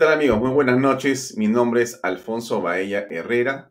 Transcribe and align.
tal 0.00 0.14
amigos? 0.14 0.40
Muy 0.40 0.48
buenas 0.48 0.78
noches. 0.78 1.36
Mi 1.36 1.46
nombre 1.46 1.82
es 1.82 2.00
Alfonso 2.02 2.62
Baella 2.62 3.06
Herrera 3.10 3.70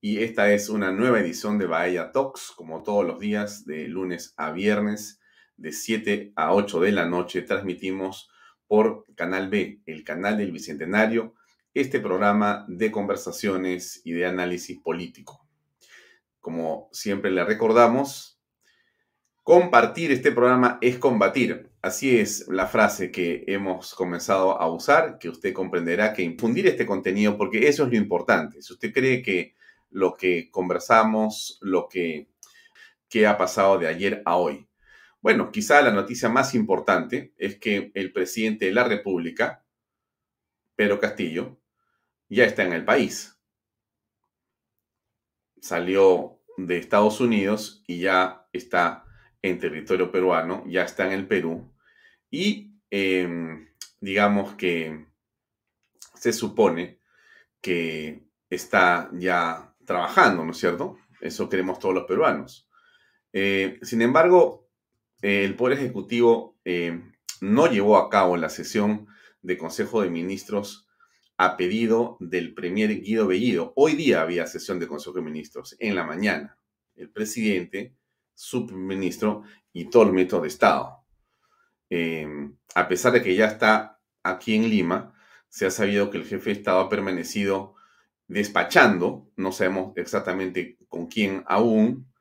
y 0.00 0.24
esta 0.24 0.52
es 0.52 0.68
una 0.68 0.90
nueva 0.90 1.20
edición 1.20 1.60
de 1.60 1.66
Baella 1.66 2.10
Talks, 2.10 2.50
como 2.56 2.82
todos 2.82 3.06
los 3.06 3.20
días, 3.20 3.64
de 3.64 3.86
lunes 3.86 4.34
a 4.36 4.50
viernes, 4.50 5.20
de 5.56 5.70
7 5.70 6.32
a 6.34 6.52
8 6.52 6.80
de 6.80 6.90
la 6.90 7.06
noche. 7.06 7.42
Transmitimos 7.42 8.28
por 8.66 9.04
Canal 9.14 9.48
B, 9.48 9.80
el 9.86 10.02
canal 10.02 10.38
del 10.38 10.50
Bicentenario, 10.50 11.34
este 11.72 12.00
programa 12.00 12.64
de 12.66 12.90
conversaciones 12.90 14.02
y 14.04 14.10
de 14.10 14.26
análisis 14.26 14.80
político. 14.80 15.46
Como 16.40 16.88
siempre 16.90 17.30
le 17.30 17.44
recordamos, 17.44 18.40
compartir 19.44 20.10
este 20.10 20.32
programa 20.32 20.78
es 20.80 20.98
combatir. 20.98 21.70
Así 21.84 22.18
es 22.18 22.48
la 22.48 22.66
frase 22.66 23.10
que 23.10 23.44
hemos 23.46 23.94
comenzado 23.94 24.58
a 24.58 24.72
usar, 24.72 25.18
que 25.18 25.28
usted 25.28 25.52
comprenderá 25.52 26.14
que 26.14 26.22
infundir 26.22 26.66
este 26.66 26.86
contenido, 26.86 27.36
porque 27.36 27.68
eso 27.68 27.84
es 27.84 27.90
lo 27.90 27.96
importante. 27.98 28.62
Si 28.62 28.72
usted 28.72 28.90
cree 28.90 29.20
que 29.20 29.54
lo 29.90 30.14
que 30.14 30.50
conversamos, 30.50 31.58
lo 31.60 31.86
que, 31.86 32.30
que 33.06 33.26
ha 33.26 33.36
pasado 33.36 33.76
de 33.76 33.86
ayer 33.86 34.22
a 34.24 34.38
hoy. 34.38 34.66
Bueno, 35.20 35.52
quizá 35.52 35.82
la 35.82 35.90
noticia 35.90 36.30
más 36.30 36.54
importante 36.54 37.34
es 37.36 37.58
que 37.58 37.92
el 37.92 38.14
presidente 38.14 38.64
de 38.64 38.72
la 38.72 38.84
República, 38.84 39.62
Pedro 40.76 40.98
Castillo, 40.98 41.60
ya 42.30 42.46
está 42.46 42.62
en 42.62 42.72
el 42.72 42.86
país. 42.86 43.38
Salió 45.60 46.40
de 46.56 46.78
Estados 46.78 47.20
Unidos 47.20 47.84
y 47.86 47.98
ya 48.00 48.48
está 48.54 49.04
en 49.42 49.58
territorio 49.58 50.10
peruano, 50.10 50.64
ya 50.66 50.84
está 50.84 51.04
en 51.04 51.12
el 51.12 51.26
Perú 51.28 51.73
y 52.34 52.80
em, 52.90 53.68
digamos 54.00 54.56
que 54.56 55.06
se 56.16 56.32
supone 56.32 56.98
que 57.60 58.26
está 58.50 59.08
ya 59.12 59.72
trabajando, 59.84 60.44
¿no 60.44 60.50
es 60.50 60.58
cierto? 60.58 60.98
Eso 61.20 61.48
queremos 61.48 61.78
todos 61.78 61.94
los 61.94 62.06
peruanos. 62.06 62.68
Eh, 63.32 63.78
sin 63.82 64.02
embargo, 64.02 64.68
el 65.22 65.54
Poder 65.54 65.78
Ejecutivo 65.78 66.58
em, 66.64 67.12
no 67.40 67.68
llevó 67.68 67.98
a 67.98 68.10
cabo 68.10 68.36
la 68.36 68.48
sesión 68.48 69.06
de 69.40 69.56
Consejo 69.56 70.02
de 70.02 70.10
Ministros 70.10 70.88
a 71.36 71.56
pedido 71.56 72.16
del 72.18 72.52
Premier 72.52 73.00
Guido 73.00 73.28
Bellido. 73.28 73.72
Hoy 73.76 73.92
día 73.94 74.22
había 74.22 74.48
sesión 74.48 74.80
de 74.80 74.88
Consejo 74.88 75.14
de 75.18 75.22
Ministros, 75.22 75.76
en 75.78 75.94
la 75.94 76.02
mañana. 76.02 76.58
El 76.96 77.10
presidente, 77.10 77.94
su 78.34 78.66
ministro 78.66 79.44
y 79.72 79.88
todo 79.88 80.02
el 80.02 80.10
ministro 80.10 80.40
de 80.40 80.48
Estado. 80.48 81.03
Em, 81.96 82.56
a 82.74 82.88
pesar 82.88 83.12
de 83.12 83.22
que 83.22 83.36
ya 83.36 83.46
está 83.46 84.00
aquí 84.24 84.56
en 84.56 84.68
Lima, 84.68 85.14
se 85.48 85.64
ha 85.64 85.70
sabido 85.70 86.10
que 86.10 86.18
el 86.18 86.24
jefe 86.24 86.50
de 86.50 86.56
Estado 86.56 86.80
ha 86.80 86.88
permanecido 86.88 87.76
despachando, 88.26 89.30
no 89.36 89.52
sabemos 89.52 89.92
exactamente 89.94 90.76
con 90.88 91.06
quién 91.06 91.44
aún, 91.46 92.12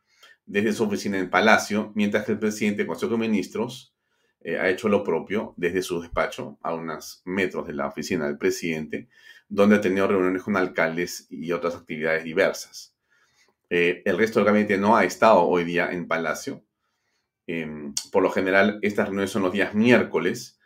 desde 0.45 0.73
su 0.73 0.83
oficina 0.83 1.17
en 1.17 1.31
Palacio, 1.31 1.91
mientras 1.95 2.23
que 2.23 2.33
el 2.33 2.39
presidente 2.39 2.80
del 2.80 2.88
Consejo 2.88 3.13
de 3.13 3.17
Ministros 3.17 3.95
eh, 4.41 4.59
ha 4.59 4.69
hecho 4.69 4.89
lo 4.89 5.03
propio 5.03 5.55
desde 5.57 5.81
su 5.81 5.99
despacho, 6.02 6.59
a 6.61 6.75
unos 6.75 7.23
metros 7.25 7.65
de 7.65 7.73
la 7.73 7.87
oficina 7.87 8.27
del 8.27 8.37
presidente, 8.37 9.09
donde 9.49 9.77
ha 9.77 9.81
tenido 9.81 10.08
reuniones 10.08 10.43
con 10.43 10.55
alcaldes 10.55 11.25
y 11.31 11.52
otras 11.52 11.73
actividades 11.73 12.23
diversas. 12.23 12.95
Eh, 13.71 14.03
el 14.05 14.19
resto 14.19 14.37
del 14.37 14.45
gabinete 14.45 14.77
no 14.77 14.95
ha 14.95 15.03
estado 15.03 15.42
hoy 15.48 15.64
día 15.64 15.92
en 15.92 16.08
Palacio, 16.08 16.64
Em, 17.48 17.93
por 18.11 18.23
lo 18.23 18.31
general, 18.31 18.80
estas 18.81 19.08
reuniones 19.08 19.31
son 19.31 19.43
los 19.43 19.54
días 19.54 19.73
miércoles. 19.73 20.59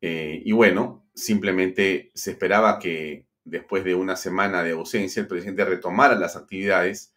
Eh, 0.00 0.42
y 0.44 0.52
bueno, 0.52 1.06
simplemente 1.14 2.10
se 2.14 2.32
esperaba 2.32 2.78
que 2.78 3.26
después 3.44 3.84
de 3.84 3.94
una 3.94 4.16
semana 4.16 4.62
de 4.62 4.72
ausencia 4.72 5.20
el 5.20 5.28
presidente 5.28 5.64
retomara 5.64 6.14
las 6.14 6.36
actividades. 6.36 7.14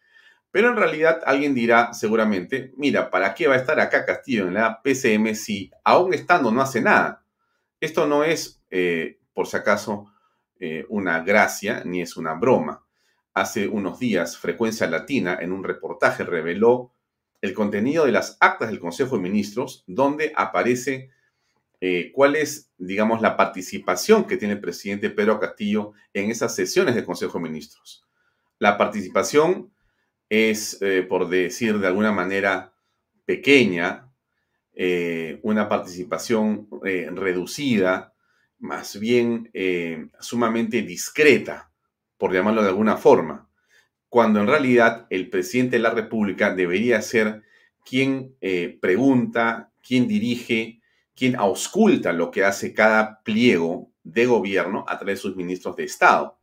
Pero 0.50 0.70
en 0.70 0.76
realidad 0.76 1.20
alguien 1.26 1.54
dirá 1.54 1.92
seguramente, 1.92 2.72
mira, 2.76 3.10
¿para 3.10 3.34
qué 3.34 3.46
va 3.46 3.54
a 3.54 3.58
estar 3.58 3.78
acá 3.80 4.04
Castillo 4.04 4.48
en 4.48 4.54
la 4.54 4.80
PCM 4.82 5.34
si 5.34 5.70
aún 5.84 6.14
estando 6.14 6.50
no 6.50 6.62
hace 6.62 6.80
nada? 6.80 7.24
Esto 7.80 8.06
no 8.06 8.24
es, 8.24 8.62
eh, 8.70 9.18
por 9.34 9.46
si 9.46 9.56
acaso, 9.56 10.12
eh, 10.58 10.86
una 10.88 11.20
gracia 11.20 11.82
ni 11.84 12.00
es 12.00 12.16
una 12.16 12.34
broma. 12.34 12.84
Hace 13.34 13.68
unos 13.68 13.98
días, 13.98 14.38
Frecuencia 14.38 14.86
Latina, 14.86 15.36
en 15.40 15.52
un 15.52 15.62
reportaje, 15.62 16.24
reveló 16.24 16.94
el 17.40 17.54
contenido 17.54 18.04
de 18.04 18.12
las 18.12 18.36
actas 18.40 18.68
del 18.68 18.80
Consejo 18.80 19.16
de 19.16 19.22
Ministros, 19.22 19.84
donde 19.86 20.32
aparece 20.36 21.10
eh, 21.80 22.10
cuál 22.12 22.36
es, 22.36 22.72
digamos, 22.78 23.20
la 23.20 23.36
participación 23.36 24.26
que 24.26 24.36
tiene 24.36 24.54
el 24.54 24.60
presidente 24.60 25.10
Pedro 25.10 25.38
Castillo 25.38 25.92
en 26.14 26.30
esas 26.30 26.54
sesiones 26.54 26.94
del 26.94 27.04
Consejo 27.04 27.38
de 27.38 27.44
Ministros. 27.44 28.04
La 28.58 28.78
participación 28.78 29.72
es, 30.28 30.80
eh, 30.80 31.02
por 31.02 31.28
decir 31.28 31.78
de 31.78 31.86
alguna 31.86 32.12
manera, 32.12 32.72
pequeña, 33.26 34.10
eh, 34.72 35.40
una 35.42 35.68
participación 35.68 36.68
reducida, 36.82 38.14
más 38.58 38.98
bien 38.98 39.50
sumamente 40.20 40.82
discreta, 40.82 41.70
por 42.16 42.32
llamarlo 42.32 42.62
de 42.62 42.68
alguna 42.68 42.96
forma 42.96 43.45
cuando 44.08 44.40
en 44.40 44.46
realidad 44.46 45.06
el 45.10 45.30
presidente 45.30 45.76
de 45.76 45.82
la 45.82 45.90
República 45.90 46.54
debería 46.54 47.02
ser 47.02 47.42
quien 47.84 48.34
eh, 48.40 48.78
pregunta, 48.80 49.72
quien 49.86 50.08
dirige, 50.08 50.80
quien 51.14 51.36
ausculta 51.36 52.12
lo 52.12 52.30
que 52.30 52.44
hace 52.44 52.74
cada 52.74 53.22
pliego 53.22 53.90
de 54.02 54.26
gobierno 54.26 54.84
a 54.88 54.98
través 54.98 55.18
de 55.18 55.22
sus 55.22 55.36
ministros 55.36 55.76
de 55.76 55.84
Estado. 55.84 56.38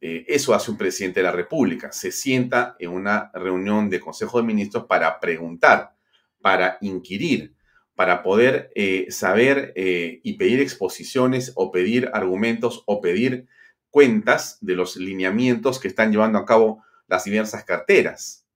Eh, 0.00 0.24
eso 0.28 0.54
hace 0.54 0.70
un 0.70 0.78
presidente 0.78 1.20
de 1.20 1.24
la 1.24 1.32
República. 1.32 1.92
Se 1.92 2.12
sienta 2.12 2.76
en 2.78 2.90
una 2.90 3.30
reunión 3.34 3.90
de 3.90 4.00
Consejo 4.00 4.38
de 4.38 4.46
Ministros 4.46 4.84
para 4.86 5.20
preguntar, 5.20 5.94
para 6.40 6.78
inquirir, 6.80 7.54
para 7.94 8.22
poder 8.22 8.70
eh, 8.74 9.06
saber 9.10 9.72
y 9.74 10.34
pedir 10.34 10.60
exposiciones 10.60 11.52
o 11.56 11.72
pedir 11.72 12.10
argumentos 12.12 12.84
o 12.86 13.00
pedir 13.00 13.48
cuentas 13.98 14.58
de 14.60 14.76
los 14.76 14.96
lineamientos 14.96 15.80
que 15.80 15.88
están 15.88 16.12
llevando 16.12 16.38
a 16.38 16.46
cabo 16.46 16.84
las 17.08 17.24
diversas 17.24 17.64
carteras. 17.64 18.46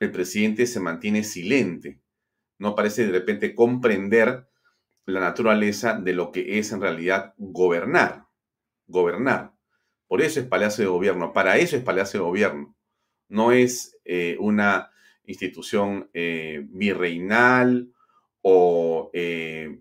El 0.00 0.10
presidente 0.10 0.66
se 0.66 0.80
mantiene 0.80 1.22
silente, 1.22 2.00
no 2.56 2.74
parece 2.74 3.04
de 3.04 3.12
repente 3.12 3.54
comprender 3.54 4.48
la 5.04 5.20
naturaleza 5.20 6.00
de 6.00 6.14
lo 6.14 6.32
que 6.32 6.58
es 6.58 6.72
en 6.72 6.80
realidad 6.80 7.34
gobernar. 7.36 8.24
Gobernar. 8.86 9.52
Por 10.08 10.22
eso 10.22 10.40
es 10.40 10.46
Palacio 10.46 10.82
de 10.84 10.90
Gobierno, 10.90 11.34
para 11.34 11.58
eso 11.58 11.76
es 11.76 11.82
Palacio 11.82 12.20
de 12.20 12.24
Gobierno. 12.24 12.74
No 13.28 13.52
es 13.52 13.98
eh, 14.06 14.38
una 14.40 14.90
institución 15.24 16.08
eh, 16.14 16.64
virreinal 16.70 17.92
o 18.40 19.10
eh, 19.12 19.76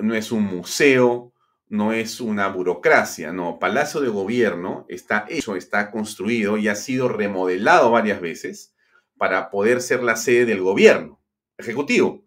no 0.00 0.14
es 0.14 0.32
un 0.32 0.44
museo 0.44 1.34
no 1.68 1.92
es 1.92 2.20
una 2.20 2.48
burocracia, 2.48 3.32
no. 3.32 3.58
Palacio 3.58 4.00
de 4.00 4.08
Gobierno 4.08 4.86
está 4.88 5.26
hecho, 5.28 5.56
está 5.56 5.90
construido 5.90 6.56
y 6.56 6.68
ha 6.68 6.74
sido 6.74 7.08
remodelado 7.08 7.90
varias 7.90 8.20
veces 8.20 8.74
para 9.16 9.50
poder 9.50 9.80
ser 9.82 10.02
la 10.02 10.16
sede 10.16 10.46
del 10.46 10.62
gobierno 10.62 11.20
ejecutivo, 11.58 12.24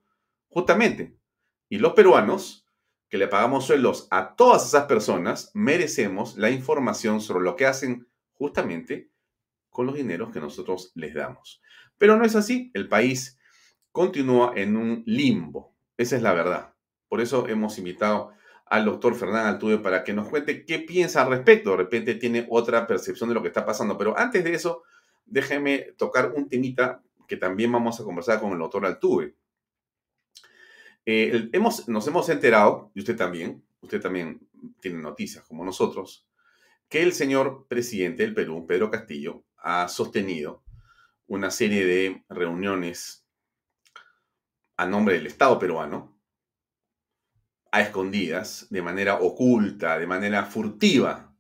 justamente. 0.50 1.18
Y 1.70 1.80
los 1.80 1.94
peruanos, 1.94 2.68
que 3.10 3.18
le 3.18 3.28
pagamos 3.28 3.66
sueldos 3.66 4.08
a 4.12 4.36
todas 4.36 4.68
esas 4.68 4.86
personas, 4.86 5.52
merecemos 5.54 6.38
la 6.38 6.50
información 6.50 7.22
sobre 7.22 7.44
lo 7.44 7.56
que 7.56 7.66
hacen 7.66 8.08
justamente 8.34 9.10
con 9.70 9.86
los 9.86 9.96
dineros 9.96 10.32
que 10.32 10.42
nosotros 10.42 10.92
les 10.96 11.14
damos. 11.14 11.62
Pero 11.98 12.18
no 12.18 12.26
es 12.26 12.36
así, 12.36 12.72
el 12.74 12.90
país 12.90 13.40
continúa 13.92 14.54
en 14.56 14.76
un 14.76 15.04
limbo, 15.06 15.76
esa 15.98 16.18
es 16.18 16.22
la 16.22 16.34
verdad. 16.34 16.74
Por 17.08 17.22
eso 17.22 17.48
hemos 17.48 17.78
invitado 17.78 18.34
al 18.72 18.86
doctor 18.86 19.16
Fernán 19.16 19.48
Altuve 19.48 19.80
para 19.80 20.02
que 20.02 20.14
nos 20.14 20.30
cuente 20.30 20.66
qué 20.66 20.80
piensa 20.80 21.22
al 21.22 21.30
respecto. 21.30 21.72
De 21.72 21.78
repente 21.78 22.16
tiene 22.16 22.48
otra 22.50 22.88
percepción 22.88 23.28
de 23.28 23.36
lo 23.36 23.42
que 23.42 23.50
está 23.50 23.66
pasando. 23.66 23.98
Pero 23.98 24.18
antes 24.18 24.46
de 24.46 24.54
eso, 24.54 24.84
déjeme 25.26 25.94
tocar 25.98 26.32
un 26.34 26.48
temita 26.48 27.04
que 27.28 27.36
también 27.36 27.70
vamos 27.70 28.00
a 28.00 28.06
conversar 28.06 28.40
con 28.40 28.54
el 28.54 28.60
doctor 28.60 28.86
Altuve. 28.86 29.36
Eh, 31.06 31.50
hemos, 31.52 31.90
nos 31.90 32.08
hemos 32.08 32.30
enterado, 32.30 32.92
y 32.96 33.00
usted 33.00 33.18
también, 33.18 33.62
usted 33.82 34.00
también 34.00 34.40
tiene 34.80 35.00
noticias 35.00 35.44
como 35.44 35.66
nosotros, 35.66 36.26
que 36.88 37.04
el 37.04 37.12
señor 37.12 37.68
presidente 37.68 38.24
del 38.24 38.34
Perú, 38.34 38.66
Pedro 38.66 38.90
Castillo, 38.90 39.44
ha 39.58 39.90
sostenido 39.90 40.64
una 41.28 41.52
serie 41.52 41.86
de 41.86 42.24
reuniones 42.30 43.26
a 44.78 44.86
nombre 44.86 45.16
del 45.16 45.28
Estado 45.28 45.60
peruano 45.60 46.11
a 47.72 47.82
escondidas, 47.82 48.68
de 48.70 48.82
manera 48.82 49.16
oculta, 49.16 49.98
de 49.98 50.06
manera 50.06 50.44
furtiva, 50.44 51.34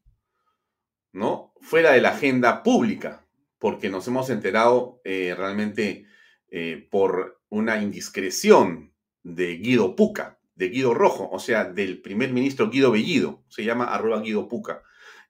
¿no? 1.11 1.53
Fuera 1.59 1.91
de 1.91 2.01
la 2.01 2.09
agenda 2.09 2.63
pública, 2.63 3.25
porque 3.59 3.89
nos 3.89 4.07
hemos 4.07 4.29
enterado 4.29 5.01
eh, 5.03 5.35
realmente 5.37 6.05
eh, 6.47 6.87
por 6.89 7.41
una 7.49 7.81
indiscreción 7.81 8.93
de 9.23 9.57
Guido 9.57 9.95
Puca, 9.95 10.39
de 10.55 10.69
Guido 10.69 10.93
Rojo, 10.93 11.29
o 11.29 11.37
sea, 11.37 11.65
del 11.65 12.01
primer 12.01 12.31
ministro 12.31 12.69
Guido 12.69 12.91
Bellido. 12.91 13.43
Se 13.49 13.65
llama 13.65 13.93
arroba 13.93 14.21
Guido 14.21 14.47
Puca 14.47 14.83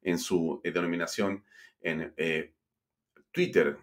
en 0.03 0.19
su 0.19 0.61
eh, 0.63 0.71
denominación 0.71 1.43
en 1.81 2.13
Twitter. 3.31 3.77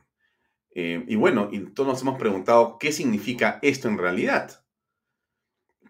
Y 0.72 1.16
bueno, 1.16 1.48
y 1.50 1.58
todos 1.72 1.88
nos 1.88 2.02
hemos 2.02 2.16
preguntado 2.16 2.78
qué 2.78 2.92
significa 2.92 3.58
esto 3.62 3.88
en 3.88 3.98
realidad. 3.98 4.64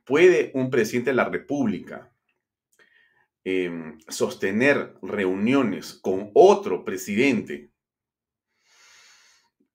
¿Puede 0.09 0.53
un 0.55 0.71
presidente 0.71 1.11
de 1.11 1.17
la 1.17 1.29
República 1.29 2.11
em, 3.45 4.01
sostener 4.09 4.95
reuniones 5.03 5.93
con 5.93 6.31
otro 6.33 6.83
presidente, 6.83 7.71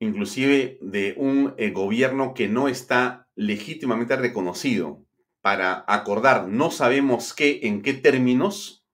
inclusive 0.00 0.76
de 0.80 1.14
un 1.16 1.54
gobierno 1.72 2.34
que 2.34 2.48
no 2.48 2.66
está 2.66 3.28
legítimamente 3.36 4.16
reconocido, 4.16 5.06
para 5.40 5.84
acordar 5.86 6.48
no 6.48 6.72
sabemos 6.72 7.32
qué, 7.32 7.60
en 7.62 7.82
qué 7.82 7.94
términos, 7.94 8.84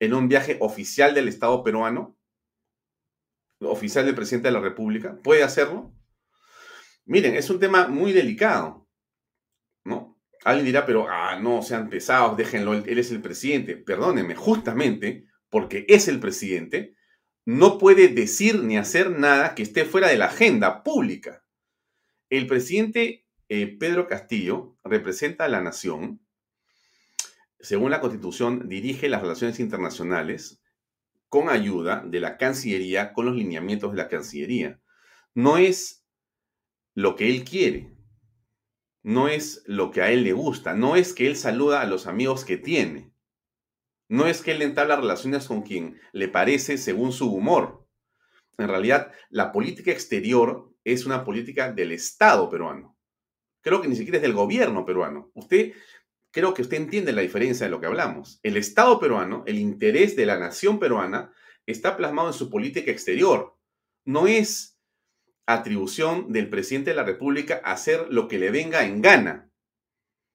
en 0.00 0.14
un 0.14 0.26
viaje 0.26 0.56
oficial 0.60 1.12
del 1.12 1.28
Estado 1.28 1.62
peruano, 1.62 2.16
oficial 3.60 4.06
del 4.06 4.14
presidente 4.14 4.48
de 4.48 4.54
la 4.54 4.60
República, 4.60 5.18
puede 5.22 5.42
hacerlo. 5.42 5.92
Miren, 7.04 7.34
es 7.34 7.50
un 7.50 7.60
tema 7.60 7.88
muy 7.88 8.12
delicado, 8.12 8.88
¿no? 9.84 10.15
Alguien 10.46 10.66
dirá, 10.66 10.86
pero, 10.86 11.08
ah, 11.10 11.40
no, 11.40 11.60
sean 11.60 11.88
pesados, 11.88 12.36
déjenlo, 12.36 12.74
él 12.74 12.98
es 12.98 13.10
el 13.10 13.20
presidente. 13.20 13.76
Perdónenme, 13.76 14.36
justamente 14.36 15.26
porque 15.50 15.84
es 15.88 16.06
el 16.06 16.20
presidente, 16.20 16.94
no 17.44 17.78
puede 17.78 18.06
decir 18.06 18.62
ni 18.62 18.76
hacer 18.76 19.10
nada 19.10 19.56
que 19.56 19.64
esté 19.64 19.84
fuera 19.84 20.06
de 20.06 20.16
la 20.16 20.26
agenda 20.26 20.84
pública. 20.84 21.44
El 22.30 22.46
presidente 22.46 23.26
eh, 23.48 23.76
Pedro 23.76 24.06
Castillo 24.06 24.78
representa 24.84 25.46
a 25.46 25.48
la 25.48 25.60
nación, 25.60 26.24
según 27.58 27.90
la 27.90 28.00
Constitución, 28.00 28.68
dirige 28.68 29.08
las 29.08 29.22
relaciones 29.22 29.58
internacionales 29.58 30.62
con 31.28 31.48
ayuda 31.48 32.04
de 32.06 32.20
la 32.20 32.36
Cancillería, 32.36 33.12
con 33.12 33.26
los 33.26 33.34
lineamientos 33.34 33.90
de 33.90 33.96
la 33.96 34.08
Cancillería. 34.08 34.80
No 35.34 35.58
es 35.58 36.06
lo 36.94 37.16
que 37.16 37.28
él 37.28 37.42
quiere, 37.42 37.95
no 39.06 39.28
es 39.28 39.62
lo 39.66 39.90
que 39.90 40.02
a 40.02 40.10
él 40.10 40.24
le 40.24 40.32
gusta, 40.32 40.74
no 40.74 40.96
es 40.96 41.14
que 41.14 41.26
él 41.26 41.36
saluda 41.36 41.80
a 41.80 41.86
los 41.86 42.06
amigos 42.06 42.44
que 42.44 42.56
tiene, 42.56 43.12
no 44.08 44.26
es 44.26 44.42
que 44.42 44.52
él 44.52 44.62
entabla 44.62 44.96
relaciones 44.96 45.46
con 45.46 45.62
quien 45.62 45.98
le 46.12 46.28
parece 46.28 46.76
según 46.76 47.12
su 47.12 47.32
humor. 47.32 47.86
En 48.58 48.68
realidad, 48.68 49.12
la 49.30 49.52
política 49.52 49.90
exterior 49.90 50.72
es 50.84 51.06
una 51.06 51.24
política 51.24 51.72
del 51.72 51.92
Estado 51.92 52.50
peruano 52.50 52.96
creo 53.66 53.82
que 53.82 53.88
ni 53.88 53.96
siquiera 53.96 54.18
es 54.18 54.22
del 54.22 54.32
gobierno 54.32 54.86
peruano. 54.86 55.32
Usted, 55.34 55.72
creo 56.30 56.54
que 56.54 56.62
usted 56.62 56.76
entiende 56.76 57.12
la 57.12 57.22
diferencia 57.22 57.66
de 57.66 57.70
lo 57.72 57.80
que 57.80 57.86
hablamos. 57.86 58.38
El 58.44 58.56
Estado 58.56 59.00
peruano, 59.00 59.42
el 59.44 59.58
interés 59.58 60.14
de 60.14 60.24
la 60.24 60.38
nación 60.38 60.78
peruana, 60.78 61.32
está 61.66 61.96
plasmado 61.96 62.28
en 62.28 62.34
su 62.34 62.48
política 62.48 62.92
exterior. 62.92 63.56
No 64.04 64.28
es 64.28 64.75
atribución 65.46 66.32
del 66.32 66.50
presidente 66.50 66.90
de 66.90 66.96
la 66.96 67.04
República 67.04 67.60
hacer 67.64 68.06
lo 68.10 68.28
que 68.28 68.38
le 68.38 68.50
venga 68.50 68.84
en 68.84 69.00
gana. 69.00 69.50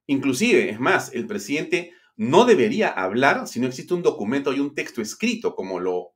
Inclusive, 0.08 0.70
es 0.70 0.80
más, 0.80 1.14
el 1.14 1.28
presidente 1.28 1.94
no 2.16 2.46
debería 2.46 2.90
hablar 2.90 3.48
si 3.48 3.60
no 3.60 3.68
existe 3.68 3.94
un 3.94 4.04
documento 4.04 4.54
y 4.54 4.60
un 4.60 4.74
texto 4.74 5.02
escrito, 5.02 5.56
como 5.56 5.80
lo 5.80 6.16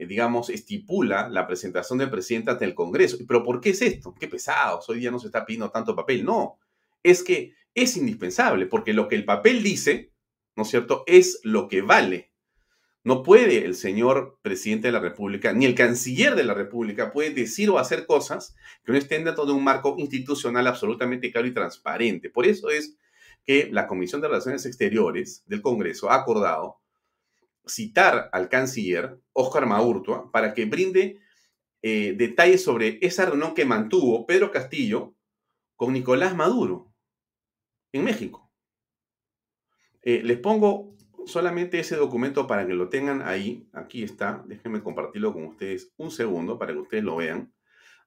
eh, 0.00 0.06
digamos, 0.06 0.48
estipula 0.48 1.28
la 1.28 1.46
presentación 1.46 1.98
del 1.98 2.10
presidente 2.10 2.50
ante 2.50 2.64
el 2.64 2.74
Congreso. 2.74 3.18
¿Pero 3.28 3.42
por 3.42 3.60
qué 3.60 3.70
es 3.70 3.82
esto? 3.82 4.14
Qué 4.18 4.28
pesado, 4.28 4.80
hoy 4.88 4.98
día 4.98 5.10
no 5.10 5.18
se 5.18 5.26
está 5.26 5.44
pidiendo 5.44 5.70
tanto 5.70 5.94
papel. 5.94 6.24
No, 6.24 6.58
es 7.02 7.22
que 7.22 7.52
es 7.74 7.98
indispensable, 7.98 8.64
porque 8.66 8.94
lo 8.94 9.08
que 9.08 9.16
el 9.16 9.26
papel 9.26 9.62
dice, 9.62 10.12
¿no 10.56 10.62
es 10.62 10.70
cierto?, 10.70 11.04
es 11.06 11.40
lo 11.44 11.68
que 11.68 11.82
vale. 11.82 12.29
No 13.02 13.22
puede 13.22 13.64
el 13.64 13.74
señor 13.74 14.38
presidente 14.42 14.88
de 14.88 14.92
la 14.92 15.00
República, 15.00 15.54
ni 15.54 15.64
el 15.64 15.74
canciller 15.74 16.34
de 16.34 16.44
la 16.44 16.52
República, 16.52 17.12
decir 17.34 17.70
o 17.70 17.78
hacer 17.78 18.06
cosas 18.06 18.54
que 18.84 18.92
no 18.92 18.98
estén 18.98 19.24
dentro 19.24 19.46
de 19.46 19.52
un 19.52 19.64
marco 19.64 19.94
institucional 19.98 20.66
absolutamente 20.66 21.32
claro 21.32 21.46
y 21.46 21.54
transparente. 21.54 22.28
Por 22.28 22.46
eso 22.46 22.68
es 22.68 22.98
que 23.46 23.70
la 23.72 23.86
Comisión 23.86 24.20
de 24.20 24.28
Relaciones 24.28 24.66
Exteriores 24.66 25.42
del 25.46 25.62
Congreso 25.62 26.10
ha 26.10 26.16
acordado 26.16 26.80
citar 27.66 28.28
al 28.32 28.48
canciller 28.48 29.18
Óscar 29.32 29.66
Maurtua 29.66 30.30
para 30.30 30.52
que 30.52 30.66
brinde 30.66 31.20
eh, 31.82 32.14
detalles 32.16 32.62
sobre 32.62 32.98
esa 33.00 33.24
reunión 33.24 33.54
que 33.54 33.64
mantuvo 33.64 34.26
Pedro 34.26 34.50
Castillo 34.50 35.14
con 35.76 35.94
Nicolás 35.94 36.34
Maduro 36.36 36.92
en 37.92 38.04
México. 38.04 38.50
Eh, 40.02 40.22
les 40.22 40.38
pongo 40.38 40.94
solamente 41.30 41.80
ese 41.80 41.96
documento 41.96 42.46
para 42.46 42.66
que 42.66 42.74
lo 42.74 42.88
tengan 42.88 43.22
ahí. 43.22 43.68
Aquí 43.72 44.02
está. 44.02 44.42
Déjenme 44.46 44.82
compartirlo 44.82 45.32
con 45.32 45.46
ustedes 45.46 45.92
un 45.96 46.10
segundo 46.10 46.58
para 46.58 46.72
que 46.72 46.78
ustedes 46.78 47.04
lo 47.04 47.16
vean. 47.16 47.52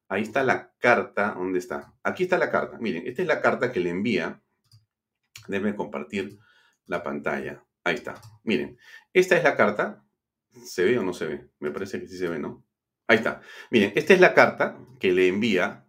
Ahí 0.08 0.22
está 0.22 0.44
la 0.44 0.74
carta. 0.80 1.34
¿Dónde 1.38 1.60
está? 1.60 1.94
Aquí 2.04 2.24
está 2.24 2.38
la 2.38 2.52
carta. 2.52 2.78
Miren, 2.80 3.08
esta 3.08 3.22
es 3.22 3.28
la 3.28 3.42
carta 3.42 3.72
que 3.72 3.80
le 3.80 3.90
envía. 3.90 4.42
Déjenme 5.48 5.76
compartir 5.76 6.38
la 6.86 7.04
pantalla. 7.04 7.66
Ahí 7.84 7.96
está. 7.96 8.22
Miren, 8.44 8.78
esta 9.14 9.38
es 9.38 9.44
la 9.44 9.56
carta. 9.56 10.04
¿Se 10.66 10.84
ve 10.84 11.00
o 11.00 11.04
no 11.04 11.14
se 11.14 11.26
ve? 11.26 11.50
Me 11.60 11.72
parece 11.72 12.00
que 12.00 12.08
sí 12.08 12.18
se 12.18 12.30
ve, 12.30 12.40
¿no? 12.40 12.64
Ahí 13.08 13.18
está. 13.18 13.42
Miren, 13.72 13.92
esta 13.96 14.14
es 14.14 14.20
la 14.20 14.34
carta 14.34 14.78
que 15.00 15.12
le 15.12 15.28
envía 15.28 15.86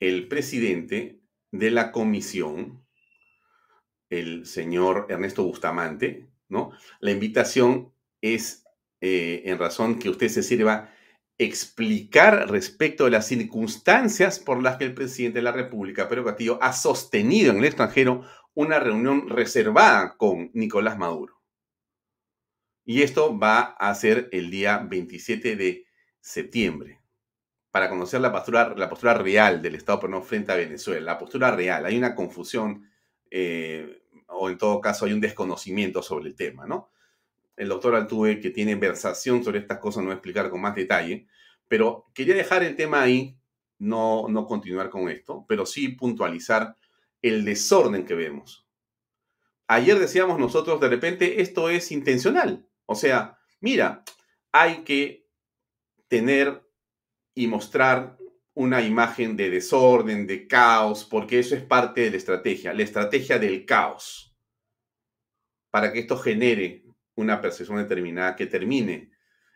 el 0.00 0.28
presidente 0.28 1.20
de 1.50 1.70
la 1.70 1.92
comisión, 1.92 2.81
el 4.18 4.46
señor 4.46 5.06
Ernesto 5.08 5.44
Bustamante, 5.44 6.28
¿no? 6.48 6.72
La 7.00 7.10
invitación 7.10 7.92
es 8.20 8.64
eh, 9.00 9.42
en 9.46 9.58
razón 9.58 9.98
que 9.98 10.08
usted 10.08 10.28
se 10.28 10.42
sirva 10.42 10.90
explicar 11.38 12.50
respecto 12.50 13.04
de 13.04 13.10
las 13.10 13.26
circunstancias 13.26 14.38
por 14.38 14.62
las 14.62 14.76
que 14.76 14.84
el 14.84 14.94
presidente 14.94 15.38
de 15.38 15.44
la 15.44 15.52
República, 15.52 16.08
Pedro 16.08 16.24
Castillo, 16.24 16.58
ha 16.62 16.72
sostenido 16.72 17.50
en 17.52 17.58
el 17.58 17.64
extranjero 17.64 18.22
una 18.54 18.78
reunión 18.78 19.28
reservada 19.28 20.16
con 20.16 20.50
Nicolás 20.52 20.98
Maduro. 20.98 21.40
Y 22.84 23.02
esto 23.02 23.38
va 23.38 23.60
a 23.78 23.94
ser 23.94 24.28
el 24.32 24.50
día 24.50 24.78
27 24.78 25.56
de 25.56 25.86
septiembre, 26.20 27.00
para 27.72 27.88
conocer 27.88 28.20
la 28.20 28.30
postura, 28.30 28.74
la 28.76 28.88
postura 28.88 29.14
real 29.14 29.62
del 29.62 29.76
Estado 29.76 30.00
peruano 30.00 30.22
frente 30.22 30.52
a 30.52 30.56
Venezuela. 30.56 31.12
La 31.12 31.18
postura 31.18 31.50
real. 31.50 31.86
Hay 31.86 31.96
una 31.96 32.14
confusión, 32.14 32.88
eh, 33.30 34.01
o 34.32 34.50
en 34.50 34.58
todo 34.58 34.80
caso 34.80 35.04
hay 35.04 35.12
un 35.12 35.20
desconocimiento 35.20 36.02
sobre 36.02 36.28
el 36.28 36.34
tema, 36.34 36.66
¿no? 36.66 36.90
El 37.56 37.68
doctor 37.68 37.94
Altuve, 37.94 38.40
que 38.40 38.50
tiene 38.50 38.74
versación 38.74 39.44
sobre 39.44 39.60
estas 39.60 39.78
cosas, 39.78 40.02
no 40.02 40.08
va 40.08 40.14
a 40.14 40.16
explicar 40.16 40.50
con 40.50 40.60
más 40.60 40.74
detalle, 40.74 41.26
pero 41.68 42.06
quería 42.14 42.34
dejar 42.34 42.62
el 42.62 42.76
tema 42.76 43.02
ahí, 43.02 43.36
no, 43.78 44.26
no 44.28 44.46
continuar 44.46 44.90
con 44.90 45.08
esto, 45.08 45.44
pero 45.48 45.66
sí 45.66 45.88
puntualizar 45.88 46.76
el 47.20 47.44
desorden 47.44 48.04
que 48.04 48.14
vemos. 48.14 48.66
Ayer 49.68 49.98
decíamos 49.98 50.38
nosotros, 50.38 50.80
de 50.80 50.88
repente, 50.88 51.40
esto 51.40 51.70
es 51.70 51.92
intencional. 51.92 52.66
O 52.86 52.94
sea, 52.94 53.38
mira, 53.60 54.04
hay 54.50 54.84
que 54.84 55.26
tener 56.08 56.62
y 57.34 57.46
mostrar 57.46 58.18
una 58.54 58.82
imagen 58.82 59.36
de 59.36 59.50
desorden, 59.50 60.26
de 60.26 60.46
caos, 60.46 61.04
porque 61.04 61.38
eso 61.38 61.54
es 61.54 61.62
parte 61.62 62.02
de 62.02 62.10
la 62.10 62.16
estrategia, 62.16 62.74
la 62.74 62.82
estrategia 62.82 63.38
del 63.38 63.64
caos, 63.64 64.36
para 65.70 65.92
que 65.92 66.00
esto 66.00 66.18
genere 66.18 66.84
una 67.14 67.40
percepción 67.40 67.78
determinada 67.78 68.36
que 68.36 68.46
termine 68.46 69.10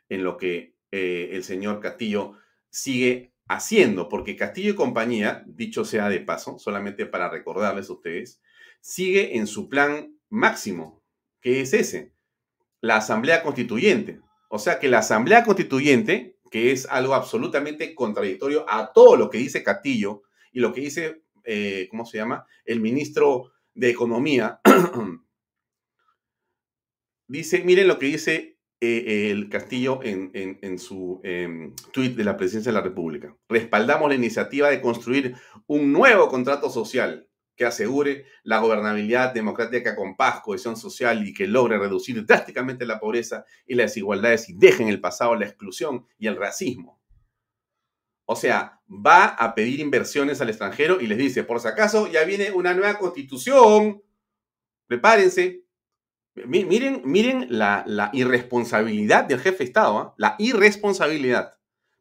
en 0.08 0.24
lo 0.24 0.36
que 0.36 0.76
eh, 0.90 1.30
el 1.32 1.44
señor 1.44 1.80
Castillo 1.80 2.38
sigue 2.70 3.32
haciendo, 3.48 4.08
porque 4.08 4.36
Castillo 4.36 4.72
y 4.72 4.76
compañía, 4.76 5.44
dicho 5.46 5.84
sea 5.84 6.08
de 6.08 6.20
paso, 6.20 6.58
solamente 6.58 7.06
para 7.06 7.28
recordarles 7.28 7.90
a 7.90 7.92
ustedes, 7.92 8.40
sigue 8.80 9.36
en 9.36 9.46
su 9.46 9.68
plan 9.68 10.18
máximo, 10.28 11.02
que 11.40 11.60
es 11.60 11.72
ese, 11.72 12.12
la 12.80 12.96
Asamblea 12.96 13.42
Constituyente. 13.42 14.20
O 14.48 14.58
sea 14.58 14.78
que 14.78 14.88
la 14.88 14.98
Asamblea 14.98 15.44
Constituyente, 15.44 16.35
que 16.50 16.72
es 16.72 16.86
algo 16.86 17.14
absolutamente 17.14 17.94
contradictorio 17.94 18.64
a 18.68 18.92
todo 18.92 19.16
lo 19.16 19.30
que 19.30 19.38
dice 19.38 19.62
Castillo 19.62 20.22
y 20.52 20.60
lo 20.60 20.72
que 20.72 20.80
dice, 20.80 21.22
eh, 21.44 21.88
¿cómo 21.90 22.06
se 22.06 22.18
llama? 22.18 22.46
El 22.64 22.80
ministro 22.80 23.52
de 23.74 23.90
Economía, 23.90 24.60
dice, 27.28 27.62
miren 27.62 27.88
lo 27.88 27.98
que 27.98 28.06
dice 28.06 28.58
eh, 28.80 29.30
el 29.30 29.48
Castillo 29.48 30.00
en, 30.02 30.78
su 30.78 31.20
em, 31.24 31.74
tuit 31.92 32.14
de 32.14 32.24
la 32.24 32.36
Presidencia 32.36 32.70
de 32.70 32.78
la 32.78 32.84
República. 32.84 33.36
Respaldamos 33.48 34.08
la 34.08 34.14
iniciativa 34.14 34.70
de 34.70 34.80
construir 34.80 35.34
un 35.66 35.92
nuevo 35.92 36.28
contrato 36.28 36.70
social 36.70 37.28
que 37.56 37.64
asegure 37.64 38.26
la 38.42 38.58
gobernabilidad 38.58 39.32
democrática 39.32 39.96
con 39.96 40.16
paz, 40.16 40.40
cohesión 40.42 40.76
social 40.76 41.26
y 41.26 41.32
que 41.32 41.46
logre 41.46 41.78
reducir 41.78 42.24
drásticamente 42.24 42.86
la 42.86 43.00
pobreza 43.00 43.44
y 43.66 43.74
las 43.74 43.86
desigualdades 43.90 44.48
y 44.48 44.54
deje 44.54 44.82
en 44.82 44.90
el 44.90 45.00
pasado 45.00 45.34
la 45.34 45.46
exclusión 45.46 46.06
y 46.18 46.26
el 46.26 46.36
racismo. 46.36 47.00
O 48.26 48.36
sea, 48.36 48.80
va 48.88 49.26
a 49.26 49.54
pedir 49.54 49.80
inversiones 49.80 50.40
al 50.40 50.48
extranjero 50.48 51.00
y 51.00 51.06
les 51.06 51.16
dice, 51.16 51.44
por 51.44 51.60
si 51.60 51.68
acaso, 51.68 52.10
ya 52.10 52.24
viene 52.24 52.50
una 52.50 52.74
nueva 52.74 52.98
constitución, 52.98 54.02
prepárense. 54.86 55.64
Miren, 56.46 57.02
miren 57.04 57.46
la, 57.48 58.10
irresponsabilidad 58.12 59.24
del 59.24 59.40
jefe 59.40 59.58
de 59.58 59.64
Estado, 59.64 59.98
¿ah? 59.98 60.14
la 60.18 60.34
irresponsabilidad. 60.38 61.55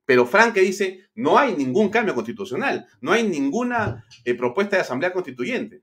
Pero 0.06 0.26
Frank 0.26 0.54
dice, 0.56 1.10
no 1.16 1.38
hay 1.38 1.56
ningún 1.56 1.90
cambio 1.90 2.14
constitucional, 2.14 2.88
no 3.02 3.12
hay 3.12 3.24
ninguna 3.24 4.06
eh, 4.24 4.36
propuesta 4.36 4.76
de 4.76 4.84
asamblea 4.84 5.12
constituyente. 5.12 5.82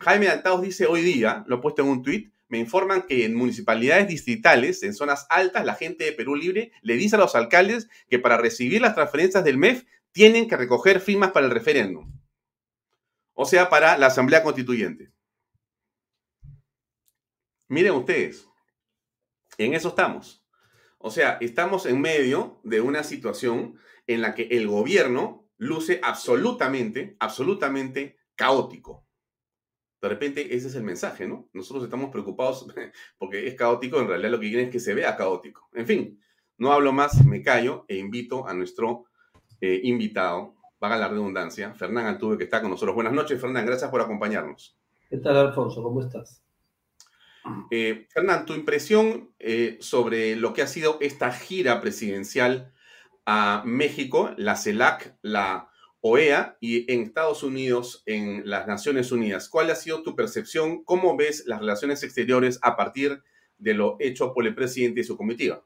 Jaime 0.00 0.28
Altaos 0.28 0.60
dice 0.62 0.86
hoy 0.86 1.02
día, 1.02 1.44
lo 1.46 1.56
he 1.56 1.60
puesto 1.60 1.82
en 1.82 1.88
un 1.88 2.02
tuit, 2.02 2.32
me 2.48 2.58
informan 2.58 3.02
que 3.02 3.24
en 3.24 3.34
municipalidades 3.34 4.06
distritales, 4.06 4.82
en 4.82 4.94
zonas 4.94 5.26
altas, 5.30 5.64
la 5.64 5.74
gente 5.74 6.04
de 6.04 6.12
Perú 6.12 6.36
Libre 6.36 6.70
le 6.82 6.96
dice 6.96 7.16
a 7.16 7.18
los 7.18 7.34
alcaldes 7.34 7.88
que 8.08 8.18
para 8.18 8.36
recibir 8.36 8.80
las 8.80 8.94
transferencias 8.94 9.42
del 9.42 9.58
MEF 9.58 9.84
tienen 10.12 10.48
que 10.48 10.56
recoger 10.56 11.00
firmas 11.00 11.32
para 11.32 11.46
el 11.46 11.52
referéndum. 11.52 12.12
O 13.32 13.46
sea, 13.46 13.68
para 13.68 13.98
la 13.98 14.06
asamblea 14.06 14.42
constituyente. 14.42 15.10
Miren 17.68 17.94
ustedes, 17.94 18.48
en 19.58 19.74
eso 19.74 19.88
estamos. 19.88 20.45
O 20.98 21.10
sea, 21.10 21.38
estamos 21.40 21.86
en 21.86 22.00
medio 22.00 22.60
de 22.64 22.80
una 22.80 23.02
situación 23.02 23.78
en 24.06 24.22
la 24.22 24.34
que 24.34 24.48
el 24.50 24.66
gobierno 24.66 25.48
luce 25.56 26.00
absolutamente, 26.02 27.16
absolutamente 27.18 28.16
caótico. 28.34 29.06
De 30.00 30.08
repente 30.08 30.54
ese 30.54 30.68
es 30.68 30.74
el 30.74 30.84
mensaje, 30.84 31.26
¿no? 31.26 31.48
Nosotros 31.52 31.84
estamos 31.84 32.10
preocupados 32.10 32.66
porque 33.18 33.46
es 33.46 33.54
caótico, 33.54 34.00
en 34.00 34.08
realidad 34.08 34.30
lo 34.30 34.40
que 34.40 34.48
quieren 34.48 34.66
es 34.66 34.72
que 34.72 34.80
se 34.80 34.94
vea 34.94 35.16
caótico. 35.16 35.68
En 35.72 35.86
fin, 35.86 36.20
no 36.58 36.72
hablo 36.72 36.92
más, 36.92 37.24
me 37.24 37.42
callo 37.42 37.84
e 37.88 37.96
invito 37.96 38.46
a 38.46 38.54
nuestro 38.54 39.06
eh, 39.60 39.80
invitado, 39.84 40.54
vaga 40.78 40.96
la 40.96 41.08
redundancia, 41.08 41.74
Fernán 41.74 42.06
Altuve, 42.06 42.38
que 42.38 42.44
está 42.44 42.60
con 42.60 42.70
nosotros. 42.70 42.94
Buenas 42.94 43.12
noches, 43.12 43.40
Fernán, 43.40 43.66
gracias 43.66 43.90
por 43.90 44.00
acompañarnos. 44.00 44.78
¿Qué 45.08 45.18
tal, 45.18 45.36
Alfonso? 45.36 45.82
¿Cómo 45.82 46.00
estás? 46.00 46.45
Eh, 47.70 48.06
Fernán, 48.10 48.46
tu 48.46 48.54
impresión 48.54 49.30
eh, 49.38 49.76
sobre 49.80 50.36
lo 50.36 50.52
que 50.52 50.62
ha 50.62 50.66
sido 50.66 50.98
esta 51.00 51.32
gira 51.32 51.80
presidencial 51.80 52.72
a 53.24 53.62
México, 53.64 54.30
la 54.36 54.56
CELAC, 54.56 55.16
la 55.22 55.70
OEA 56.00 56.56
y 56.60 56.90
en 56.92 57.02
Estados 57.02 57.42
Unidos, 57.42 58.02
en 58.06 58.48
las 58.48 58.66
Naciones 58.66 59.10
Unidas. 59.10 59.48
¿Cuál 59.48 59.70
ha 59.70 59.74
sido 59.74 60.02
tu 60.02 60.14
percepción? 60.14 60.84
¿Cómo 60.84 61.16
ves 61.16 61.44
las 61.46 61.60
relaciones 61.60 62.02
exteriores 62.02 62.58
a 62.62 62.76
partir 62.76 63.22
de 63.58 63.74
lo 63.74 63.96
hecho 63.98 64.32
por 64.32 64.46
el 64.46 64.54
presidente 64.54 65.00
y 65.00 65.04
su 65.04 65.16
comitiva? 65.16 65.62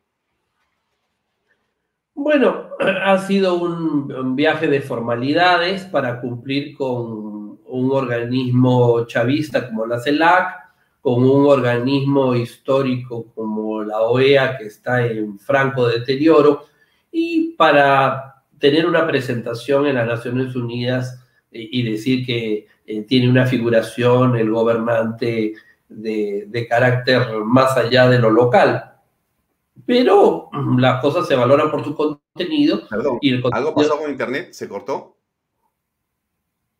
Bueno, 2.15 2.71
ha 2.79 3.19
sido 3.19 3.55
un, 3.55 4.37
viaje 4.37 4.69
de 4.69 4.81
formalidades 4.81 5.85
para 5.85 6.21
cumplir 6.21 6.77
con 6.77 7.61
un 7.65 7.91
organismo 7.93 9.07
chavista 9.07 9.67
como 9.69 9.87
la 9.87 10.01
CELAC, 10.01 10.60
con 11.01 11.25
un 11.25 11.47
organismo 11.47 12.35
histórico 12.35 13.27
como 13.35 13.83
la 13.83 14.01
OEA 14.01 14.59
que 14.59 14.67
está 14.67 15.07
en 15.07 15.39
franco 15.39 15.89
deterioro 15.89 16.67
y 17.11 17.55
para 17.55 18.45
tener 18.59 18.87
una 18.87 19.07
presentación 19.07 19.87
en 19.87 19.97
las 19.97 20.07
Naciones 20.07 20.55
Unidas 20.55 21.25
y, 21.51 21.83
decir 21.83 22.25
que 22.25 22.67
eh, 22.87 23.03
tiene 23.03 23.29
una 23.29 23.47
figuración 23.47 24.37
el 24.37 24.51
gobernante 24.51 25.55
de, 25.89 26.67
carácter 26.69 27.43
más 27.45 27.77
allá 27.77 28.09
de 28.09 28.19
lo 28.21 28.31
local. 28.31 28.95
Pero 29.85 30.49
mm, 30.53 30.79
las 30.79 31.01
cosas 31.01 31.27
se 31.27 31.35
valoran 31.35 31.71
por 31.71 31.83
su 31.83 31.97
contenido. 31.97 32.83
y 33.21 33.43
¿Algo 33.51 33.75
pasó 33.75 33.99
con 33.99 34.11
Internet? 34.11 34.53
¿Se 34.53 34.69
cortó? 34.69 35.17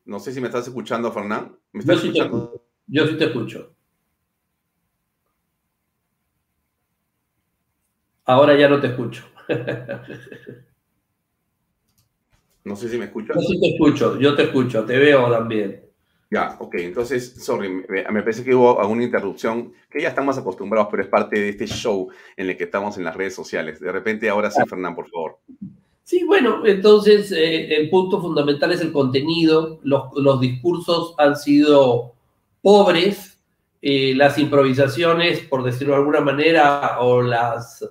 No 0.05 0.19
sé 0.19 0.31
si 0.31 0.39
me 0.39 0.47
estás 0.47 0.67
escuchando, 0.67 1.11
Fernán. 1.11 1.57
¿Me 1.73 1.81
estás 1.81 2.01
yo, 2.01 2.07
escuchando? 2.07 2.51
Sí 2.53 2.59
te, 2.59 2.97
yo 2.97 3.07
sí 3.07 3.17
te 3.17 3.25
escucho. 3.25 3.73
Ahora 8.25 8.57
ya 8.57 8.69
no 8.69 8.79
te 8.79 8.87
escucho. 8.87 9.23
No 12.63 12.75
sé 12.75 12.89
si 12.89 12.97
me 12.97 13.05
escuchas. 13.05 13.35
Yo 13.35 13.41
sí 13.41 13.59
te 13.59 13.69
escucho, 13.69 14.19
yo 14.19 14.35
te 14.35 14.43
escucho, 14.43 14.85
te 14.85 14.97
veo 14.97 15.31
también. 15.31 15.83
Ya, 16.29 16.55
ok, 16.59 16.75
entonces, 16.75 17.43
sorry, 17.43 17.69
me, 17.89 18.03
parece 18.03 18.43
que 18.43 18.55
hubo 18.55 18.79
alguna 18.79 19.03
interrupción, 19.03 19.73
que 19.89 20.01
ya 20.01 20.09
estamos 20.09 20.37
acostumbrados, 20.37 20.87
pero 20.89 21.03
es 21.03 21.09
parte 21.09 21.37
de 21.37 21.49
este 21.49 21.67
show 21.67 22.09
en 22.37 22.49
el 22.49 22.55
que 22.55 22.65
estamos 22.65 22.97
en 22.97 23.03
las 23.03 23.15
redes 23.15 23.35
sociales. 23.35 23.81
De 23.81 23.91
repente, 23.91 24.29
ahora 24.29 24.49
sí, 24.49 24.61
Fernán, 24.69 24.95
por 24.95 25.09
favor. 25.09 25.39
Sí, 26.03 26.23
bueno, 26.23 26.65
entonces 26.65 27.31
eh, 27.31 27.75
el 27.75 27.89
punto 27.89 28.21
fundamental 28.21 28.71
es 28.71 28.81
el 28.81 28.93
contenido. 28.93 29.79
Los, 29.83 30.39
discursos 30.39 31.15
han 31.17 31.35
sido 31.35 32.13
pobres, 32.61 33.37
eh, 33.81 34.13
las 34.15 34.37
improvisaciones, 34.37 35.39
por 35.41 35.63
decirlo 35.63 35.93
de 35.93 35.99
alguna 35.99 36.21
manera, 36.21 36.99
o 37.01 37.21
las 37.21 37.83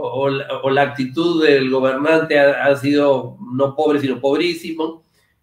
o, 0.00 0.70
la 0.70 0.82
actitud 0.82 1.44
del 1.44 1.70
gobernante 1.70 2.38
ha, 2.38 2.74
sido 2.76 3.36
no 3.52 3.74
pobre, 3.74 4.00
sino 4.00 4.20
pobrísimo, 4.20 5.02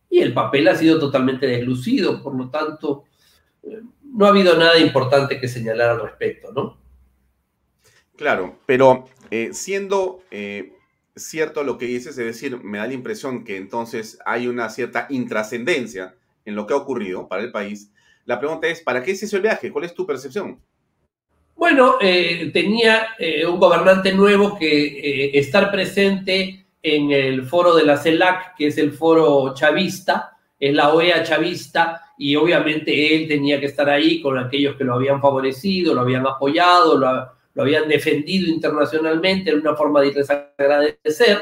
y 0.10 0.20
el 0.20 0.34
papel 0.34 0.70
ha 0.70 0.76
sido 0.76 0.98
totalmente 0.98 1.46
deslucido, 1.46 2.24
por 2.24 2.36
lo 2.36 2.50
tanto, 2.50 3.04
eh, 3.64 3.82
no 4.14 4.26
ha 4.26 4.30
habido 4.30 4.58
nada 4.58 4.80
importante 4.80 5.42
que 5.42 5.50
señalar 5.50 5.90
al 5.90 6.02
respecto, 6.02 6.54
¿no? 6.54 6.78
Claro, 8.16 8.60
pero 8.66 9.06
eh, 9.30 9.50
siendo 9.52 10.22
eh, 10.32 10.72
cierto 11.18 11.66
lo 11.66 11.78
que 11.78 11.88
dices, 11.88 12.18
es 12.18 12.26
decir, 12.26 12.64
me 12.64 12.78
da 12.78 12.88
la 12.88 12.94
impresión 12.94 13.44
que 13.44 13.58
entonces 13.58 14.20
hay 14.26 14.48
una 14.48 14.70
cierta 14.70 15.08
intrascendencia 15.10 16.16
en 16.46 16.56
lo 16.56 16.66
que 16.66 16.74
ha 16.74 16.78
ocurrido 16.78 17.28
para 17.28 17.44
el 17.44 17.52
país, 17.52 17.92
la 18.24 18.40
pregunta 18.40 18.68
es, 18.68 18.82
¿para 18.82 19.04
qué 19.04 19.16
se 19.16 19.26
hizo 19.26 19.36
el 19.36 19.42
viaje? 19.42 19.70
¿Cuál 19.70 19.84
es 19.84 19.94
tu 19.94 20.06
percepción? 20.08 20.62
Bueno, 21.56 21.96
eh, 22.02 22.52
tenía 22.54 23.16
eh, 23.18 23.46
un 23.46 23.60
gobernante 23.60 24.12
nuevo 24.12 24.58
que 24.58 24.68
eh, 24.68 25.40
estar 25.40 25.72
presente 25.72 26.66
en 26.84 27.12
el 27.12 27.46
foro 27.46 27.74
de 27.76 27.86
la 27.86 27.98
CELAC, 27.98 28.56
que 28.58 28.68
es 28.68 28.78
el 28.78 28.92
foro 28.92 29.54
chavista, 29.54 30.38
es 30.60 30.74
la 30.74 30.94
OEA 30.94 31.24
chavista, 31.24 32.02
y 32.18 32.36
obviamente 32.36 33.16
él 33.16 33.28
tenía 33.28 33.60
que 33.60 33.68
estar 33.68 33.90
ahí 33.90 34.22
con 34.22 34.38
aquellos 34.38 34.76
que 34.76 34.84
lo 34.84 34.96
habían 34.96 35.22
favorecido, 35.22 35.94
lo 35.94 36.02
habían 36.02 36.28
apoyado, 36.28 36.98
lo, 36.98 37.62
habían 37.62 37.88
defendido 37.88 38.48
internacionalmente, 38.50 39.50
en 39.50 39.62
una 39.62 39.76
forma 39.76 40.02
de 40.02 40.10
irles 40.10 40.30
agradecer. 40.30 41.42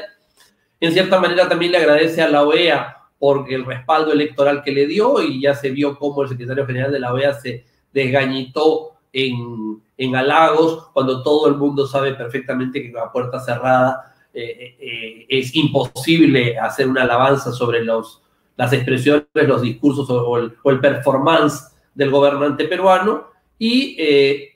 En 0.80 0.92
cierta 0.92 1.20
manera 1.20 1.48
también 1.48 1.72
le 1.72 1.78
agradece 1.78 2.22
a 2.22 2.28
la 2.28 2.42
OEA 2.44 2.98
por 3.18 3.52
el 3.52 3.64
respaldo 3.64 4.12
electoral 4.12 4.62
que 4.62 4.72
le 4.72 4.86
dio 4.86 5.20
y 5.22 5.40
ya 5.40 5.54
se 5.54 5.70
vio 5.70 5.98
cómo 5.98 6.22
el 6.22 6.28
secretario 6.28 6.66
general 6.66 6.92
de 6.92 7.00
la 7.00 7.12
OEA 7.12 7.34
se 7.34 7.64
desgañitó 7.92 8.93
en, 9.14 9.80
en 9.96 10.16
halagos, 10.16 10.88
cuando 10.92 11.22
todo 11.22 11.48
el 11.48 11.54
mundo 11.54 11.86
sabe 11.86 12.14
perfectamente 12.14 12.82
que 12.82 12.92
con 12.92 13.00
la 13.00 13.12
puerta 13.12 13.38
cerrada 13.40 14.12
eh, 14.34 14.76
eh, 14.80 15.26
es 15.28 15.54
imposible 15.54 16.58
hacer 16.58 16.88
una 16.88 17.02
alabanza 17.02 17.52
sobre 17.52 17.84
los, 17.84 18.20
las 18.56 18.72
expresiones, 18.72 19.28
los 19.32 19.62
discursos 19.62 20.10
o 20.10 20.36
el, 20.36 20.80
performance 20.80 21.72
del 21.94 22.10
gobernante 22.10 22.64
peruano. 22.64 23.28
Y 23.56 23.94
eh, 24.00 24.48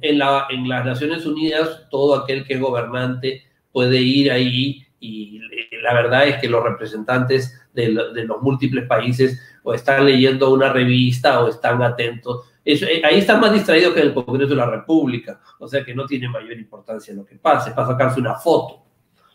en, 0.00 0.18
la, 0.18 0.46
en 0.48 0.66
las 0.66 0.86
Naciones 0.86 1.26
Unidas, 1.26 1.86
todo 1.90 2.14
aquel 2.14 2.46
que 2.46 2.54
es 2.54 2.60
gobernante 2.60 3.42
puede 3.72 4.00
ir 4.00 4.32
ahí 4.32 4.86
y 4.98 5.38
la 5.82 5.94
verdad 5.94 6.26
es 6.26 6.40
que 6.40 6.48
los 6.48 6.62
representantes 6.64 7.58
de, 7.74 7.94
de 8.14 8.24
los 8.24 8.42
múltiples 8.42 8.86
países 8.86 9.40
o 9.62 9.74
están 9.74 10.06
leyendo 10.06 10.52
una 10.52 10.72
revista 10.72 11.40
o 11.40 11.48
están 11.48 11.82
atentos 11.82 12.49
eh, 12.64 13.02
ahí 13.04 13.18
está 13.18 13.38
más 13.38 13.52
distraído 13.52 13.94
que 13.94 14.00
en 14.00 14.08
el 14.08 14.14
Congreso 14.14 14.50
de 14.50 14.56
la 14.56 14.70
República, 14.70 15.40
o 15.58 15.68
sea 15.68 15.84
que 15.84 15.94
no 15.94 16.06
tiene 16.06 16.28
mayor 16.28 16.52
importancia 16.52 17.14
lo 17.14 17.24
que 17.24 17.36
pase, 17.36 17.70
para 17.72 17.88
sacarse 17.88 18.20
una 18.20 18.34
foto. 18.34 18.84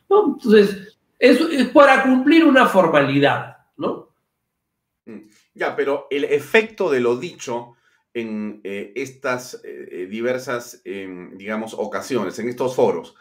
Entonces, 0.10 0.98
eso 1.18 1.50
es 1.50 1.68
para 1.70 2.04
cumplir 2.04 2.46
una 2.46 2.68
formalidad, 2.68 3.58
¿no? 3.78 4.14
Mm. 5.06 5.22
Ya, 5.56 5.76
pero 5.76 6.08
el 6.12 6.26
efecto 6.26 6.90
de 6.90 7.00
lo 7.00 7.18
dicho 7.18 7.74
en 8.14 8.62
eh, 8.64 8.94
estas 8.96 9.62
eh, 9.64 10.08
diversas, 10.10 10.82
em, 10.86 11.36
digamos, 11.38 11.74
ocasiones, 11.74 12.38
en 12.40 12.50
estos 12.50 12.76
foros, 12.76 13.16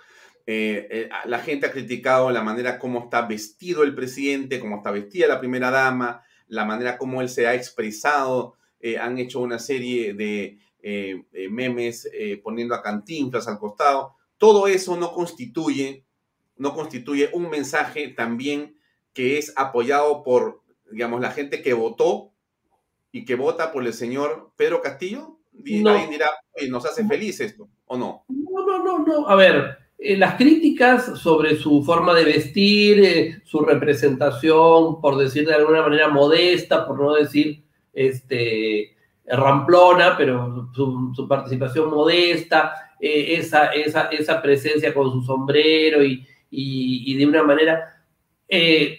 la 0.46 1.38
gente 1.38 1.64
ha 1.64 1.72
criticado 1.72 2.30
la 2.30 2.42
manera 2.42 2.78
como 2.78 3.04
está 3.04 3.22
vestido 3.22 3.82
el 3.82 3.94
presidente, 3.94 4.60
cómo 4.60 4.76
está 4.76 4.90
vestida 4.90 5.26
la 5.26 5.40
primera 5.40 5.70
dama, 5.70 6.22
la 6.48 6.66
manera 6.66 6.98
como 6.98 7.22
él 7.22 7.30
se 7.30 7.46
ha 7.46 7.54
expresado 7.54 8.58
eh, 8.86 8.98
han 8.98 9.16
hecho 9.16 9.40
una 9.40 9.58
serie 9.58 10.12
de 10.12 10.58
eh, 10.82 11.24
eh, 11.32 11.48
memes 11.48 12.06
poniendo 12.42 12.74
a 12.74 12.82
cantinflas 12.82 13.48
al 13.48 13.58
costado. 13.58 14.14
Todo 14.36 14.66
eso 14.66 14.94
no 14.98 15.10
constituye, 15.12 16.04
no 16.58 16.74
constituye 16.74 17.30
un 17.32 17.48
mensaje 17.48 18.08
también 18.08 18.76
que 19.14 19.38
es 19.38 19.54
apoyado 19.56 20.22
por, 20.22 20.60
digamos, 20.92 21.22
la 21.22 21.30
gente 21.30 21.62
que 21.62 21.72
votó 21.72 22.32
y 23.10 23.24
que 23.24 23.36
vota 23.36 23.72
por 23.72 23.86
el 23.86 23.94
señor 23.94 24.52
Pedro 24.54 24.82
Castillo. 24.82 25.38
Alguien 25.56 26.10
dirá, 26.10 26.28
nos 26.68 26.84
hace 26.84 27.06
feliz 27.06 27.40
esto, 27.40 27.70
¿o 27.86 27.96
no? 27.96 28.26
No, 28.28 28.66
no, 28.66 28.84
no, 28.84 28.98
no. 28.98 29.28
A 29.30 29.34
ver, 29.34 29.78
eh, 29.98 30.18
las 30.18 30.34
críticas 30.34 31.18
sobre 31.18 31.56
su 31.56 31.82
forma 31.82 32.12
de 32.12 32.24
vestir, 32.24 33.02
eh, 33.02 33.40
su 33.44 33.60
representación, 33.60 35.00
por 35.00 35.16
decir 35.16 35.46
de 35.46 35.54
alguna 35.54 35.80
manera 35.80 36.08
modesta, 36.08 36.86
por 36.86 37.00
no 37.00 37.14
decir 37.14 37.63
este, 37.94 38.96
ramplona, 39.26 40.16
pero 40.16 40.70
su, 40.74 41.26
participación 41.28 41.90
modesta, 41.90 42.72
eh, 43.00 43.36
esa, 43.38 43.66
esa, 43.72 44.08
esa, 44.08 44.42
presencia 44.42 44.92
con 44.92 45.10
su 45.12 45.22
sombrero 45.22 46.04
y, 46.04 46.26
y, 46.50 47.14
de 47.16 47.26
una 47.26 47.42
manera... 47.42 48.02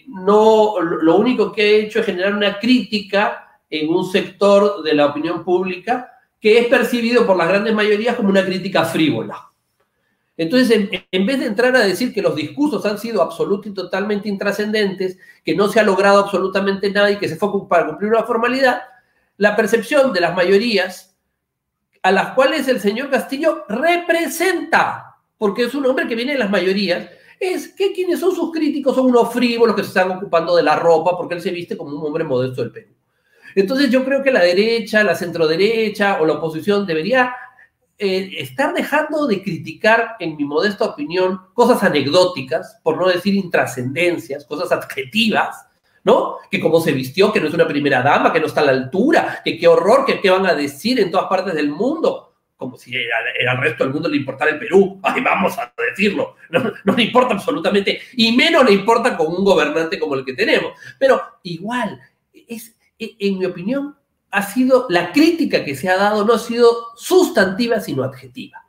no, 0.08 0.80
lo 0.82 1.16
único 1.18 1.52
que 1.52 1.62
ha 1.62 1.86
hecho 1.86 2.00
es 2.00 2.06
generar 2.06 2.34
una 2.34 2.60
crítica 2.60 3.60
en 3.70 3.90
un 3.90 4.06
sector 4.06 4.84
de 4.84 4.94
la 4.94 5.08
opinión 5.08 5.44
pública 5.44 6.12
que 6.40 6.60
es 6.60 6.68
percibido 6.68 7.26
por 7.26 7.38
las 7.38 7.48
grandes 7.48 7.74
mayorías 7.74 8.16
como 8.16 8.30
una 8.30 8.46
crítica 8.46 8.86
frívola. 8.86 9.50
Entonces, 10.38 10.90
en, 11.12 11.26
vez 11.26 11.40
de 11.40 11.46
entrar 11.46 11.76
a 11.76 11.86
decir 11.86 12.14
que 12.14 12.22
los 12.22 12.36
discursos 12.36 12.86
han 12.86 12.98
sido 12.98 13.22
absolutamente 13.22 13.70
y 13.70 13.74
totalmente 13.74 14.28
intrascendentes, 14.30 15.18
que 15.44 15.56
no 15.56 15.70
se 15.70 15.80
ha 15.80 15.84
logrado 15.84 16.20
absolutamente 16.20 16.92
nada 16.92 17.10
y 17.12 17.18
que 17.18 17.30
se 17.30 17.38
fue 17.38 17.50
para 17.70 17.88
cumplir 17.88 18.12
una 18.12 18.24
formalidad, 18.24 18.82
la 19.38 19.56
percepción 19.56 20.12
de 20.12 20.22
las 20.22 20.36
mayorías 20.36 21.16
a 22.02 22.12
las 22.12 22.34
cuales 22.34 22.68
el 22.68 22.80
señor 22.80 23.10
Castillo 23.10 23.66
representa, 23.68 25.18
porque 25.38 25.64
es 25.64 25.74
un 25.74 25.86
hombre 25.86 26.08
que 26.08 26.16
viene 26.16 26.34
de 26.34 26.40
las 26.40 26.52
mayorías, 26.52 27.10
es 27.40 27.70
que 27.70 27.94
quienes 27.94 28.20
son 28.20 28.36
sus 28.36 28.52
críticos 28.52 28.96
son 28.96 29.08
unos 29.08 29.34
frívolos 29.34 29.76
que 29.76 29.82
se 29.82 29.88
están 29.88 30.12
ocupando 30.12 30.56
de 30.56 30.64
la 30.64 30.76
ropa 30.76 31.18
porque 31.18 31.36
él 31.36 31.42
se 31.42 31.52
viste 31.52 31.76
como 31.76 31.98
un 31.98 32.06
hombre 32.06 32.24
modesto 32.24 32.62
del 32.62 32.72
Perú. 32.72 32.90
Entonces 33.56 33.90
yo 33.90 34.04
creo 34.04 34.22
que 34.22 34.32
la 34.32 34.42
derecha, 34.42 35.04
la 35.04 35.16
centroderecha 35.16 36.22
o 36.22 36.26
la 36.26 36.34
oposición 36.34 36.86
debería 36.86 37.34
eh, 37.98 38.32
estar 38.40 38.74
dejando 38.74 39.26
de 39.26 39.42
criticar, 39.42 40.18
en 40.20 40.36
mi 40.36 40.44
modesta 40.44 40.86
opinión, 40.86 41.40
cosas 41.54 41.82
anecdóticas, 41.82 42.80
por 42.84 42.98
no 42.98 43.08
decir 43.08 43.34
intrascendencias, 43.36 44.46
cosas 44.46 44.72
adjetivas, 44.72 45.66
¿no? 46.04 46.38
Que 46.52 46.60
como 46.60 46.82
se 46.82 46.92
vistió, 46.92 47.32
que 47.32 47.40
no 47.40 47.48
es 47.48 47.54
una 47.54 47.68
primera 47.68 48.02
dama, 48.02 48.34
que 48.34 48.42
no 48.42 48.48
está 48.48 48.62
a 48.62 48.66
la 48.66 48.72
altura, 48.74 49.42
que 49.44 49.58
qué 49.58 49.68
horror, 49.68 50.06
que 50.06 50.20
qué 50.20 50.30
van 50.30 50.46
a 50.46 50.54
decir 50.54 51.00
en 51.00 51.10
todas 51.10 51.28
partes 51.28 51.54
del 51.54 51.70
mundo. 51.70 52.34
Como 52.58 52.78
si 52.78 52.96
al 52.96 53.58
resto 53.58 53.84
del 53.84 53.94
mundo 53.94 54.08
le 54.08 54.18
importara 54.18 54.52
el 54.52 54.60
Perú. 54.60 55.00
Ay, 55.04 55.22
vamos 55.22 55.58
a 55.58 55.74
decirlo. 55.90 56.36
No, 56.50 56.72
no 56.84 56.94
le 56.96 57.04
importa 57.04 57.34
absolutamente, 57.34 58.02
y 58.14 58.36
menos 58.36 58.64
le 58.66 58.74
importa 58.74 59.18
con 59.18 59.28
un 59.28 59.44
gobernante 59.44 60.00
como 60.00 60.16
el 60.16 60.24
que 60.24 60.34
tenemos. 60.34 60.74
Pero 61.00 61.22
igual, 61.44 62.00
es, 62.34 62.76
en 63.00 63.40
mi 63.40 63.46
opinión, 63.46 63.96
ha 64.36 64.42
sido, 64.42 64.86
la 64.90 65.14
crítica 65.14 65.64
que 65.64 65.78
se 65.78 65.88
ha 65.88 65.96
dado 65.96 66.26
no 66.26 66.34
ha 66.34 66.40
sido 66.40 66.88
sustantiva, 66.98 67.80
sino 67.80 68.04
adjetiva. 68.04 68.66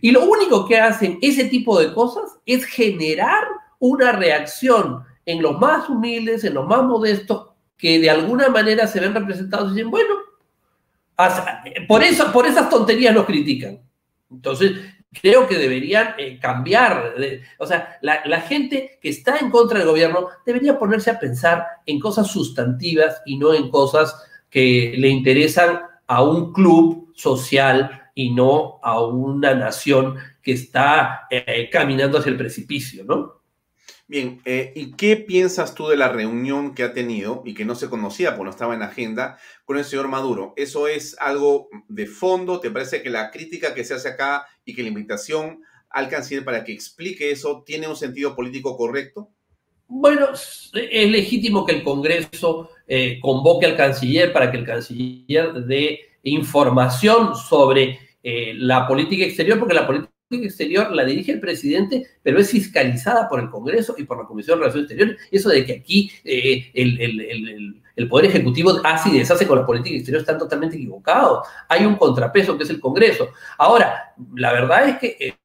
Y 0.00 0.10
lo 0.10 0.24
único 0.24 0.66
que 0.66 0.76
hacen 0.76 1.20
ese 1.22 1.44
tipo 1.44 1.78
de 1.78 1.94
cosas 1.94 2.24
es 2.44 2.64
generar 2.64 3.44
una 3.78 4.10
reacción 4.10 5.04
en 5.24 5.40
los 5.40 5.56
más 5.60 5.88
humildes, 5.88 6.42
en 6.42 6.54
los 6.54 6.66
más 6.66 6.82
modestos, 6.82 7.50
que 7.76 8.00
de 8.00 8.10
alguna 8.10 8.48
manera 8.48 8.88
se 8.88 8.98
ven 8.98 9.14
representados 9.14 9.70
y 9.70 9.76
dicen, 9.76 9.92
bueno, 9.92 10.14
por, 11.86 12.02
eso, 12.02 12.32
por 12.32 12.44
esas 12.44 12.68
tonterías 12.68 13.14
nos 13.14 13.26
critican. 13.26 13.78
Entonces, 14.32 14.72
creo 15.22 15.46
que 15.46 15.58
deberían 15.58 16.16
eh, 16.18 16.40
cambiar. 16.40 17.14
o 17.58 17.66
sea, 17.66 17.98
la, 18.02 18.20
la, 18.24 18.40
gente 18.40 18.98
que 19.00 19.10
está 19.10 19.36
en 19.36 19.48
contra 19.48 19.78
del 19.78 19.86
gobierno 19.86 20.26
debería 20.44 20.76
ponerse 20.76 21.12
a 21.12 21.20
pensar 21.20 21.64
en 21.86 22.00
cosas 22.00 22.26
sustantivas 22.26 23.22
y 23.24 23.38
no 23.38 23.54
en 23.54 23.70
cosas 23.70 24.12
que 24.54 24.94
le 24.96 25.08
interesan 25.08 25.80
a 26.06 26.22
un 26.22 26.52
club 26.52 27.12
social 27.16 28.04
y 28.14 28.32
no 28.32 28.78
a 28.84 29.04
una 29.04 29.52
nación 29.52 30.14
que 30.40 30.52
está 30.52 31.26
eh, 31.28 31.68
caminando 31.72 32.18
hacia 32.18 32.30
el 32.30 32.36
precipicio, 32.36 33.02
¿no? 33.04 33.42
Bien, 34.06 34.40
eh, 34.44 34.72
¿y 34.76 34.92
qué 34.92 35.16
piensas 35.16 35.74
tú 35.74 35.88
de 35.88 35.96
la 35.96 36.08
reunión 36.08 36.72
que 36.72 36.84
ha 36.84 36.92
tenido 36.92 37.42
y 37.44 37.54
que 37.54 37.64
no 37.64 37.74
se 37.74 37.90
conocía 37.90 38.36
porque 38.36 38.44
no 38.44 38.50
estaba 38.50 38.76
en 38.76 38.82
agenda 38.82 39.38
con 39.64 39.76
el 39.76 39.84
señor 39.84 40.06
Maduro? 40.06 40.52
¿Eso 40.56 40.86
es 40.86 41.16
algo 41.18 41.68
de 41.88 42.06
fondo? 42.06 42.60
¿Te 42.60 42.70
parece 42.70 43.02
que 43.02 43.10
la 43.10 43.32
crítica 43.32 43.74
que 43.74 43.82
se 43.82 43.94
hace 43.94 44.10
acá 44.10 44.46
y 44.64 44.76
que 44.76 44.82
la 44.82 44.88
invitación 44.88 45.64
al 45.90 46.08
canciller 46.08 46.44
para 46.44 46.62
que 46.62 46.72
explique 46.72 47.32
eso 47.32 47.64
tiene 47.66 47.88
un 47.88 47.96
sentido 47.96 48.36
político 48.36 48.76
correcto? 48.76 49.30
Bueno, 49.86 50.28
es 50.32 51.10
legítimo 51.10 51.64
que 51.64 51.72
el 51.72 51.84
Congreso 51.84 52.70
eh, 52.86 53.18
convoque 53.20 53.66
al 53.66 53.76
canciller 53.76 54.32
para 54.32 54.50
que 54.50 54.58
el 54.58 54.64
canciller 54.64 55.52
dé 55.64 56.00
información 56.22 57.36
sobre 57.36 57.98
eh, 58.22 58.54
la 58.56 58.86
política 58.86 59.24
exterior, 59.24 59.58
porque 59.58 59.74
la 59.74 59.86
política 59.86 60.10
exterior 60.30 60.90
la 60.90 61.04
dirige 61.04 61.32
el 61.32 61.40
presidente, 61.40 62.06
pero 62.22 62.40
es 62.40 62.50
fiscalizada 62.50 63.28
por 63.28 63.40
el 63.40 63.50
Congreso 63.50 63.94
y 63.98 64.04
por 64.04 64.18
la 64.18 64.24
Comisión 64.24 64.58
de 64.58 64.62
Relaciones 64.62 64.90
Exteriores. 64.90 65.28
Eso 65.30 65.48
de 65.50 65.64
que 65.64 65.72
aquí 65.74 66.10
eh, 66.24 66.70
el, 66.74 68.08
Poder 68.08 68.26
Ejecutivo 68.26 68.80
hace 68.82 69.10
y 69.10 69.18
deshace 69.18 69.46
con 69.46 69.58
la 69.58 69.66
política 69.66 69.96
exterior 69.96 70.20
están 70.20 70.38
totalmente 70.38 70.76
equivocados. 70.76 71.46
Hay 71.68 71.84
un 71.84 71.96
contrapeso 71.96 72.56
que 72.56 72.64
es 72.64 72.70
el 72.70 72.80
Congreso. 72.80 73.28
Ahora, 73.58 74.14
la 74.34 74.52
verdad 74.52 74.88
es 74.88 74.98
que 74.98 75.36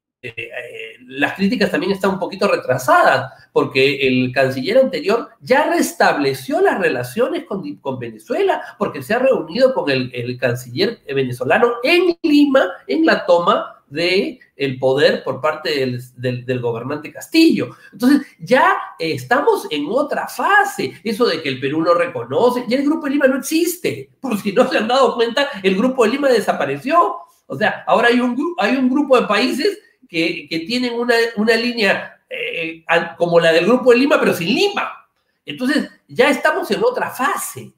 las 1.06 1.34
críticas 1.34 1.70
también 1.70 1.92
están 1.92 2.12
un 2.12 2.18
poquito 2.18 2.46
retrasadas, 2.46 3.32
porque 3.52 4.06
el 4.06 4.32
canciller 4.32 4.78
anterior 4.78 5.28
ya 5.40 5.70
restableció 5.70 6.60
las 6.60 6.78
relaciones 6.78 7.44
con, 7.44 7.98
Venezuela, 7.98 8.62
porque 8.78 9.02
se 9.02 9.14
ha 9.14 9.18
reunido 9.18 9.74
con 9.74 9.90
el, 9.90 10.38
canciller 10.38 11.00
venezolano 11.06 11.72
en 11.82 12.16
Lima 12.22 12.70
en 12.86 13.04
la 13.04 13.24
toma 13.24 13.76
del 13.88 14.38
el 14.56 14.78
poder 14.78 15.24
por 15.24 15.40
parte 15.40 15.98
del, 16.16 16.60
gobernante 16.60 17.10
Castillo. 17.10 17.70
Entonces, 17.92 18.26
ya 18.38 18.76
estamos 18.98 19.66
en 19.70 19.86
otra 19.88 20.28
fase. 20.28 20.92
Eso 21.02 21.26
de 21.26 21.42
que 21.42 21.48
el 21.48 21.60
Perú 21.60 21.80
no 21.80 21.94
reconoce, 21.94 22.64
ya 22.68 22.76
el 22.76 22.84
Grupo 22.84 23.06
de 23.06 23.12
Lima 23.12 23.26
no 23.26 23.38
existe. 23.38 24.10
Por 24.20 24.38
si 24.38 24.52
no 24.52 24.68
se 24.68 24.78
han 24.78 24.86
dado 24.86 25.14
cuenta, 25.14 25.48
el 25.62 25.76
Grupo 25.76 26.04
de 26.04 26.10
Lima 26.10 26.28
desapareció. 26.28 27.16
O 27.46 27.56
sea, 27.56 27.82
ahora 27.88 28.08
hay 28.08 28.20
un, 28.20 28.54
hay 28.58 28.76
un 28.76 28.88
grupo 28.88 29.20
de 29.20 29.26
países 29.26 29.76
que, 30.10 30.64
tienen 30.66 30.94
una, 30.94 31.14
una 31.36 31.54
línea 31.54 32.20
eh, 32.28 32.84
como 33.16 33.38
la 33.40 33.52
del 33.52 33.66
Grupo 33.66 33.92
de 33.92 33.98
Lima, 33.98 34.18
pero 34.18 34.34
sin 34.34 34.48
Lima. 34.48 34.90
Entonces, 35.46 35.88
ya 36.08 36.28
estamos 36.28 36.70
en 36.70 36.82
otra 36.82 37.10
fase. 37.10 37.72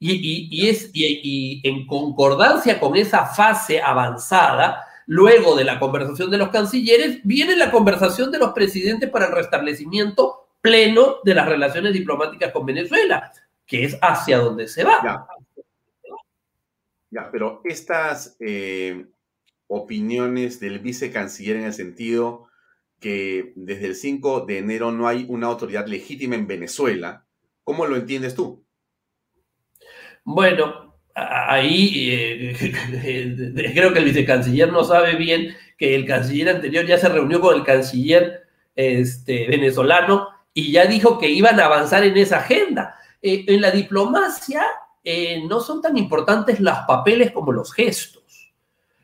Y, 0.00 0.48
y, 0.50 0.68
es, 0.68 0.90
y, 0.92 1.60
en 1.64 1.86
concordancia 1.86 2.78
con 2.78 2.96
esa 2.96 3.26
fase 3.26 3.80
avanzada, 3.80 4.84
luego 5.06 5.56
de 5.56 5.64
la 5.64 5.80
conversación 5.80 6.30
de 6.30 6.38
los 6.38 6.50
cancilleres, 6.50 7.20
viene 7.24 7.56
la 7.56 7.70
conversación 7.70 8.30
de 8.30 8.38
los 8.38 8.52
presidentes 8.52 9.10
para 9.10 9.26
el 9.26 9.32
restablecimiento 9.32 10.48
pleno 10.60 11.16
de 11.24 11.34
las 11.34 11.48
relaciones 11.48 11.92
diplomáticas 11.92 12.52
con 12.52 12.66
Venezuela, 12.66 13.32
que 13.66 13.84
es 13.84 13.98
hacia 14.00 14.38
donde 14.38 14.68
se 14.68 14.84
va. 14.84 15.28
Ya, 17.10 17.28
pero 17.32 17.62
estas 17.64 18.36
eh, 18.38 19.06
opiniones 19.68 20.58
del 20.58 20.80
vicecanciller 20.80 21.56
en 21.56 21.64
el 21.64 21.74
sentido 21.74 22.48
que 22.98 23.52
desde 23.54 23.86
el 23.86 23.94
5 23.94 24.40
de 24.46 24.58
enero 24.58 24.90
no 24.90 25.06
hay 25.06 25.24
una 25.28 25.46
autoridad 25.46 25.86
legítima 25.86 26.34
en 26.34 26.48
Venezuela. 26.48 27.26
¿Cómo 27.62 27.86
lo 27.86 27.96
entiendes 27.96 28.34
tú? 28.34 28.64
Bueno, 30.24 30.96
ahí 31.14 32.10
eh, 32.10 33.72
creo 33.74 33.92
que 33.92 33.98
el 33.98 34.04
vicecanciller 34.04 34.72
no 34.72 34.82
sabe 34.82 35.14
bien 35.14 35.54
que 35.76 35.94
el 35.94 36.06
canciller 36.06 36.56
anterior 36.56 36.86
ya 36.86 36.98
se 36.98 37.08
reunió 37.08 37.40
con 37.40 37.54
el 37.54 37.64
canciller 37.64 38.48
este, 38.74 39.46
venezolano 39.46 40.28
y 40.52 40.72
ya 40.72 40.86
dijo 40.86 41.18
que 41.18 41.28
iban 41.28 41.60
a 41.60 41.66
avanzar 41.66 42.04
en 42.04 42.16
esa 42.16 42.38
agenda. 42.38 42.96
Eh, 43.22 43.44
en 43.46 43.60
la 43.60 43.70
diplomacia 43.70 44.62
eh, 45.04 45.44
no 45.46 45.60
son 45.60 45.82
tan 45.82 45.96
importantes 45.96 46.58
los 46.58 46.78
papeles 46.86 47.30
como 47.30 47.52
los 47.52 47.72
gestos 47.72 48.17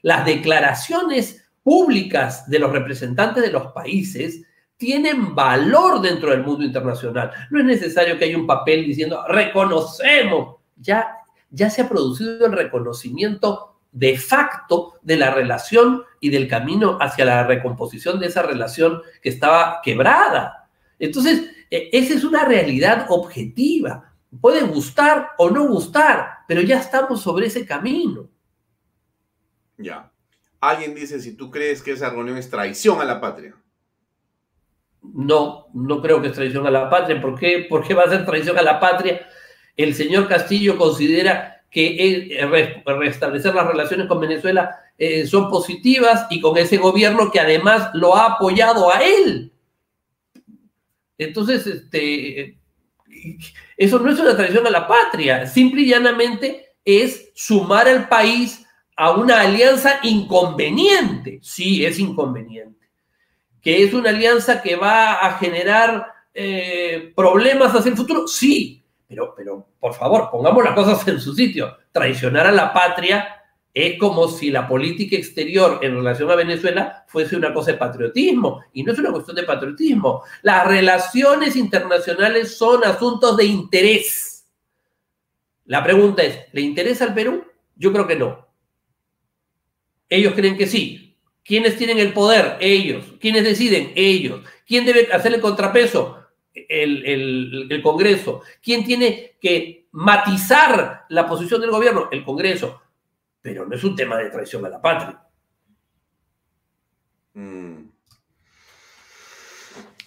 las 0.04 0.26
declaraciones 0.26 1.48
públicas 1.62 2.48
de 2.50 2.58
los 2.58 2.70
representantes 2.70 3.42
de 3.42 3.50
los 3.50 3.72
países 3.72 4.42
tienen 4.76 5.34
valor 5.34 6.02
dentro 6.02 6.30
del 6.30 6.42
mundo 6.42 6.62
internacional. 6.62 7.30
No 7.50 7.58
es 7.60 7.64
necesario 7.64 8.18
que 8.18 8.26
haya 8.26 8.36
un 8.36 8.46
papel 8.46 8.84
diciendo 8.84 9.24
reconocemos. 9.26 10.56
Ya, 10.76 11.08
ya 11.48 11.70
se 11.70 11.80
ha 11.80 11.88
producido 11.88 12.44
el 12.44 12.52
reconocimiento 12.52 13.78
de 13.92 14.18
facto 14.18 14.92
de 15.00 15.16
la 15.16 15.30
relación 15.30 16.02
y 16.20 16.28
del 16.28 16.48
camino 16.48 16.98
hacia 17.00 17.24
la 17.24 17.46
recomposición 17.46 18.20
de 18.20 18.26
esa 18.26 18.42
relación 18.42 19.00
que 19.22 19.30
estaba 19.30 19.80
quebrada. 19.82 20.68
Entonces, 20.98 21.50
e, 21.70 21.88
esa 21.94 22.12
es 22.12 22.24
una 22.24 22.44
realidad 22.44 23.06
objetiva. 23.08 24.12
Puede 24.38 24.60
gustar 24.64 25.28
o 25.38 25.48
no 25.48 25.66
gustar, 25.66 26.40
pero 26.46 26.60
ya 26.60 26.78
estamos 26.78 27.22
sobre 27.22 27.46
ese 27.46 27.64
camino. 27.64 28.28
Ya. 29.76 30.10
Alguien 30.60 30.94
dice 30.94 31.20
si 31.20 31.36
tú 31.36 31.50
crees 31.50 31.82
que 31.82 31.92
esa 31.92 32.10
reunión 32.10 32.38
es 32.38 32.50
traición 32.50 33.00
a 33.00 33.04
la 33.04 33.20
patria. 33.20 33.54
No, 35.02 35.66
no 35.74 36.00
creo 36.00 36.22
que 36.22 36.28
es 36.28 36.34
traición 36.34 36.66
a 36.66 36.70
la 36.70 36.88
patria. 36.88 37.20
¿Por 37.20 37.38
qué, 37.38 37.66
¿Por 37.68 37.86
qué 37.86 37.94
va 37.94 38.04
a 38.04 38.08
ser 38.08 38.24
traición 38.24 38.58
a 38.58 38.62
la 38.62 38.80
patria? 38.80 39.26
El 39.76 39.94
señor 39.94 40.28
Castillo 40.28 40.78
considera 40.78 41.64
que 41.70 42.38
restablecer 42.86 43.54
las 43.54 43.66
relaciones 43.66 44.06
con 44.06 44.20
Venezuela 44.20 44.78
eh, 44.96 45.26
son 45.26 45.50
positivas 45.50 46.26
y 46.30 46.40
con 46.40 46.56
ese 46.56 46.76
gobierno 46.76 47.32
que 47.32 47.40
además 47.40 47.90
lo 47.94 48.14
ha 48.16 48.34
apoyado 48.34 48.92
a 48.92 49.02
él. 49.02 49.52
Entonces, 51.18 51.66
este, 51.66 52.58
eso 53.76 53.98
no 53.98 54.10
es 54.10 54.18
una 54.20 54.36
traición 54.36 54.66
a 54.66 54.70
la 54.70 54.86
patria, 54.86 55.46
simple 55.46 55.82
y 55.82 55.88
llanamente 55.88 56.76
es 56.84 57.32
sumar 57.34 57.88
al 57.88 58.08
país 58.08 58.63
a 58.96 59.12
una 59.12 59.40
alianza 59.40 59.98
inconveniente. 60.02 61.38
Sí, 61.42 61.84
es 61.84 61.98
inconveniente. 61.98 62.88
Que 63.60 63.82
es 63.82 63.94
una 63.94 64.10
alianza 64.10 64.62
que 64.62 64.76
va 64.76 65.14
a 65.14 65.38
generar 65.38 66.06
eh, 66.32 67.12
problemas 67.14 67.74
hacia 67.74 67.90
el 67.90 67.96
futuro. 67.96 68.26
Sí, 68.26 68.84
pero, 69.08 69.34
pero 69.36 69.66
por 69.80 69.94
favor, 69.94 70.28
pongamos 70.30 70.64
las 70.64 70.74
cosas 70.74 71.06
en 71.08 71.20
su 71.20 71.34
sitio. 71.34 71.76
Traicionar 71.92 72.46
a 72.46 72.52
la 72.52 72.72
patria 72.72 73.44
es 73.74 73.98
como 73.98 74.28
si 74.28 74.50
la 74.50 74.68
política 74.68 75.16
exterior 75.16 75.80
en 75.82 75.96
relación 75.96 76.30
a 76.30 76.36
Venezuela 76.36 77.04
fuese 77.08 77.34
una 77.34 77.52
cosa 77.52 77.72
de 77.72 77.78
patriotismo, 77.78 78.62
y 78.72 78.84
no 78.84 78.92
es 78.92 78.98
una 79.00 79.10
cuestión 79.10 79.34
de 79.34 79.42
patriotismo. 79.42 80.22
Las 80.42 80.64
relaciones 80.66 81.56
internacionales 81.56 82.56
son 82.56 82.84
asuntos 82.84 83.36
de 83.36 83.44
interés. 83.46 84.46
La 85.64 85.82
pregunta 85.82 86.22
es, 86.22 86.38
¿le 86.52 86.60
interesa 86.60 87.04
al 87.04 87.14
Perú? 87.14 87.44
Yo 87.74 87.92
creo 87.92 88.06
que 88.06 88.16
no. 88.16 88.43
Ellos 90.08 90.34
creen 90.34 90.56
que 90.56 90.66
sí. 90.66 91.16
¿Quiénes 91.44 91.76
tienen 91.76 91.98
el 91.98 92.12
poder? 92.12 92.56
Ellos. 92.60 93.04
¿Quiénes 93.20 93.44
deciden? 93.44 93.92
Ellos. 93.94 94.40
¿Quién 94.66 94.86
debe 94.86 95.12
hacer 95.12 95.34
el 95.34 95.40
contrapeso? 95.40 96.18
El, 96.54 97.80
Congreso. 97.82 98.42
¿Quién 98.62 98.84
tiene 98.84 99.36
que 99.40 99.88
matizar 99.92 101.04
la 101.08 101.26
posición 101.26 101.60
del 101.60 101.70
gobierno? 101.70 102.08
El 102.10 102.24
Congreso 102.24 102.80
pero 103.44 103.66
no 103.66 103.76
es 103.76 103.84
un 103.84 103.94
tema 103.94 104.16
de 104.16 104.30
traición 104.30 104.64
a 104.64 104.70
la 104.70 104.80
patria. 104.80 105.22
Mm. 107.34 107.90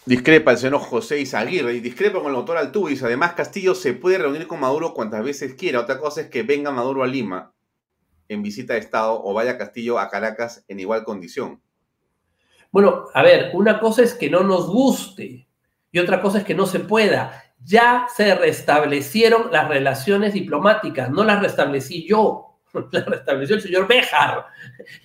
Discrepa 0.07 0.53
el 0.53 0.57
señor 0.57 0.79
José 0.79 1.19
Izaguirre 1.19 1.75
y 1.75 1.79
discrepa 1.79 2.17
con 2.17 2.29
el 2.29 2.33
doctor 2.33 2.57
Altuvis. 2.57 3.03
Además, 3.03 3.33
Castillo 3.33 3.75
se 3.75 3.93
puede 3.93 4.17
reunir 4.17 4.47
con 4.47 4.59
Maduro 4.59 4.95
cuantas 4.95 5.23
veces 5.23 5.53
quiera. 5.53 5.81
Otra 5.81 5.99
cosa 5.99 6.21
es 6.21 6.29
que 6.31 6.41
venga 6.41 6.71
Maduro 6.71 7.03
a 7.03 7.07
Lima 7.07 7.53
en 8.29 8.43
visita 8.43 8.73
de 8.73 8.79
Estado 8.79 9.21
o 9.23 9.33
vaya 9.33 9.57
Castillo 9.57 9.99
a 9.99 10.09
Caracas 10.09 10.63
en 10.67 10.79
igual 10.79 11.03
condición. 11.03 11.61
Bueno, 12.71 13.05
a 13.13 13.23
ver, 13.23 13.51
una 13.53 13.79
cosa 13.79 14.03
es 14.03 14.13
que 14.13 14.29
no 14.29 14.43
nos 14.43 14.67
guste 14.67 15.47
y 15.91 15.99
otra 15.99 16.21
cosa 16.21 16.39
es 16.39 16.43
que 16.43 16.55
no 16.55 16.65
se 16.65 16.79
pueda. 16.79 17.43
Ya 17.63 18.07
se 18.15 18.35
restablecieron 18.35 19.51
las 19.51 19.67
relaciones 19.67 20.33
diplomáticas, 20.33 21.09
no 21.09 21.23
las 21.23 21.41
restablecí 21.41 22.07
yo 22.07 22.47
la 22.91 23.01
restableció 23.01 23.55
el 23.55 23.61
señor 23.61 23.87
Béjar. 23.87 24.45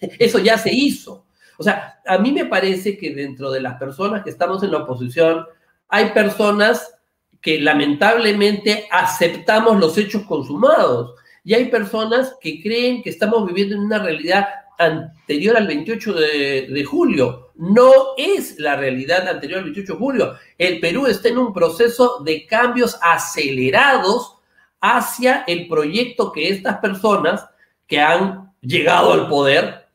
Eso 0.01 0.39
ya 0.39 0.59
se 0.59 0.73
hizo. 0.73 1.27
O 1.59 1.63
sea, 1.63 2.01
a 2.07 2.19
mí 2.19 2.33
me 2.33 2.47
parece 2.47 2.99
que 2.99 3.15
dentro 3.15 3.51
de 3.51 3.61
las 3.61 3.79
personas 3.79 4.23
que 4.23 4.31
estamos 4.31 4.63
en 4.63 4.73
la 4.73 4.79
oposición, 4.79 5.47
hay 5.89 6.11
personas 6.11 6.95
que 7.41 7.61
lamentablemente 7.61 8.89
aceptamos 8.91 9.79
los 9.79 9.97
hechos 9.99 10.23
consumados 10.23 11.15
y 11.45 11.55
hay 11.55 11.67
personas 11.67 12.37
que 12.41 12.63
creen 12.63 13.03
que 13.03 13.11
estamos 13.11 13.47
viviendo 13.47 13.75
en 13.75 13.83
una 13.83 13.99
realidad 13.99 14.47
anterior 14.79 15.57
al 15.57 15.67
28 15.67 16.13
de, 16.13 16.67
de, 16.69 16.85
julio. 16.85 17.51
No 17.57 17.93
es 18.17 18.59
la 18.59 18.77
realidad 18.77 19.29
anterior 19.29 19.59
al 19.59 19.65
28 19.65 19.93
de 19.93 19.99
julio. 19.99 20.35
El 20.59 20.81
Perú 20.81 21.07
está 21.07 21.29
en 21.29 21.39
un 21.39 21.53
proceso 21.53 22.23
de 22.25 22.47
cambios 22.47 22.99
acelerados 23.03 24.39
hacia 24.81 25.45
el 25.47 25.69
proyecto 25.69 26.33
que 26.33 26.49
estas 26.49 26.79
personas 26.79 27.47
que 27.87 28.01
han 28.01 28.53
llegado 28.61 29.13
al 29.13 29.29
poder. 29.29 29.87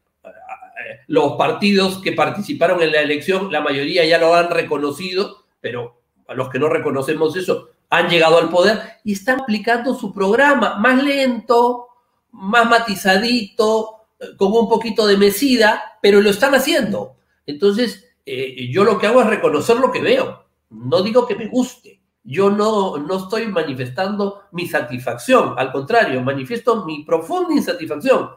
Los 1.08 1.34
partidos 1.34 2.02
que 2.02 2.12
participaron 2.12 2.82
en 2.82 2.92
la 2.92 3.02
elección, 3.02 3.52
la 3.52 3.62
mayoría 3.62 4.06
ya 4.06 4.18
lo 4.18 4.36
han 4.36 4.50
reconocido, 4.50 5.46
pero 5.62 6.02
a 6.28 6.34
los 6.34 6.50
que 6.50 6.60
no 6.60 6.70
reconocemos 6.70 7.36
eso, 7.36 7.70
han 7.90 8.10
llegado 8.10 8.38
al 8.38 8.50
poder 8.50 8.80
y 9.04 9.14
están 9.14 9.42
aplicando 9.42 9.94
su 9.94 10.14
programa 10.14 10.76
más 10.78 11.02
lento, 11.04 11.88
más 12.32 12.70
matizadito, 12.70 13.98
con 14.38 14.52
un 14.54 14.68
poquito 14.68 15.06
de 15.06 15.18
mesida, 15.18 15.98
pero 16.02 16.22
lo 16.22 16.30
están 16.30 16.56
haciendo. 16.56 17.18
Entonces, 17.46 18.06
eh, 18.26 18.68
yo 18.70 18.84
lo 18.84 18.98
que 18.98 19.08
hago 19.08 19.22
es 19.22 19.28
reconocer 19.28 19.78
lo 19.78 19.92
que 19.92 20.02
veo. 20.02 20.46
No 20.70 21.02
digo 21.02 21.26
que 21.26 21.36
me 21.36 21.48
guste, 21.48 22.02
yo 22.24 22.50
no, 22.50 22.98
no 22.98 23.18
estoy 23.18 23.48
manifestando 23.48 24.44
mi 24.52 24.68
satisfacción, 24.68 25.54
al 25.58 25.72
contrario, 25.72 26.22
manifiesto 26.22 26.84
mi 26.84 27.06
profunda 27.06 27.54
insatisfacción, 27.54 28.32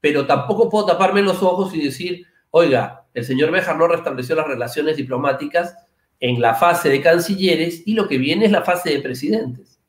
pero 0.00 0.26
tampoco 0.26 0.70
puedo 0.70 0.86
taparme 0.86 1.20
los 1.20 1.42
ojos 1.42 1.74
y 1.74 1.84
decir, 1.84 2.26
oiga, 2.50 3.04
el 3.12 3.24
señor 3.24 3.50
Bejar 3.50 3.76
no 3.76 3.88
restableció 3.88 4.36
las 4.36 4.46
relaciones 4.46 4.96
diplomáticas 4.96 5.76
en 6.20 6.40
la 6.40 6.54
fase 6.54 6.88
de 6.88 7.00
cancilleres 7.00 7.82
y 7.86 7.94
lo 7.94 8.06
que 8.06 8.18
viene 8.18 8.44
es 8.44 8.52
la 8.52 8.62
fase 8.62 8.90
de 8.90 9.00
presidentes. 9.00 9.80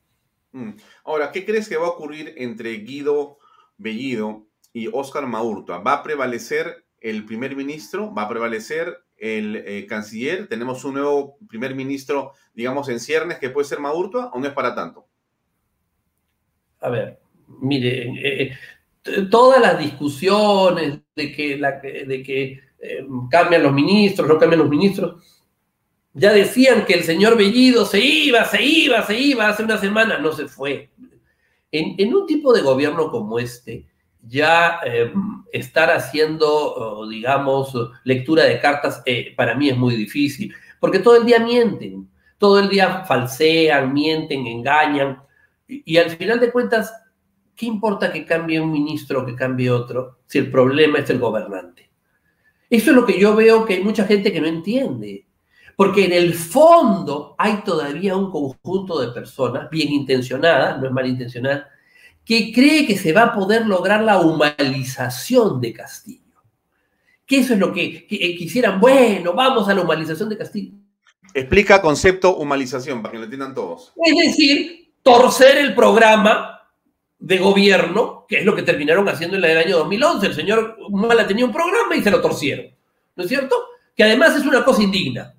Mm. 0.52 0.70
Ahora, 1.04 1.30
¿qué 1.30 1.44
crees 1.44 1.68
que 1.68 1.76
va 1.76 1.86
a 1.86 1.90
ocurrir 1.90 2.34
entre 2.36 2.72
Guido 2.78 3.38
Bellido 3.76 4.46
y 4.72 4.88
Óscar 4.88 5.26
Maurtua? 5.26 5.78
¿Va 5.78 5.94
a 5.94 6.02
prevalecer 6.02 6.84
el 7.00 7.24
primer 7.24 7.54
ministro? 7.54 8.12
¿Va 8.14 8.22
a 8.22 8.28
prevalecer 8.28 8.96
el 9.22 9.62
eh, 9.64 9.86
canciller, 9.86 10.48
tenemos 10.48 10.84
un 10.84 10.94
nuevo 10.94 11.36
primer 11.48 11.76
ministro, 11.76 12.32
digamos, 12.54 12.88
en 12.88 12.98
ciernes 12.98 13.38
que 13.38 13.50
puede 13.50 13.68
ser 13.68 13.78
Madurtua 13.78 14.32
o 14.34 14.40
no 14.40 14.48
es 14.48 14.52
para 14.52 14.74
tanto? 14.74 15.06
A 16.80 16.90
ver, 16.90 17.20
mire, 17.60 18.12
eh, 18.20 18.58
todas 19.30 19.60
las 19.60 19.78
discusiones 19.78 20.98
de 21.14 21.30
que, 21.30 21.56
de 21.56 22.22
que 22.24 22.60
eh, 22.80 23.06
cambian 23.30 23.62
los 23.62 23.72
ministros, 23.72 24.26
no 24.26 24.38
cambian 24.38 24.58
los 24.58 24.68
ministros, 24.68 25.41
ya 26.14 26.32
decían 26.32 26.84
que 26.84 26.94
el 26.94 27.04
señor 27.04 27.36
Bellido 27.36 27.86
se 27.86 28.00
iba, 28.00 28.44
se 28.44 28.62
iba, 28.62 29.02
se 29.06 29.18
iba, 29.18 29.48
hace 29.48 29.62
una 29.62 29.78
semana 29.78 30.18
no 30.18 30.32
se 30.32 30.46
fue. 30.46 30.90
En, 31.70 32.14
un 32.14 32.26
tipo 32.26 32.52
de 32.52 32.60
gobierno 32.60 33.10
como 33.10 33.38
este, 33.38 33.86
ya 34.20 34.80
eh, 34.84 35.10
estar 35.52 35.90
haciendo, 35.90 37.06
digamos, 37.08 37.72
lectura 38.04 38.44
de 38.44 38.60
cartas 38.60 39.02
eh, 39.06 39.32
para 39.36 39.54
mí 39.54 39.70
es 39.70 39.76
muy 39.76 39.96
difícil, 39.96 40.54
porque 40.78 40.98
todo 40.98 41.16
el 41.16 41.24
día 41.24 41.38
mienten, 41.38 42.10
todo 42.36 42.58
el 42.58 42.68
día 42.68 43.04
falsean, 43.04 43.92
mienten, 43.92 44.46
engañan, 44.46 45.22
y, 45.66 45.96
al 45.96 46.10
final 46.10 46.38
de 46.38 46.52
cuentas, 46.52 46.92
¿qué 47.56 47.64
importa 47.66 48.12
que 48.12 48.26
cambie 48.26 48.60
un 48.60 48.70
ministro 48.70 49.22
o 49.22 49.26
que 49.26 49.34
cambie 49.34 49.70
otro 49.70 50.18
si 50.26 50.38
el 50.38 50.50
problema 50.50 50.98
es 50.98 51.08
el 51.08 51.18
gobernante? 51.18 51.88
Eso 52.68 52.90
es 52.90 52.96
lo 52.96 53.06
que 53.06 53.18
yo 53.18 53.34
veo 53.34 53.64
que 53.64 53.74
hay 53.74 53.84
mucha 53.84 54.04
gente 54.04 54.32
que 54.32 54.40
no 54.40 54.46
entiende. 54.46 55.26
Porque 55.76 56.04
en 56.04 56.12
el 56.12 56.34
fondo 56.34 57.34
hay 57.38 57.62
todavía 57.64 58.16
un 58.16 58.30
conjunto 58.30 59.00
de 59.00 59.08
personas 59.08 59.68
bien 59.70 59.92
intencionadas, 59.92 60.80
no 60.80 60.86
es 60.86 60.92
malintencionada, 60.92 61.68
que 62.24 62.52
cree 62.52 62.86
que 62.86 62.96
se 62.96 63.12
va 63.12 63.22
a 63.22 63.34
poder 63.34 63.66
lograr 63.66 64.02
la 64.02 64.20
humanización 64.20 65.60
de 65.60 65.72
Castillo. 65.72 66.20
Que 67.26 67.38
eso 67.38 67.54
es 67.54 67.58
lo 67.58 67.72
que, 67.72 68.06
eh, 68.08 68.36
quisieran, 68.36 68.80
bueno, 68.80 69.32
vamos 69.32 69.68
a 69.68 69.74
la 69.74 69.82
humanización 69.82 70.28
de 70.28 70.38
Castillo. 70.38 70.72
Explica 71.34 71.80
concepto 71.80 72.36
humanización 72.36 73.00
para 73.00 73.12
que 73.12 73.18
lo 73.18 73.24
entiendan 73.24 73.54
todos. 73.54 73.92
Es 74.04 74.26
decir, 74.26 74.92
torcer 75.02 75.58
el 75.58 75.74
programa 75.74 76.60
de 77.18 77.38
gobierno, 77.38 78.26
que 78.28 78.40
es 78.40 78.44
lo 78.44 78.54
que 78.54 78.62
terminaron 78.62 79.08
haciendo 79.08 79.36
en 79.36 79.44
el 79.44 79.56
año 79.56 79.78
2011. 79.78 80.26
El 80.26 80.34
señor 80.34 80.76
Humala 80.88 81.26
tenía 81.26 81.44
un 81.44 81.52
programa 81.52 81.94
y 81.96 82.02
se 82.02 82.10
lo 82.10 82.20
torcieron. 82.20 82.66
¿No 83.14 83.22
es 83.22 83.28
cierto? 83.28 83.56
Que 83.96 84.04
además 84.04 84.36
es 84.36 84.44
una 84.44 84.64
cosa 84.64 84.82
indigna. 84.82 85.32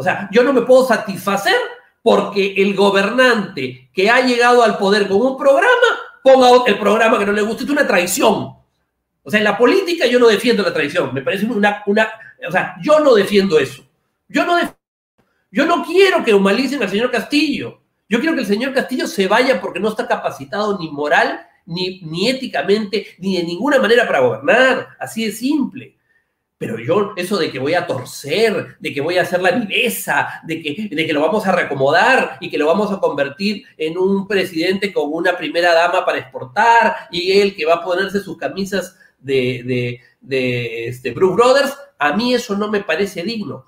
O 0.00 0.02
sea, 0.02 0.30
yo 0.32 0.42
no 0.42 0.54
me 0.54 0.62
puedo 0.62 0.86
satisfacer 0.86 1.54
porque 2.00 2.54
el 2.56 2.74
gobernante 2.74 3.90
que 3.92 4.08
ha 4.08 4.24
llegado 4.24 4.62
al 4.62 4.78
poder 4.78 5.06
con 5.06 5.20
un 5.20 5.36
programa 5.36 5.68
ponga 6.22 6.64
el 6.66 6.78
programa 6.78 7.18
que 7.18 7.26
no 7.26 7.32
le 7.32 7.42
gusta. 7.42 7.64
Es 7.64 7.68
una 7.68 7.86
traición. 7.86 8.56
O 9.22 9.30
sea, 9.30 9.40
en 9.40 9.44
la 9.44 9.58
política 9.58 10.06
yo 10.06 10.18
no 10.18 10.28
defiendo 10.28 10.62
la 10.62 10.72
traición. 10.72 11.12
Me 11.12 11.20
parece 11.20 11.44
una... 11.44 11.82
una 11.84 12.10
o 12.48 12.50
sea, 12.50 12.76
yo 12.82 13.00
no 13.00 13.14
defiendo 13.14 13.58
eso. 13.58 13.84
Yo 14.26 14.46
no, 14.46 14.58
yo 15.50 15.66
no 15.66 15.84
quiero 15.84 16.24
que 16.24 16.32
humanicen 16.32 16.82
al 16.82 16.88
señor 16.88 17.10
Castillo. 17.10 17.82
Yo 18.08 18.20
quiero 18.20 18.34
que 18.34 18.40
el 18.40 18.46
señor 18.46 18.72
Castillo 18.72 19.06
se 19.06 19.28
vaya 19.28 19.60
porque 19.60 19.80
no 19.80 19.90
está 19.90 20.08
capacitado 20.08 20.78
ni 20.78 20.90
moral, 20.90 21.46
ni, 21.66 22.00
ni 22.00 22.30
éticamente, 22.30 23.06
ni 23.18 23.36
de 23.36 23.42
ninguna 23.42 23.78
manera 23.78 24.06
para 24.06 24.20
gobernar. 24.20 24.96
Así 24.98 25.26
de 25.26 25.32
simple. 25.32 25.98
Pero 26.60 26.78
yo, 26.78 27.14
eso 27.16 27.38
de 27.38 27.50
que 27.50 27.58
voy 27.58 27.72
a 27.72 27.86
torcer, 27.86 28.76
de 28.78 28.92
que 28.92 29.00
voy 29.00 29.16
a 29.16 29.22
hacer 29.22 29.40
la 29.40 29.52
viveza, 29.52 30.42
de 30.44 30.60
que, 30.60 30.94
de 30.94 31.06
que 31.06 31.12
lo 31.14 31.22
vamos 31.22 31.46
a 31.46 31.52
reacomodar 31.52 32.36
y 32.38 32.50
que 32.50 32.58
lo 32.58 32.66
vamos 32.66 32.92
a 32.92 33.00
convertir 33.00 33.64
en 33.78 33.96
un 33.96 34.28
presidente 34.28 34.92
con 34.92 35.10
una 35.10 35.38
primera 35.38 35.72
dama 35.72 36.04
para 36.04 36.18
exportar 36.18 37.08
y 37.10 37.32
él 37.40 37.56
que 37.56 37.64
va 37.64 37.76
a 37.76 37.82
ponerse 37.82 38.20
sus 38.20 38.36
camisas 38.36 38.98
de, 39.18 39.98
de, 40.20 40.86
este, 40.86 41.12
Bruce 41.12 41.34
Brothers, 41.34 41.78
a 41.98 42.12
mí 42.12 42.34
eso 42.34 42.54
no 42.54 42.70
me 42.70 42.82
parece 42.82 43.22
digno. 43.22 43.64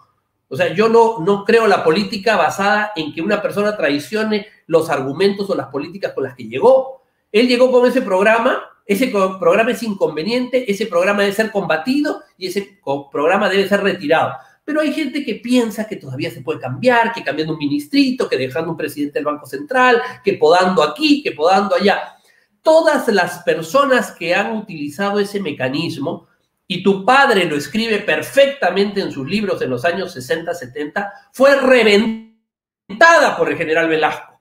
O 0.49 0.55
sea, 0.55 0.75
yo 0.75 0.91
no, 0.91 1.21
no 1.21 1.47
creo 1.47 1.67
la 1.67 1.83
política 1.83 2.37
basada 2.37 2.93
en 2.95 3.15
que 3.15 3.23
una 3.23 3.41
persona 3.41 3.75
traicione 3.75 4.49
los 4.67 4.91
argumentos 4.91 5.49
o 5.49 5.55
las 5.55 5.69
políticas 5.69 6.13
con 6.13 6.25
las 6.25 6.35
que 6.35 6.47
llegó. 6.47 7.05
Él 7.33 7.49
llegó 7.49 7.73
con 7.73 7.89
ese 7.89 8.03
programa 8.03 8.63
ese 8.87 9.09
programa 9.09 9.71
es 9.71 9.83
inconveniente, 9.83 10.71
ese 10.71 10.87
programa 10.87 11.23
debe 11.23 11.35
ser 11.35 11.51
combatido 11.51 12.23
y 12.37 12.49
ese 12.49 12.79
programa 13.11 13.49
debe 13.49 13.69
ser 13.69 13.83
retirado. 13.83 14.35
Pero 14.65 14.81
hay 14.81 14.93
gente 14.93 15.25
que 15.25 15.37
piensa 15.37 15.87
que 15.89 15.97
todavía 15.97 16.31
se 16.31 16.41
puede 16.41 16.61
cambiar, 16.61 17.13
que 17.13 17.25
cambiando 17.25 17.55
un 17.55 17.59
ministrito, 17.59 18.29
que 18.29 18.37
dejando 18.37 18.71
un 18.71 18.77
presidente 18.77 19.19
del 19.19 19.25
Banco 19.25 19.47
Central, 19.47 20.01
que 20.25 20.35
podando 20.35 20.83
aquí, 20.83 21.23
que 21.23 21.33
podando 21.33 21.75
allá. 21.75 22.17
Todas 22.63 23.09
las 23.09 23.41
personas 23.41 24.13
que 24.13 24.35
han 24.35 24.57
utilizado 24.57 25.19
ese 25.19 25.41
mecanismo, 25.41 26.29
y 26.67 26.83
tu 26.83 27.05
padre 27.05 27.45
lo 27.45 27.57
escribe 27.57 27.99
perfectamente 27.99 29.01
en 29.01 29.13
sus 29.13 29.29
libros 29.29 29.61
en 29.61 29.71
los 29.71 29.85
años 29.85 30.13
60, 30.13 30.55
70, 30.55 31.13
fue 31.33 31.61
reventada 31.61 33.37
por 33.37 33.51
el 33.51 33.59
general 33.59 33.89
Velasco 33.89 34.32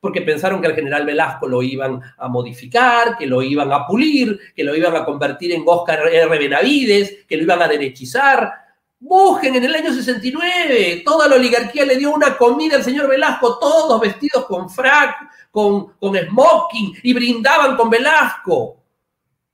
porque 0.00 0.22
pensaron 0.22 0.60
que 0.60 0.66
al 0.66 0.74
general 0.74 1.04
Velasco 1.04 1.46
lo 1.46 1.62
iban 1.62 2.00
a 2.16 2.28
modificar, 2.28 3.18
que 3.18 3.26
lo 3.26 3.42
iban 3.42 3.70
a 3.72 3.86
pulir, 3.86 4.38
que 4.54 4.64
lo 4.64 4.74
iban 4.74 4.96
a 4.96 5.04
convertir 5.04 5.52
en 5.52 5.62
Oscar 5.66 6.08
R. 6.08 6.38
Benavides, 6.38 7.24
que 7.28 7.36
lo 7.36 7.42
iban 7.42 7.60
a 7.60 7.68
derechizar. 7.68 8.50
Busquen 8.98 9.54
en 9.54 9.64
el 9.64 9.74
año 9.74 9.92
69, 9.92 11.02
toda 11.04 11.28
la 11.28 11.36
oligarquía 11.36 11.84
le 11.84 11.96
dio 11.96 12.12
una 12.12 12.36
comida 12.36 12.76
al 12.76 12.84
señor 12.84 13.08
Velasco, 13.08 13.58
todos 13.58 14.00
vestidos 14.00 14.46
con 14.46 14.68
frac, 14.70 15.16
con, 15.50 15.92
con 15.98 16.16
smoking 16.16 16.98
y 17.02 17.12
brindaban 17.12 17.76
con 17.76 17.90
Velasco. 17.90 18.76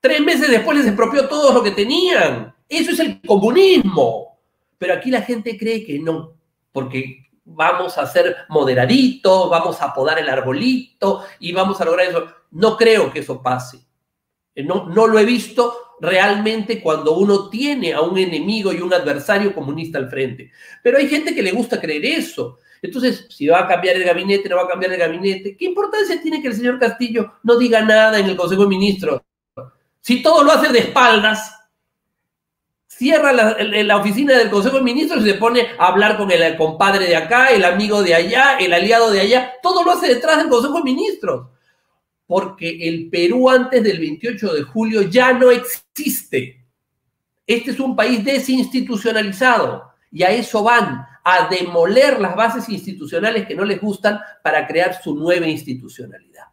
Tres 0.01 0.21
meses 0.21 0.51
después 0.51 0.79
les 0.79 0.87
expropió 0.87 1.29
todo 1.29 1.53
lo 1.53 1.63
que 1.63 1.73
tenían. 1.73 2.55
Eso 2.69 2.93
es 2.93 3.01
el 3.01 3.21
comunismo. 3.21 4.39
Pero 4.79 4.95
aquí 4.95 5.11
la 5.11 5.23
gente 5.23 5.57
cree 5.57 5.85
que 5.85 5.99
no, 5.99 6.35
porque 6.71 7.26
vamos 7.47 7.97
a 7.97 8.07
ser 8.07 8.37
moderaditos, 8.49 9.49
vamos 9.49 9.81
a 9.81 9.95
podar 9.95 10.19
el 10.19 10.29
arbolito 10.29 11.25
y 11.39 11.53
vamos 11.53 11.81
a 11.81 11.85
lograr 11.85 12.09
eso. 12.09 12.27
No 12.51 12.77
creo 12.77 13.13
que 13.13 13.21
eso 13.21 13.43
pase. 13.43 13.81
No, 14.57 14.87
no 14.87 15.07
lo 15.07 15.19
he 15.19 15.25
visto 15.25 15.95
realmente 16.01 16.83
cuando 16.83 17.17
uno 17.17 17.49
tiene 17.49 17.93
a 17.93 18.01
un 18.01 18.19
enemigo 18.19 18.73
y 18.73 18.81
un 18.81 18.93
adversario 18.93 19.55
comunista 19.55 19.99
al 19.99 20.11
frente. 20.11 20.51
Pero 20.83 20.99
hay 20.99 21.09
gente 21.09 21.35
que 21.35 21.43
le 21.43 21.53
gusta 21.53 21.81
creer 21.81 22.05
eso. 22.05 22.59
Entonces, 22.83 23.27
si 23.31 23.47
va 23.47 23.61
a 23.61 23.69
cambiar 23.69 23.97
el 23.97 24.05
gabinete, 24.05 24.49
no 24.49 24.57
va 24.57 24.65
a 24.65 24.69
cambiar 24.69 24.93
el 24.93 24.99
gabinete, 24.99 25.57
¿qué 25.57 25.67
importancia 25.67 26.21
tiene 26.21 26.43
que 26.43 26.49
el 26.49 26.55
señor 26.55 26.79
Castillo 26.79 27.35
no 27.43 27.57
diga 27.57 27.81
nada 27.83 28.19
en 28.19 28.27
el 28.27 28.37
Consejo 28.37 28.63
de 28.63 28.69
Ministros? 28.69 29.21
Si 30.01 30.23
todo 30.23 30.45
lo 30.45 30.53
hace 30.53 30.73
de 30.73 30.81
espaldas, 30.81 31.53
cierra 32.97 33.33
la, 33.33 33.97
oficina 33.97 34.39
del 34.39 34.51
Consejo 34.51 34.77
de 34.77 34.83
Ministros 34.83 35.25
y 35.25 35.31
se 35.31 35.35
pone 35.35 35.67
a 35.79 35.89
hablar 35.89 36.17
con 36.17 36.31
el 36.31 36.57
compadre 36.57 37.07
de 37.07 37.17
acá, 37.17 37.49
el 37.49 37.65
amigo 37.65 38.03
de 38.03 38.15
allá, 38.15 38.57
el 38.59 38.73
aliado 38.73 39.11
de 39.11 39.21
allá, 39.21 39.55
todo 39.63 39.85
lo 39.85 39.93
hace 39.93 40.09
detrás 40.09 40.39
del 40.39 40.49
Consejo 40.49 40.79
de 40.79 40.85
Ministros 40.85 41.47
porque 42.27 42.89
el 42.89 43.09
Perú 43.09 43.49
antes 43.49 43.83
del 43.83 43.99
28 43.99 44.55
de 44.55 44.63
julio 44.63 45.03
ya 45.03 45.33
no 45.33 45.51
existe. 45.51 46.65
Este 47.47 47.71
es 47.71 47.79
un 47.79 47.95
país 47.95 48.25
desinstitucionalizado 48.25 49.91
y 50.11 50.25
a 50.25 50.31
eso 50.31 50.63
van, 50.63 51.07
a 51.29 51.49
demoler 51.49 52.21
las 52.21 52.37
bases 52.37 52.69
institucionales 52.69 53.49
que 53.49 53.57
no 53.57 53.65
les 53.65 53.81
gustan 53.81 54.21
para 54.45 54.65
crear 54.65 55.03
su 55.03 55.17
nueva 55.17 55.49
institucionalidad. 55.49 56.45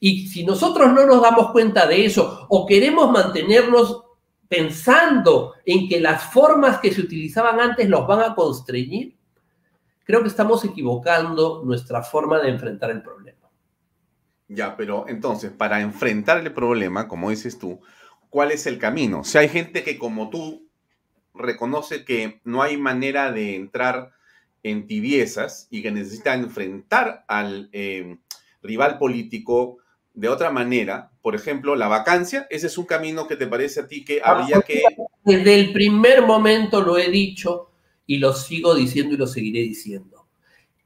Y 0.00 0.26
si 0.26 0.44
nosotros 0.44 0.92
no 0.92 1.06
nos 1.06 1.22
damos 1.22 1.52
cuenta 1.52 1.86
de 1.86 2.04
eso 2.04 2.44
o 2.48 2.66
queremos 2.66 3.08
mantenernos 3.12 4.02
pensando 4.48 5.54
en 5.64 5.88
que 5.88 6.00
las 6.00 6.32
formas 6.32 6.78
que 6.78 6.92
se 6.92 7.00
utilizaban 7.00 7.60
antes 7.60 7.88
los 7.88 8.06
van 8.06 8.20
a 8.20 8.34
constreñir, 8.34 9.16
creo 10.04 10.22
que 10.22 10.28
estamos 10.28 10.64
equivocando 10.64 11.62
nuestra 11.64 12.02
forma 12.02 12.38
de 12.38 12.50
enfrentar 12.50 12.90
el 12.90 13.02
problema. 13.02 13.36
Ya, 14.48 14.76
pero 14.76 15.06
entonces, 15.08 15.50
para 15.50 15.80
enfrentar 15.80 16.38
el 16.38 16.52
problema, 16.52 17.08
como 17.08 17.30
dices 17.30 17.58
tú, 17.58 17.80
¿cuál 18.30 18.52
es 18.52 18.66
el 18.66 18.78
camino? 18.78 19.24
Si 19.24 19.38
hay 19.38 19.48
gente 19.48 19.82
que 19.82 19.98
como 19.98 20.30
tú 20.30 20.68
reconoce 21.34 22.04
que 22.04 22.40
no 22.44 22.62
hay 22.62 22.76
manera 22.76 23.32
de 23.32 23.56
entrar 23.56 24.12
en 24.62 24.86
tibiezas 24.86 25.66
y 25.70 25.82
que 25.82 25.90
necesita 25.90 26.34
enfrentar 26.34 27.24
al 27.28 27.68
eh, 27.72 28.18
rival 28.62 28.98
político 28.98 29.78
de 30.16 30.28
otra 30.28 30.50
manera, 30.50 31.12
por 31.22 31.36
ejemplo, 31.36 31.76
la 31.76 31.86
vacancia, 31.86 32.48
ese 32.50 32.66
es 32.66 32.76
un 32.76 32.86
camino 32.86 33.28
que 33.28 33.36
te 33.36 33.46
parece 33.46 33.80
a 33.80 33.86
ti 33.86 34.04
que 34.04 34.20
habría 34.24 34.60
que... 34.62 34.82
Desde 35.22 35.54
el 35.54 35.72
primer 35.72 36.22
momento 36.22 36.80
lo 36.80 36.98
he 36.98 37.08
dicho 37.08 37.70
y 38.06 38.18
lo 38.18 38.32
sigo 38.32 38.74
diciendo 38.74 39.14
y 39.14 39.18
lo 39.18 39.28
seguiré 39.28 39.60
diciendo 39.60 40.16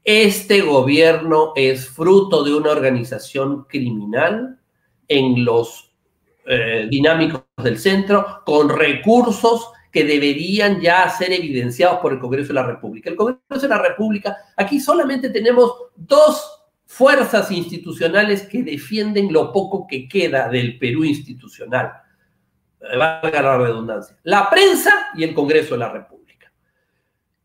este 0.03 0.61
gobierno 0.61 1.53
es 1.55 1.87
fruto 1.87 2.43
de 2.43 2.53
una 2.53 2.71
organización 2.71 3.65
criminal 3.65 4.59
en 5.07 5.45
los 5.45 5.91
eh, 6.45 6.87
dinámicos 6.89 7.43
del 7.63 7.77
centro 7.77 8.41
con 8.45 8.69
recursos 8.69 9.71
que 9.91 10.03
deberían 10.03 10.79
ya 10.79 11.07
ser 11.09 11.33
evidenciados 11.33 11.99
por 11.99 12.13
el 12.13 12.19
Congreso 12.19 12.47
de 12.47 12.53
la 12.55 12.65
República. 12.65 13.09
El 13.09 13.15
Congreso 13.15 13.61
de 13.61 13.67
la 13.67 13.77
República, 13.77 14.37
aquí 14.55 14.79
solamente 14.79 15.29
tenemos 15.29 15.73
dos 15.95 16.60
fuerzas 16.91 17.49
institucionales 17.51 18.41
que 18.41 18.63
defienden 18.63 19.31
lo 19.31 19.53
poco 19.53 19.87
que 19.87 20.09
queda 20.09 20.49
del 20.49 20.77
Perú 20.77 21.05
institucional. 21.05 21.93
Valga 22.81 23.41
la 23.41 23.57
redundancia. 23.57 24.17
La 24.23 24.49
prensa 24.49 25.07
y 25.15 25.23
el 25.23 25.33
Congreso 25.33 25.75
de 25.75 25.79
la 25.79 25.89
República. 25.89 26.51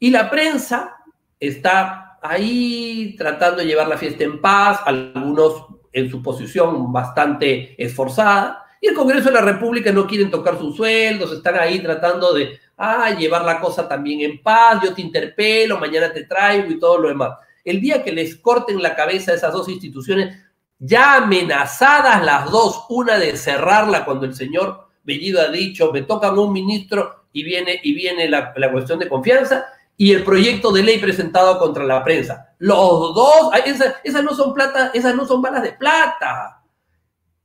Y 0.00 0.11
la 0.11 0.28
prensa 0.28 0.96
está 1.38 2.18
ahí 2.20 3.14
tratando 3.16 3.59
de 3.59 3.66
llevar 3.66 3.87
la 3.87 3.96
fiesta 3.96 4.24
en 4.24 4.40
paz, 4.40 4.80
algunos 4.85 5.66
en 5.92 6.11
su 6.11 6.20
posición 6.20 6.92
bastante 6.92 7.80
esforzada, 7.80 8.64
y 8.80 8.88
el 8.88 8.94
Congreso 8.94 9.28
de 9.28 9.35
la 9.35 9.42
República 9.42 9.92
no 9.92 10.09
quieren 10.09 10.28
tocar 10.28 10.59
sus 10.59 10.74
sueldos, 10.74 11.32
están 11.32 11.54
ahí 11.54 11.78
tratando 11.78 12.35
de 12.35 12.59
ah, 12.78 13.11
llevar 13.11 13.44
la 13.44 13.61
cosa 13.61 13.88
también 13.88 14.22
en 14.22 14.42
paz, 14.42 14.82
yo 14.82 14.92
te 14.92 15.02
interpelo, 15.02 15.78
mañana 15.78 16.12
te 16.12 16.24
traigo 16.24 16.68
y 16.68 16.80
todo 16.80 16.98
lo 16.98 17.09
demás. 17.09 17.45
El 17.66 17.81
día 17.83 18.02
que 18.02 18.12
les 18.12 18.37
corten 18.37 18.81
la 18.81 18.94
cabeza 18.94 19.33
a 19.33 19.35
esas 19.35 19.52
dos 19.52 19.68
instituciones, 19.68 20.38
ya 20.79 21.16
amenazadas 21.16 22.24
las 22.24 22.50
dos, 22.50 22.87
una 22.88 23.18
de 23.18 23.37
cerrarla 23.37 24.05
cuando 24.05 24.24
el 24.24 24.35
señor 24.35 24.88
Bellido 25.02 25.40
ha 25.42 25.48
dicho, 25.48 25.92
me 25.92 26.02
tocan 26.02 26.38
un 26.38 26.52
ministro 26.52 27.26
y 27.33 27.42
viene, 27.42 27.81
y 27.83 27.92
viene 27.92 28.29
la, 28.29 28.55
la 28.57 28.70
cuestión 28.70 28.98
de 29.00 29.09
confianza, 29.09 29.66
y 29.96 30.12
el 30.12 30.22
proyecto 30.24 30.70
de 30.72 30.83
ley 30.83 30.98
presentado 30.98 31.59
contra 31.59 31.85
la 31.85 32.05
prensa. 32.05 32.55
Los 32.59 33.14
dos, 33.14 33.50
esas, 33.64 34.22
no 34.22 34.35
son 34.35 34.55
plata, 34.55 34.90
esas 34.94 35.14
no 35.14 35.26
son 35.26 35.42
balas 35.42 35.62
de 35.62 35.72
plata. 35.72 36.62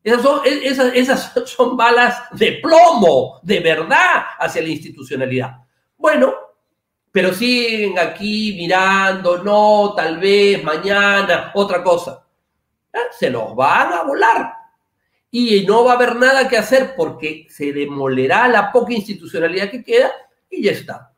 Esas 0.04 0.22
son, 0.22 0.42
esas, 0.46 0.94
esas 0.94 1.34
son 1.46 1.78
balas 1.78 2.24
de 2.32 2.60
plomo, 2.62 3.40
de 3.42 3.60
verdad, 3.60 4.24
hacia 4.38 4.62
la 4.62 4.70
institucionalidad. 4.70 5.58
Bueno, 5.98 6.34
pero 7.12 7.34
siguen 7.34 8.00
aquí 8.00 8.56
mirando, 8.58 9.44
no, 9.44 9.94
tal 9.96 10.18
vez 10.18 10.64
mañana, 10.64 11.52
otra 11.54 11.84
cosa. 11.84 12.26
¿Eh? 12.94 13.00
Se 13.18 13.30
los 13.30 13.56
van 13.56 13.94
a 13.94 14.04
volar. 14.04 14.54
Y 15.30 15.66
no 15.66 15.84
va 15.86 15.94
a 15.94 15.96
haber 15.96 16.16
nada 16.16 16.48
que 16.48 16.58
hacer 16.58 16.94
porque 16.96 17.48
se 17.50 17.72
demolerá 17.72 18.48
la 18.48 18.72
poca 18.72 18.94
institucionalidad 18.94 19.70
que 19.70 19.84
queda 19.84 20.12
y 20.50 20.64
ya 20.64 20.72
está. 20.72 21.14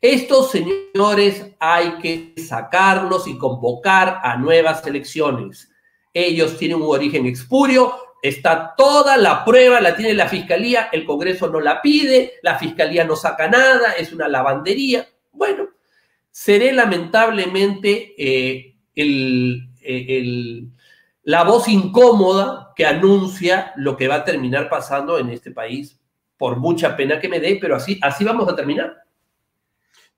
Estos 0.00 0.50
señores 0.50 1.46
hay 1.58 1.98
que 1.98 2.34
sacarlos 2.40 3.26
y 3.26 3.38
convocar 3.38 4.20
a 4.22 4.36
nuevas 4.36 4.86
elecciones. 4.86 5.70
Ellos 6.12 6.56
tienen 6.58 6.80
un 6.80 6.94
origen 6.94 7.26
expurio, 7.26 7.94
está 8.22 8.74
toda 8.76 9.16
la 9.16 9.44
prueba, 9.44 9.80
la 9.80 9.96
tiene 9.96 10.14
la 10.14 10.28
fiscalía, 10.28 10.88
el 10.92 11.04
Congreso 11.04 11.48
no 11.48 11.60
la 11.60 11.82
pide, 11.82 12.34
la 12.42 12.58
fiscalía 12.58 13.04
no 13.04 13.16
saca 13.16 13.48
nada, 13.48 13.92
es 13.92 14.12
una 14.12 14.28
lavandería. 14.28 15.08
Bueno, 15.36 15.68
seré 16.30 16.72
lamentablemente 16.72 18.14
eh, 18.18 18.76
el, 18.94 20.70
la 21.22 21.44
voz 21.44 21.68
incómoda 21.68 22.72
que 22.74 22.86
anuncia 22.86 23.72
lo 23.76 23.96
que 23.96 24.08
va 24.08 24.16
a 24.16 24.24
terminar 24.24 24.68
pasando 24.68 25.18
en 25.18 25.30
este 25.30 25.50
país, 25.50 26.00
por 26.36 26.58
mucha 26.58 26.96
pena 26.96 27.20
que 27.20 27.28
me 27.28 27.40
dé, 27.40 27.58
pero 27.60 27.76
así, 27.76 27.98
así 28.02 28.24
vamos 28.24 28.48
a 28.48 28.56
terminar. 28.56 29.04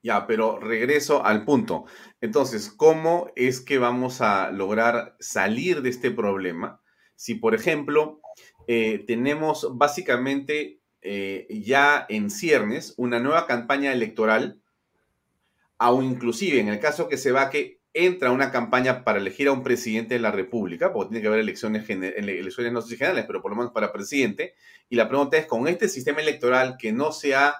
Ya, 0.01 0.25
pero 0.27 0.59
regreso 0.59 1.25
al 1.25 1.43
punto. 1.43 1.85
Entonces, 2.21 2.69
¿cómo 2.69 3.31
es 3.35 3.59
que 3.59 3.77
vamos 3.77 4.21
a 4.21 4.51
lograr 4.51 5.15
salir 5.19 5.81
de 5.81 5.89
este 5.89 6.09
problema 6.09 6.81
si, 7.19 7.35
por 7.35 7.53
ejemplo, 7.53 8.21
eh, 8.65 9.03
tenemos 9.05 9.77
básicamente 9.77 10.79
eh, 11.01 11.47
ya 11.49 12.05
en 12.07 12.29
ciernes 12.29 12.93
una 12.95 13.19
nueva 13.19 13.45
campaña 13.45 13.91
electoral, 13.91 14.61
o 15.79 16.01
inclusive 16.03 16.59
en 16.59 16.67
el 16.67 16.79
caso 16.79 17.07
que 17.07 17.17
se 17.17 17.31
va 17.31 17.49
que 17.49 17.79
entra 17.93 18.31
una 18.31 18.51
campaña 18.51 19.03
para 19.03 19.19
elegir 19.19 19.47
a 19.47 19.51
un 19.51 19.63
presidente 19.63 20.13
de 20.13 20.19
la 20.19 20.31
República, 20.31 20.93
porque 20.93 21.09
tiene 21.09 21.21
que 21.21 21.27
haber 21.27 21.39
elecciones, 21.39 21.89
elecciones 21.89 22.71
no 22.71 22.81
generales, 22.81 23.25
pero 23.25 23.41
por 23.41 23.51
lo 23.51 23.57
menos 23.57 23.71
para 23.71 23.91
presidente, 23.91 24.53
y 24.89 24.95
la 24.95 25.07
pregunta 25.07 25.37
es, 25.37 25.47
con 25.47 25.67
este 25.67 25.89
sistema 25.89 26.21
electoral 26.21 26.77
que 26.77 26.91
no 26.91 27.11
se 27.11 27.33
ha 27.35 27.55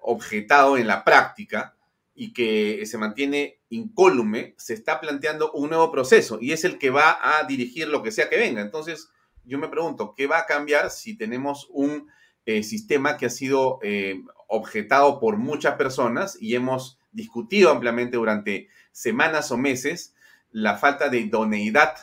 objetado 0.00 0.78
en 0.78 0.86
la 0.86 1.04
práctica, 1.04 1.76
y 2.16 2.32
que 2.32 2.84
se 2.86 2.96
mantiene 2.96 3.60
incólume, 3.68 4.54
se 4.56 4.72
está 4.72 5.00
planteando 5.00 5.52
un 5.52 5.68
nuevo 5.68 5.92
proceso 5.92 6.38
y 6.40 6.52
es 6.52 6.64
el 6.64 6.78
que 6.78 6.88
va 6.88 7.18
a 7.22 7.44
dirigir 7.44 7.88
lo 7.88 8.02
que 8.02 8.10
sea 8.10 8.30
que 8.30 8.38
venga. 8.38 8.62
Entonces, 8.62 9.10
yo 9.44 9.58
me 9.58 9.68
pregunto, 9.68 10.14
¿qué 10.16 10.26
va 10.26 10.38
a 10.38 10.46
cambiar 10.46 10.90
si 10.90 11.16
tenemos 11.16 11.68
un 11.70 12.08
eh, 12.46 12.62
sistema 12.62 13.18
que 13.18 13.26
ha 13.26 13.30
sido 13.30 13.78
eh, 13.82 14.22
objetado 14.48 15.20
por 15.20 15.36
muchas 15.36 15.74
personas 15.74 16.38
y 16.40 16.54
hemos 16.54 16.98
discutido 17.16 17.70
ampliamente 17.70 18.16
durante 18.16 18.68
semanas 18.92 19.50
o 19.50 19.56
meses 19.56 20.14
la 20.52 20.76
falta 20.76 21.08
de 21.08 21.20
idoneidad 21.20 21.94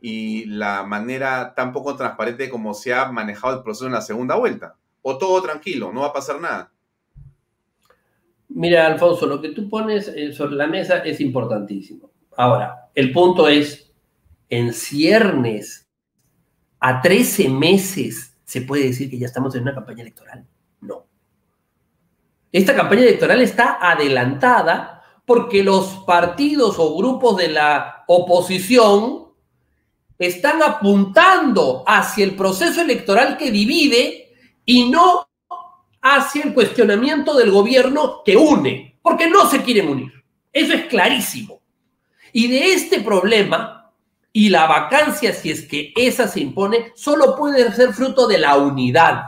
y 0.00 0.46
la 0.46 0.82
manera 0.82 1.54
tan 1.54 1.72
poco 1.72 1.96
transparente 1.96 2.50
como 2.50 2.74
se 2.74 2.92
ha 2.92 3.10
manejado 3.12 3.56
el 3.56 3.62
proceso 3.62 3.86
en 3.86 3.92
la 3.92 4.00
segunda 4.00 4.34
vuelta? 4.34 4.76
¿O 5.02 5.16
todo 5.18 5.40
tranquilo, 5.40 5.92
no 5.92 6.00
va 6.00 6.08
a 6.08 6.12
pasar 6.12 6.40
nada? 6.40 6.72
Mira, 8.48 8.86
Alfonso, 8.86 9.26
lo 9.26 9.40
que 9.40 9.50
tú 9.50 9.68
pones 9.68 10.08
eh, 10.08 10.32
sobre 10.32 10.56
la 10.56 10.66
mesa 10.66 10.98
es 10.98 11.20
importantísimo. 11.20 12.10
Ahora, 12.36 12.90
el 12.94 13.12
punto 13.12 13.48
es, 13.48 13.92
en 14.48 14.72
ciernes, 14.72 15.88
a 16.78 17.00
13 17.00 17.48
meses, 17.48 18.36
¿se 18.44 18.60
puede 18.60 18.84
decir 18.84 19.10
que 19.10 19.18
ya 19.18 19.26
estamos 19.26 19.54
en 19.54 19.62
una 19.62 19.74
campaña 19.74 20.02
electoral? 20.02 20.46
Esta 22.54 22.76
campaña 22.76 23.02
electoral 23.02 23.40
está 23.40 23.78
adelantada 23.80 25.02
porque 25.26 25.64
los 25.64 26.04
partidos 26.06 26.76
o 26.78 26.96
grupos 26.96 27.36
de 27.36 27.48
la 27.48 28.04
oposición 28.06 29.24
están 30.16 30.62
apuntando 30.62 31.82
hacia 31.84 32.24
el 32.24 32.36
proceso 32.36 32.80
electoral 32.80 33.36
que 33.36 33.50
divide 33.50 34.36
y 34.64 34.88
no 34.88 35.28
hacia 36.00 36.44
el 36.44 36.54
cuestionamiento 36.54 37.34
del 37.34 37.50
gobierno 37.50 38.22
que 38.24 38.36
une, 38.36 39.00
porque 39.02 39.28
no 39.28 39.50
se 39.50 39.60
quieren 39.64 39.88
unir. 39.88 40.12
Eso 40.52 40.74
es 40.74 40.84
clarísimo. 40.84 41.60
Y 42.32 42.46
de 42.46 42.72
este 42.72 43.00
problema 43.00 43.92
y 44.32 44.48
la 44.50 44.66
vacancia, 44.66 45.32
si 45.32 45.50
es 45.50 45.66
que 45.66 45.92
esa 45.96 46.28
se 46.28 46.38
impone, 46.38 46.92
solo 46.94 47.34
puede 47.34 47.72
ser 47.72 47.92
fruto 47.92 48.28
de 48.28 48.38
la 48.38 48.56
unidad, 48.56 49.24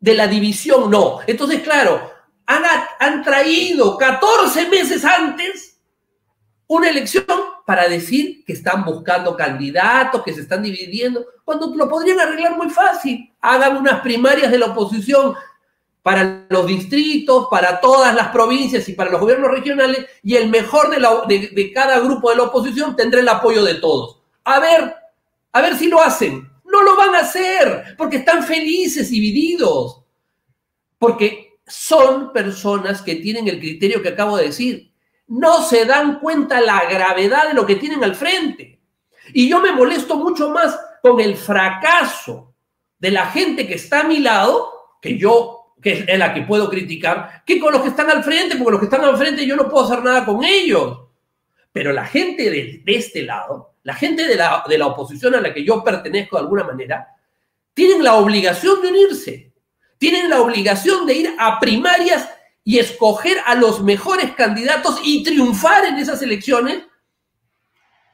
de 0.00 0.14
la 0.14 0.26
división 0.26 0.90
no. 0.90 1.18
Entonces, 1.26 1.60
claro, 1.60 2.16
han, 2.48 3.22
traído 3.22 3.96
14 3.98 4.68
meses 4.68 5.04
antes 5.04 5.78
una 6.66 6.88
elección 6.88 7.24
para 7.66 7.88
decir 7.88 8.44
que 8.44 8.54
están 8.54 8.84
buscando 8.84 9.36
candidatos, 9.36 10.22
que 10.22 10.32
se 10.32 10.40
están 10.40 10.62
dividiendo, 10.62 11.24
cuando 11.44 11.74
lo 11.74 11.88
podrían 11.88 12.20
arreglar 12.20 12.56
muy 12.56 12.70
fácil. 12.70 13.32
Hagan 13.40 13.76
unas 13.76 14.00
primarias 14.00 14.50
de 14.50 14.58
la 14.58 14.66
oposición 14.66 15.34
para 16.02 16.46
los 16.48 16.66
distritos, 16.66 17.48
para 17.50 17.80
todas 17.80 18.14
las 18.14 18.28
provincias 18.28 18.88
y 18.88 18.94
para 18.94 19.10
los 19.10 19.20
gobiernos 19.20 19.50
regionales, 19.50 20.06
y 20.22 20.36
el 20.36 20.48
mejor 20.48 20.90
de, 20.90 21.50
de, 21.52 21.72
cada 21.72 22.00
grupo 22.00 22.30
de 22.30 22.36
la 22.36 22.44
oposición 22.44 22.96
tendrá 22.96 23.20
el 23.20 23.28
apoyo 23.28 23.62
de 23.64 23.74
todos. 23.74 24.20
A 24.44 24.58
ver, 24.60 24.94
a 25.52 25.60
ver 25.60 25.76
si 25.76 25.88
lo 25.88 26.00
hacen. 26.00 26.50
No 26.64 26.82
lo 26.82 26.96
van 26.96 27.14
a 27.14 27.20
hacer, 27.20 27.94
porque 27.96 28.18
están 28.18 28.42
felices, 28.42 29.10
divididos, 29.10 30.02
porque 30.98 31.47
son 31.68 32.32
personas 32.32 33.02
que 33.02 33.16
tienen 33.16 33.48
el 33.48 33.58
criterio 33.58 34.02
que 34.02 34.10
acabo 34.10 34.36
de 34.36 34.46
decir. 34.46 34.92
No 35.26 35.62
se 35.62 35.84
dan 35.84 36.20
cuenta 36.20 36.60
la 36.60 36.84
gravedad 36.88 37.48
de 37.48 37.54
lo 37.54 37.66
que 37.66 37.76
tienen 37.76 38.02
al 38.02 38.14
frente. 38.14 38.80
Y 39.32 39.48
yo 39.48 39.60
me 39.60 39.72
molesto 39.72 40.16
mucho 40.16 40.50
más 40.50 40.78
con 41.02 41.20
el 41.20 41.36
fracaso 41.36 42.54
de 42.98 43.10
la 43.10 43.26
gente 43.26 43.66
que 43.66 43.74
está 43.74 44.00
a 44.00 44.04
mi 44.04 44.18
lado, 44.18 44.96
que 45.00 45.18
yo 45.18 45.58
que 45.80 46.04
es 46.08 46.18
la 46.18 46.34
que 46.34 46.42
puedo 46.42 46.68
criticar, 46.68 47.42
que 47.46 47.60
con 47.60 47.72
los 47.72 47.82
que 47.82 47.88
están 47.88 48.10
al 48.10 48.24
frente, 48.24 48.56
porque 48.56 48.72
los 48.72 48.80
que 48.80 48.86
están 48.86 49.04
al 49.04 49.16
frente 49.16 49.46
yo 49.46 49.56
no 49.56 49.68
puedo 49.68 49.84
hacer 49.84 50.02
nada 50.02 50.24
con 50.24 50.44
ellos. 50.44 51.00
Pero 51.72 51.92
la 51.92 52.04
gente 52.04 52.50
de, 52.50 52.82
este 52.86 53.22
lado, 53.22 53.74
la 53.84 53.94
gente 53.94 54.26
de 54.26 54.34
la, 54.34 54.64
de 54.68 54.78
la 54.78 54.86
oposición 54.86 55.34
a 55.34 55.40
la 55.40 55.54
que 55.54 55.64
yo 55.64 55.84
pertenezco 55.84 56.36
de 56.36 56.42
alguna 56.42 56.64
manera, 56.64 57.08
tienen 57.74 58.02
la 58.02 58.14
obligación 58.14 58.82
de 58.82 58.88
unirse, 58.88 59.52
tienen 59.98 60.30
la 60.30 60.40
obligación 60.40 61.06
de 61.06 61.14
ir 61.14 61.34
a 61.38 61.60
primarias 61.60 62.28
y 62.64 62.78
escoger 62.78 63.38
a 63.46 63.54
los 63.54 63.82
mejores 63.82 64.32
candidatos 64.32 65.00
y 65.04 65.22
triunfar 65.22 65.86
en 65.86 65.96
esas 65.96 66.22
elecciones. 66.22 66.82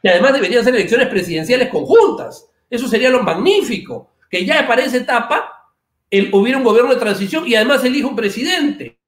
Y 0.03 0.09
además 0.09 0.33
deberían 0.33 0.65
ser 0.65 0.75
elecciones 0.75 1.09
presidenciales 1.09 1.71
conjuntas. 1.71 2.49
Eso 2.71 2.89
sería 2.89 3.11
lo 3.11 3.23
magnífico, 3.23 4.11
que 4.31 4.45
ya 4.45 4.67
para 4.67 4.85
esa 4.85 4.97
etapa 4.97 5.73
el, 6.11 6.33
hubiera 6.33 6.59
un 6.59 6.65
gobierno 6.65 6.93
de 6.93 7.01
transición 7.01 7.47
y 7.47 7.55
además 7.55 7.85
elige 7.85 8.05
un 8.05 8.17
presidente. 8.17 8.99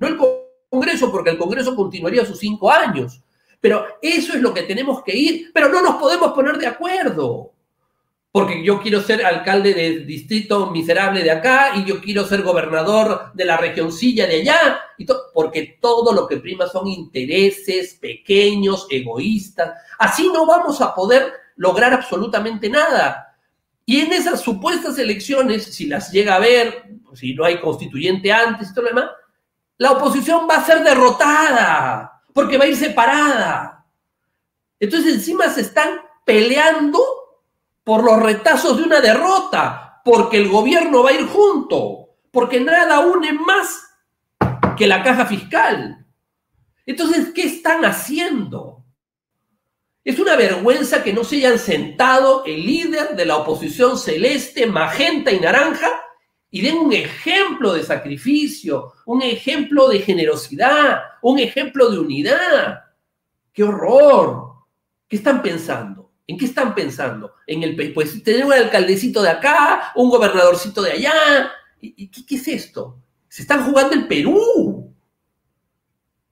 No 0.00 0.08
el 0.08 0.16
Congreso, 0.68 1.10
porque 1.12 1.30
el 1.30 1.38
Congreso 1.38 1.76
continuaría 1.76 2.24
sus 2.24 2.38
cinco 2.38 2.70
años. 2.70 3.22
Pero 3.60 3.84
eso 4.02 4.34
es 4.34 4.40
lo 4.40 4.52
que 4.52 4.62
tenemos 4.62 5.02
que 5.02 5.16
ir. 5.16 5.50
Pero 5.52 5.68
no 5.68 5.80
nos 5.80 5.96
podemos 5.96 6.32
poner 6.32 6.58
de 6.58 6.66
acuerdo. 6.66 7.52
Porque 8.36 8.62
yo 8.62 8.82
quiero 8.82 9.00
ser 9.00 9.24
alcalde 9.24 9.72
del 9.72 10.06
distrito 10.06 10.70
miserable 10.70 11.22
de 11.22 11.30
acá 11.30 11.70
y 11.74 11.86
yo 11.86 12.02
quiero 12.02 12.26
ser 12.26 12.42
gobernador 12.42 13.32
de 13.32 13.46
la 13.46 13.56
regioncilla 13.56 14.26
de 14.26 14.42
allá. 14.42 14.78
Y 14.98 15.06
porque 15.32 15.78
todo 15.80 16.12
lo 16.12 16.26
que 16.26 16.36
prima 16.36 16.66
son 16.66 16.86
intereses 16.86 17.94
pequeños, 17.94 18.88
egoístas. 18.90 19.80
Así 19.98 20.28
no 20.30 20.44
vamos 20.44 20.82
a 20.82 20.94
poder 20.94 21.32
lograr 21.56 21.94
absolutamente 21.94 22.68
nada. 22.68 23.34
Y 23.86 24.00
en 24.00 24.12
esas 24.12 24.42
supuestas 24.42 24.98
elecciones, 24.98 25.74
si 25.74 25.86
las 25.86 26.12
llega 26.12 26.34
a 26.34 26.40
ver, 26.40 26.90
si 27.14 27.32
no 27.32 27.42
hay 27.42 27.58
constituyente 27.58 28.30
antes 28.30 28.68
y 28.68 28.74
todo 28.74 28.82
lo 28.82 28.88
demás, 28.90 29.10
la 29.78 29.92
oposición 29.92 30.46
va 30.46 30.56
a 30.56 30.66
ser 30.66 30.84
derrotada, 30.84 32.22
porque 32.34 32.58
va 32.58 32.64
a 32.64 32.68
ir 32.68 32.76
separada. 32.76 33.86
Entonces 34.78 35.14
encima 35.14 35.48
se 35.48 35.62
están 35.62 36.02
peleando 36.26 37.25
por 37.86 38.02
los 38.02 38.20
retazos 38.20 38.78
de 38.78 38.82
una 38.82 39.00
derrota, 39.00 40.00
porque 40.04 40.38
el 40.38 40.48
gobierno 40.48 41.04
va 41.04 41.10
a 41.10 41.12
ir 41.12 41.24
junto, 41.24 42.16
porque 42.32 42.58
nada 42.58 42.98
une 42.98 43.32
más 43.32 43.80
que 44.76 44.88
la 44.88 45.04
caja 45.04 45.24
fiscal. 45.24 46.04
Entonces, 46.84 47.28
¿qué 47.32 47.42
están 47.42 47.84
haciendo? 47.84 48.82
Es 50.02 50.18
una 50.18 50.34
vergüenza 50.34 51.04
que 51.04 51.12
no 51.12 51.22
se 51.22 51.36
hayan 51.36 51.60
sentado 51.60 52.44
el 52.44 52.66
líder 52.66 53.14
de 53.14 53.24
la 53.24 53.36
oposición 53.36 53.96
celeste, 53.96 54.66
magenta 54.66 55.30
y 55.30 55.38
naranja 55.38 55.88
y 56.50 56.62
den 56.62 56.78
un 56.78 56.92
ejemplo 56.92 57.72
de 57.72 57.84
sacrificio, 57.84 58.94
un 59.04 59.22
ejemplo 59.22 59.88
de 59.88 60.00
generosidad, 60.00 61.02
un 61.22 61.38
ejemplo 61.38 61.88
de 61.88 62.00
unidad. 62.00 62.80
¡Qué 63.52 63.62
horror! 63.62 64.54
¿Qué 65.06 65.14
están 65.14 65.40
pensando? 65.40 66.05
¿En 66.26 66.36
qué 66.36 66.44
están 66.44 66.74
pensando? 66.74 67.34
En 67.46 67.62
el 67.62 67.92
pues 67.92 68.22
tener 68.22 68.44
un 68.44 68.52
alcaldecito 68.52 69.22
de 69.22 69.30
acá, 69.30 69.92
un 69.94 70.10
gobernadorcito 70.10 70.82
de 70.82 70.92
allá. 70.92 71.12
¿Y 71.80 72.08
qué, 72.08 72.26
qué 72.26 72.34
es 72.34 72.48
esto? 72.48 72.98
Se 73.28 73.42
están 73.42 73.64
jugando 73.64 73.94
el 73.94 74.08
Perú. 74.08 74.92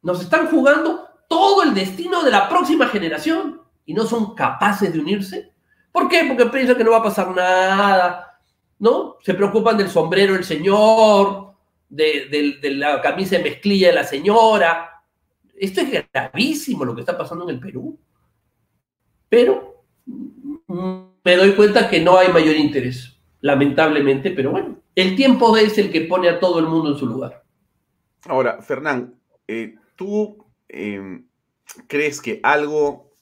Nos 0.03 0.21
están 0.21 0.49
jugando 0.49 1.09
todo 1.29 1.63
el 1.63 1.75
destino 1.75 2.23
de 2.23 2.31
la 2.31 2.49
próxima 2.49 2.89
generación 2.89 3.63
y 3.87 3.95
no 3.95 4.07
son 4.07 4.35
capaces 4.35 4.93
de 4.93 4.99
unirse? 4.99 5.53
¿Por 5.93 6.09
qué? 6.09 6.25
Porque 6.27 6.47
piensan 6.47 6.77
que 6.77 6.85
no 6.85 6.93
va 6.93 6.99
a 6.99 7.03
pasar 7.03 7.35
nada, 7.35 8.41
¿no? 8.79 9.17
Se 9.23 9.35
preocupan 9.35 9.77
del 9.77 9.89
sombrero 9.89 10.35
del 10.35 10.45
señor, 10.45 11.55
de, 11.89 12.59
la 12.63 13.01
camisa 13.01 13.37
de 13.37 13.45
mezclilla 13.45 13.89
de 13.89 13.95
la 13.95 14.05
señora. 14.05 15.03
Esto 15.57 15.81
es 15.81 16.09
gravísimo 16.13 16.85
lo 16.85 16.95
que 16.95 17.03
está 17.03 17.17
pasando 17.17 17.45
en 17.45 17.51
el 17.51 17.61
Perú. 17.61 17.99
Pero 19.29 19.74
me 20.07 21.37
doy 21.37 21.53
cuenta 21.55 21.89
que 21.89 22.01
no 22.01 22.19
hay 22.19 22.29
mayor 22.33 22.57
interés, 22.57 23.19
lamentablemente, 23.41 24.31
pero 24.31 24.51
bueno, 24.51 24.81
el 24.95 25.17
tiempo 25.17 25.57
es 25.57 25.79
el 25.79 25.91
que 25.91 26.03
pone 26.03 26.29
a 26.29 26.39
todo 26.39 26.59
el 26.59 26.67
mundo 26.67 26.93
en 26.93 26.99
su 26.99 27.07
lugar. 27.07 27.45
Ahora, 28.27 28.61
Fernán, 28.63 29.15
eh, 29.49 29.77
¿tú 29.97 30.47
em, 30.69 31.27
crees 31.89 32.21
que 32.21 32.41
algo 32.43 33.15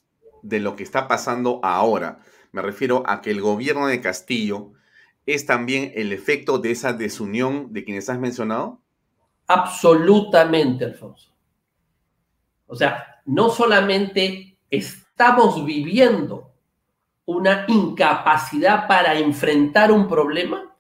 de 0.43 0.61
lo 0.61 0.77
que 0.77 0.83
está 0.83 1.09
pasando 1.09 1.61
ahora. 1.63 2.21
Me 2.51 2.61
refiero 2.61 3.03
a 3.07 3.23
que 3.23 3.31
el 3.31 3.41
gobierno 3.41 3.87
de 3.87 4.01
Castillo 4.01 4.73
es 5.25 5.47
también 5.47 5.93
el 5.95 6.13
efecto 6.13 6.59
de 6.59 6.73
esa 6.73 6.93
desunión 6.93 7.73
de 7.73 7.85
quienes 7.85 8.11
has 8.11 8.19
mencionado. 8.19 8.81
Absolutamente, 9.47 10.85
Alfonso. 10.85 11.33
O 12.67 12.75
sea, 12.75 13.23
no 13.25 13.51
solamente 13.51 14.59
estamos 14.69 15.65
viviendo 15.65 16.52
una 17.25 17.65
incapacidad 17.69 18.87
para 18.89 19.19
enfrentar 19.19 19.93
un 19.93 20.09
problema, 20.09 20.77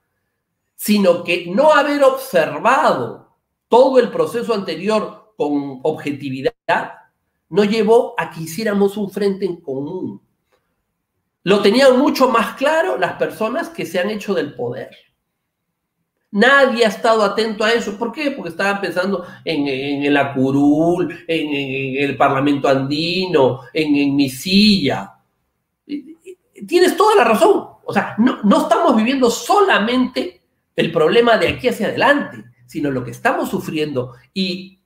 sino 0.74 1.22
que 1.22 1.46
no 1.46 1.72
haber 1.72 2.02
observado 2.02 3.36
todo 3.68 3.98
el 3.98 4.10
proceso 4.10 4.52
anterior 4.52 5.34
con 5.36 5.80
objetividad 5.82 6.54
no 7.48 7.64
llevó 7.64 8.14
a 8.18 8.30
que 8.30 8.42
hiciéramos 8.42 8.96
un 8.96 9.10
frente 9.10 9.44
en 9.44 9.60
común. 9.60 10.20
Lo 11.44 11.60
tenían 11.60 11.98
mucho 11.98 12.28
más 12.28 12.54
claro 12.56 12.98
las 12.98 13.14
personas 13.14 13.68
que 13.68 13.84
se 13.84 13.98
han 13.98 14.10
hecho 14.10 14.34
del 14.34 14.54
poder. 14.54 14.90
Nadie 16.30 16.86
ha 16.86 16.88
estado 16.88 17.22
atento 17.22 17.62
a 17.62 17.72
eso. 17.72 17.98
¿Por 17.98 18.10
qué? 18.10 18.30
Porque 18.30 18.50
estaban 18.50 18.80
pensando 18.80 19.26
en, 19.44 19.68
el 20.02 20.16
Acurul, 20.16 21.24
en, 21.28 22.02
el 22.02 22.16
Parlamento 22.16 22.68
andino, 22.68 23.60
en, 23.74 23.94
en 23.96 24.16
mi 24.16 24.30
silla. 24.30 25.11
Tienes 26.66 26.96
toda 26.96 27.16
la 27.16 27.24
razón. 27.24 27.68
O 27.84 27.92
sea, 27.92 28.14
no, 28.18 28.62
estamos 28.62 28.96
viviendo 28.96 29.30
solamente 29.30 30.42
el 30.76 30.92
problema 30.92 31.36
de 31.36 31.48
aquí 31.48 31.68
hacia 31.68 31.88
adelante, 31.88 32.44
sino 32.66 32.90
lo 32.90 33.04
que 33.04 33.10
estamos 33.10 33.50
sufriendo 33.50 34.14
y 34.32 34.78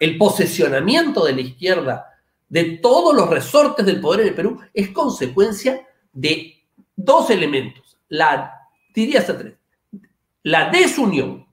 el 0.00 0.18
posesionamiento 0.18 1.24
de 1.24 1.32
la 1.32 1.40
izquierda 1.40 2.06
de 2.48 2.78
todos 2.82 3.14
los 3.14 3.28
resortes 3.28 3.84
del 3.84 4.00
poder 4.00 4.20
en 4.20 4.28
el 4.28 4.34
Perú 4.34 4.60
es 4.72 4.90
consecuencia 4.90 5.86
de 6.12 6.54
dos 6.96 7.30
elementos. 7.30 7.98
La, 8.08 8.52
diría 8.94 9.20
hasta 9.20 9.38
tres. 9.38 9.54
La 10.42 10.70
desunión, 10.70 11.46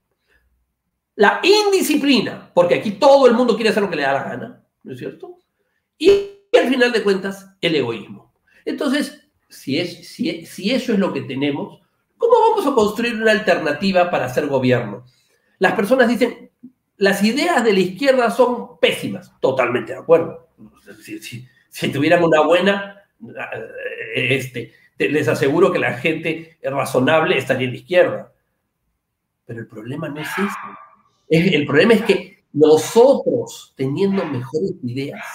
la 1.16 1.42
indisciplina, 1.44 2.52
porque 2.54 2.76
aquí 2.76 2.92
todo 2.92 3.28
el 3.28 3.34
mundo 3.34 3.56
quiere 3.56 3.70
hacer 3.70 3.84
lo 3.84 3.90
que 3.90 3.96
le 3.96 4.04
da 4.04 4.14
la 4.14 4.24
gana, 4.24 4.64
¿no 4.84 4.94
es 4.94 5.00
cierto? 5.00 5.38
Y 5.98 6.10
al 6.58 6.70
final 6.70 6.92
de 6.92 7.04
cuentas, 7.04 7.50
el 7.62 7.76
egoísmo. 7.76 8.34
Entonces, 8.66 9.25
si, 9.50 9.80
es, 9.80 10.08
si, 10.08 10.46
si 10.46 10.72
eso 10.72 10.94
es 10.94 11.00
lo 11.00 11.14
que 11.14 11.22
tenemos, 11.22 11.82
¿cómo 12.18 12.34
vamos 12.50 12.68
a 12.68 12.76
construir 12.76 13.16
una 13.16 13.32
alternativa 13.32 14.10
para 14.10 14.26
hacer 14.26 14.48
gobierno? 14.48 15.06
Las 15.60 15.74
personas 15.74 16.08
dicen, 16.08 16.52
las 16.98 17.24
ideas 17.24 17.64
de 17.64 17.74
la 17.74 17.80
izquierda 17.80 18.32
son 18.32 18.80
pésimas. 18.80 19.32
Totalmente 19.40 19.94
de 19.94 20.00
acuerdo. 20.00 20.50
Si, 21.70 21.92
tuvieran 21.92 22.24
una 22.24 22.42
buena, 22.42 23.04
eh, 24.16 24.36
este, 24.36 24.74
les 24.98 25.28
aseguro 25.28 25.72
que 25.72 25.80
la 25.80 25.94
gente 25.94 26.58
razonable 26.64 27.38
estaría 27.38 27.68
en 27.68 27.74
la 27.74 27.80
izquierda. 27.80 28.34
Pero 29.46 29.60
el 29.60 29.68
problema 29.68 30.10
no 30.10 30.22
es 30.22 30.30
ese. 31.30 31.56
El 31.56 31.66
problema 31.66 31.94
es 31.94 32.04
que 32.04 32.44
nosotros, 32.54 33.74
teniendo 33.76 34.26
mejores 34.26 34.74
ideas, 34.84 35.26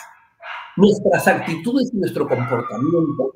nuestras 0.77 1.29
actitudes 1.29 1.91
y 1.93 1.99
nuestro 1.99 2.27
comportamiento 2.27 3.35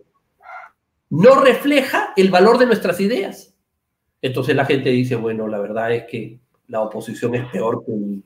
no 1.10 1.40
refleja 1.40 2.12
el 2.16 2.30
valor 2.30 2.58
de 2.58 2.66
nuestras 2.66 3.00
ideas. 3.00 3.54
Entonces 4.22 4.56
la 4.56 4.64
gente 4.64 4.90
dice, 4.90 5.16
bueno, 5.16 5.46
la 5.48 5.58
verdad 5.58 5.92
es 5.92 6.04
que 6.04 6.40
la 6.68 6.80
oposición 6.80 7.34
es 7.34 7.46
peor 7.50 7.84
que, 7.84 8.20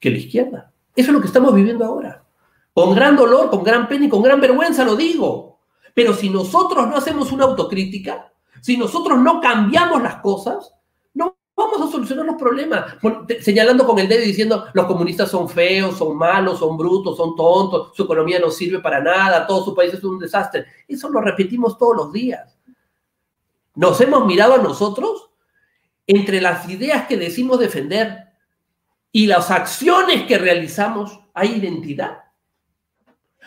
que 0.00 0.10
la 0.10 0.18
izquierda. 0.18 0.72
Eso 0.96 1.10
es 1.10 1.14
lo 1.14 1.20
que 1.20 1.26
estamos 1.26 1.54
viviendo 1.54 1.84
ahora. 1.84 2.24
Con 2.72 2.94
gran 2.94 3.16
dolor, 3.16 3.50
con 3.50 3.62
gran 3.62 3.86
pena 3.88 4.06
y 4.06 4.08
con 4.08 4.22
gran 4.22 4.40
vergüenza 4.40 4.84
lo 4.84 4.96
digo. 4.96 5.60
Pero 5.94 6.14
si 6.14 6.28
nosotros 6.30 6.88
no 6.88 6.96
hacemos 6.96 7.30
una 7.32 7.44
autocrítica, 7.44 8.32
si 8.60 8.76
nosotros 8.76 9.18
no 9.18 9.40
cambiamos 9.40 10.02
las 10.02 10.16
cosas, 10.16 10.74
vamos 11.56 11.80
a 11.80 11.90
solucionar 11.90 12.26
los 12.26 12.36
problemas. 12.36 12.96
Señalando 13.40 13.86
con 13.86 13.98
el 13.98 14.08
dedo 14.08 14.22
y 14.22 14.26
diciendo 14.26 14.66
los 14.72 14.86
comunistas 14.86 15.30
son 15.30 15.48
feos, 15.48 15.96
son 15.96 16.16
malos, 16.16 16.58
son 16.58 16.76
brutos, 16.76 17.16
son 17.16 17.36
tontos, 17.36 17.92
su 17.94 18.04
economía 18.04 18.38
no 18.38 18.50
sirve 18.50 18.80
para 18.80 19.00
nada, 19.00 19.46
todo 19.46 19.64
su 19.64 19.74
país 19.74 19.94
es 19.94 20.04
un 20.04 20.18
desastre. 20.18 20.66
Eso 20.88 21.08
lo 21.08 21.20
repetimos 21.20 21.78
todos 21.78 21.96
los 21.96 22.12
días. 22.12 22.56
Nos 23.74 24.00
hemos 24.00 24.26
mirado 24.26 24.54
a 24.54 24.58
nosotros 24.58 25.30
entre 26.06 26.40
las 26.40 26.68
ideas 26.68 27.06
que 27.06 27.16
decimos 27.16 27.58
defender 27.58 28.24
y 29.10 29.26
las 29.26 29.50
acciones 29.50 30.26
que 30.26 30.38
realizamos, 30.38 31.20
¿hay 31.34 31.52
identidad? 31.52 32.18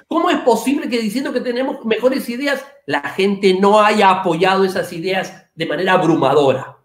¿Cómo 0.08 0.30
es 0.30 0.40
posible 0.40 0.88
que 0.88 1.02
diciendo 1.02 1.34
que 1.34 1.42
tenemos 1.42 1.84
mejores 1.84 2.30
ideas, 2.30 2.66
la 2.86 3.02
gente 3.02 3.54
no 3.60 3.82
haya 3.82 4.10
apoyado 4.10 4.64
esas 4.64 4.94
ideas 4.94 5.46
de 5.54 5.66
manera 5.66 5.94
abrumadora? 5.94 6.78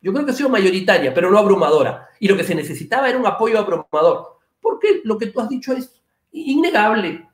Yo 0.00 0.12
creo 0.12 0.24
que 0.24 0.30
ha 0.30 0.34
sido 0.34 0.48
mayoritaria, 0.48 1.12
pero 1.12 1.30
no 1.30 1.38
abrumadora. 1.38 2.08
Y 2.20 2.28
lo 2.28 2.36
que 2.36 2.44
se 2.44 2.54
necesitaba 2.54 3.08
era 3.08 3.18
un 3.18 3.26
apoyo 3.26 3.58
abrumador. 3.58 4.38
Porque 4.60 5.00
lo 5.04 5.18
que 5.18 5.26
tú 5.26 5.40
has 5.40 5.48
dicho 5.48 5.72
es 5.72 6.00
innegable. 6.32 7.28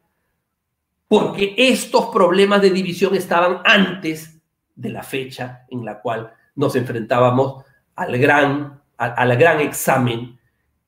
Porque 1.07 1.55
estos 1.57 2.07
problemas 2.07 2.63
de 2.63 2.71
división 2.71 3.15
estaban 3.15 3.61
antes 3.65 4.41
de 4.75 4.89
la 4.89 5.03
fecha 5.03 5.67
en 5.69 5.85
la 5.85 6.01
cual 6.01 6.33
nos 6.55 6.75
enfrentábamos 6.77 7.65
al 7.95 8.19
gran, 8.19 8.81
al, 8.97 9.37
gran 9.37 9.61
examen 9.61 10.39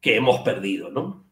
que 0.00 0.16
hemos 0.16 0.40
perdido, 0.40 0.90
¿no? 0.90 1.24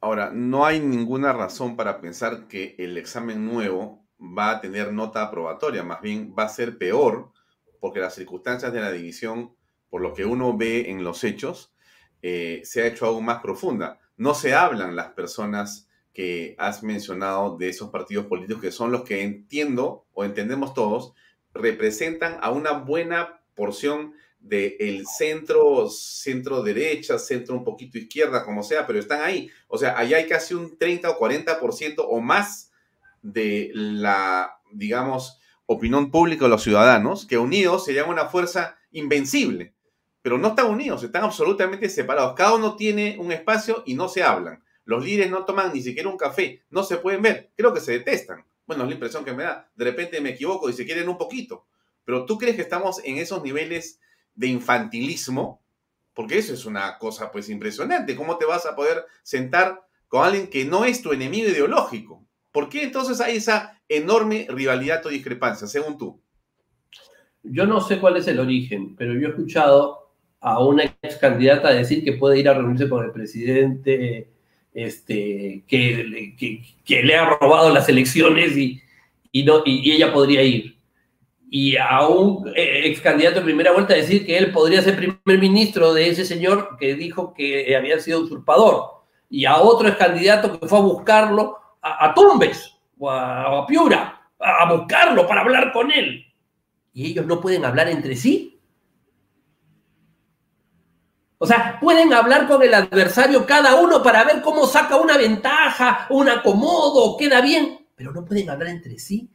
Ahora, 0.00 0.30
no 0.32 0.64
hay 0.64 0.80
ninguna 0.80 1.32
razón 1.32 1.76
para 1.76 2.00
pensar 2.00 2.46
que 2.46 2.76
el 2.78 2.96
examen 2.96 3.44
nuevo 3.44 4.04
va 4.20 4.50
a 4.50 4.60
tener 4.60 4.92
nota 4.92 5.22
aprobatoria, 5.22 5.82
más 5.82 6.00
bien 6.00 6.34
va 6.38 6.44
a 6.44 6.48
ser 6.48 6.78
peor 6.78 7.32
porque 7.80 8.00
las 8.00 8.14
circunstancias 8.14 8.72
de 8.72 8.80
la 8.80 8.92
división, 8.92 9.54
por 9.90 10.00
lo 10.00 10.14
que 10.14 10.24
uno 10.24 10.56
ve 10.56 10.90
en 10.90 11.04
los 11.04 11.24
hechos, 11.24 11.72
eh, 12.22 12.62
se 12.64 12.82
ha 12.82 12.86
hecho 12.86 13.06
aún 13.06 13.24
más 13.24 13.40
profunda. 13.40 13.98
No 14.16 14.34
se 14.34 14.54
hablan 14.54 14.96
las 14.96 15.10
personas 15.10 15.88
que 16.12 16.56
has 16.58 16.82
mencionado 16.82 17.56
de 17.56 17.68
esos 17.68 17.90
partidos 17.90 18.26
políticos 18.26 18.60
que 18.60 18.72
son 18.72 18.90
los 18.90 19.04
que 19.04 19.22
entiendo 19.22 20.04
o 20.14 20.24
entendemos 20.24 20.74
todos, 20.74 21.12
representan 21.54 22.38
a 22.40 22.50
una 22.50 22.72
buena 22.72 23.40
porción 23.54 24.14
del 24.40 25.06
centro, 25.06 25.88
centro 25.88 26.62
derecha, 26.62 27.18
centro 27.18 27.54
un 27.54 27.64
poquito 27.64 27.98
izquierda, 27.98 28.44
como 28.44 28.62
sea, 28.62 28.86
pero 28.86 28.98
están 28.98 29.22
ahí. 29.22 29.50
O 29.66 29.78
sea, 29.78 29.98
allá 29.98 30.16
hay 30.16 30.26
casi 30.26 30.54
un 30.54 30.76
30 30.78 31.10
o 31.10 31.18
40% 31.18 31.94
o 31.98 32.20
más 32.20 32.72
de 33.22 33.70
la, 33.74 34.60
digamos, 34.72 35.37
opinión 35.70 36.10
pública 36.10 36.46
de 36.46 36.50
los 36.50 36.62
ciudadanos, 36.62 37.26
que 37.26 37.36
unidos 37.36 37.84
serían 37.84 38.08
una 38.08 38.24
fuerza 38.24 38.78
invencible. 38.90 39.74
Pero 40.22 40.38
no 40.38 40.48
están 40.48 40.66
unidos, 40.66 41.04
están 41.04 41.24
absolutamente 41.24 41.90
separados. 41.90 42.34
Cada 42.34 42.54
uno 42.54 42.74
tiene 42.74 43.16
un 43.20 43.32
espacio 43.32 43.82
y 43.84 43.92
no 43.92 44.08
se 44.08 44.22
hablan. 44.22 44.64
Los 44.84 45.04
líderes 45.04 45.30
no 45.30 45.44
toman 45.44 45.72
ni 45.74 45.82
siquiera 45.82 46.08
un 46.08 46.16
café, 46.16 46.62
no 46.70 46.82
se 46.82 46.96
pueden 46.96 47.20
ver. 47.20 47.50
Creo 47.54 47.74
que 47.74 47.80
se 47.80 47.92
detestan. 47.92 48.46
Bueno, 48.66 48.84
es 48.84 48.88
la 48.88 48.94
impresión 48.94 49.26
que 49.26 49.34
me 49.34 49.44
da. 49.44 49.70
De 49.76 49.84
repente 49.84 50.22
me 50.22 50.30
equivoco 50.30 50.70
y 50.70 50.72
se 50.72 50.86
quieren 50.86 51.06
un 51.06 51.18
poquito. 51.18 51.66
Pero 52.06 52.24
tú 52.24 52.38
crees 52.38 52.56
que 52.56 52.62
estamos 52.62 53.02
en 53.04 53.18
esos 53.18 53.42
niveles 53.42 54.00
de 54.34 54.46
infantilismo, 54.46 55.62
porque 56.14 56.38
eso 56.38 56.54
es 56.54 56.64
una 56.64 56.96
cosa 56.96 57.30
pues 57.30 57.50
impresionante. 57.50 58.16
¿Cómo 58.16 58.38
te 58.38 58.46
vas 58.46 58.64
a 58.64 58.74
poder 58.74 59.04
sentar 59.22 59.86
con 60.08 60.24
alguien 60.24 60.48
que 60.48 60.64
no 60.64 60.86
es 60.86 61.02
tu 61.02 61.12
enemigo 61.12 61.50
ideológico? 61.50 62.26
¿Por 62.52 62.68
qué 62.68 62.82
entonces 62.82 63.20
hay 63.20 63.36
esa 63.36 63.80
enorme 63.88 64.46
rivalidad 64.48 65.04
o 65.06 65.08
discrepancia, 65.08 65.66
según 65.66 65.98
tú? 65.98 66.20
Yo 67.42 67.66
no 67.66 67.80
sé 67.80 67.98
cuál 67.98 68.16
es 68.16 68.26
el 68.26 68.40
origen, 68.40 68.96
pero 68.96 69.14
yo 69.14 69.28
he 69.28 69.30
escuchado 69.30 70.10
a 70.40 70.62
una 70.64 70.84
ex 71.02 71.16
candidata 71.16 71.70
decir 71.70 72.04
que 72.04 72.12
puede 72.12 72.38
ir 72.38 72.48
a 72.48 72.54
reunirse 72.54 72.88
con 72.88 73.04
el 73.04 73.12
presidente, 73.12 74.28
este, 74.74 75.64
que, 75.66 77.02
le 77.02 77.16
ha 77.16 77.36
robado 77.38 77.72
las 77.72 77.88
elecciones 77.88 78.56
y, 78.56 78.80
y 79.32 79.90
ella 79.90 80.12
podría 80.12 80.42
ir 80.42 80.78
y 81.50 81.76
a 81.76 82.06
un 82.06 82.48
eh, 82.54 82.82
ex 82.84 83.00
candidato 83.00 83.38
en 83.38 83.46
primera 83.46 83.72
vuelta 83.72 83.94
decir 83.94 84.26
que 84.26 84.36
él 84.36 84.52
podría 84.52 84.82
ser 84.82 84.96
primer 84.96 85.40
ministro 85.40 85.94
de 85.94 86.08
ese 86.10 86.24
señor 86.24 86.76
que 86.78 86.94
dijo 86.94 87.32
que 87.32 87.74
había 87.74 87.98
sido 88.00 88.20
usurpador, 88.20 89.04
y 89.30 89.44
a 89.44 89.56
otro 89.56 89.88
ex 89.88 89.96
candidato 89.96 90.58
que 90.58 90.66
fue 90.66 90.78
a 90.78 90.82
buscarlo 90.82 91.56
a, 91.82 92.14
Tumbes 92.14 92.74
o 92.98 93.10
a, 93.10 93.66
Piura, 93.66 94.30
a, 94.38 94.72
buscarlo 94.72 95.26
para 95.26 95.42
hablar 95.42 95.72
con 95.72 95.90
él. 95.90 96.24
Y 96.92 97.06
ellos 97.06 97.26
no 97.26 97.40
pueden 97.40 97.64
hablar 97.64 97.88
entre 97.88 98.16
sí. 98.16 98.60
O 101.38 101.46
sea, 101.46 101.78
pueden 101.80 102.12
hablar 102.12 102.48
con 102.48 102.62
el 102.62 102.74
adversario 102.74 103.46
cada 103.46 103.76
uno 103.76 104.02
para 104.02 104.24
ver 104.24 104.42
cómo 104.42 104.66
saca 104.66 104.96
una 104.96 105.16
ventaja, 105.16 106.06
un 106.10 106.28
acomodo, 106.28 107.16
queda 107.16 107.40
bien, 107.40 107.86
pero 107.94 108.12
no 108.12 108.24
pueden 108.24 108.50
hablar 108.50 108.68
entre 108.68 108.98
sí 108.98 109.30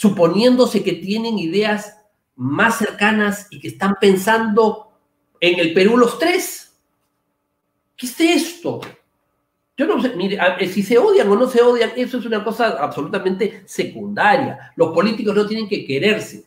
suponiéndose 0.00 0.82
que 0.82 0.94
tienen 0.94 1.38
ideas 1.38 1.98
más 2.34 2.78
cercanas 2.78 3.48
y 3.50 3.60
que 3.60 3.68
están 3.68 3.96
pensando 4.00 4.92
en 5.40 5.58
el 5.58 5.74
Perú 5.74 5.98
los 5.98 6.18
tres. 6.18 6.74
¿Qué 7.98 8.06
es 8.06 8.18
esto? 8.18 8.80
Yo 9.80 9.86
no 9.86 9.98
sé, 10.02 10.14
mire, 10.14 10.38
si 10.68 10.82
se 10.82 10.98
odian 10.98 11.26
o 11.30 11.36
no 11.36 11.48
se 11.48 11.62
odian, 11.62 11.92
eso 11.96 12.18
es 12.18 12.26
una 12.26 12.44
cosa 12.44 12.76
absolutamente 12.78 13.62
secundaria. 13.64 14.72
Los 14.76 14.92
políticos 14.92 15.34
no 15.34 15.46
tienen 15.46 15.66
que 15.66 15.86
quererse, 15.86 16.44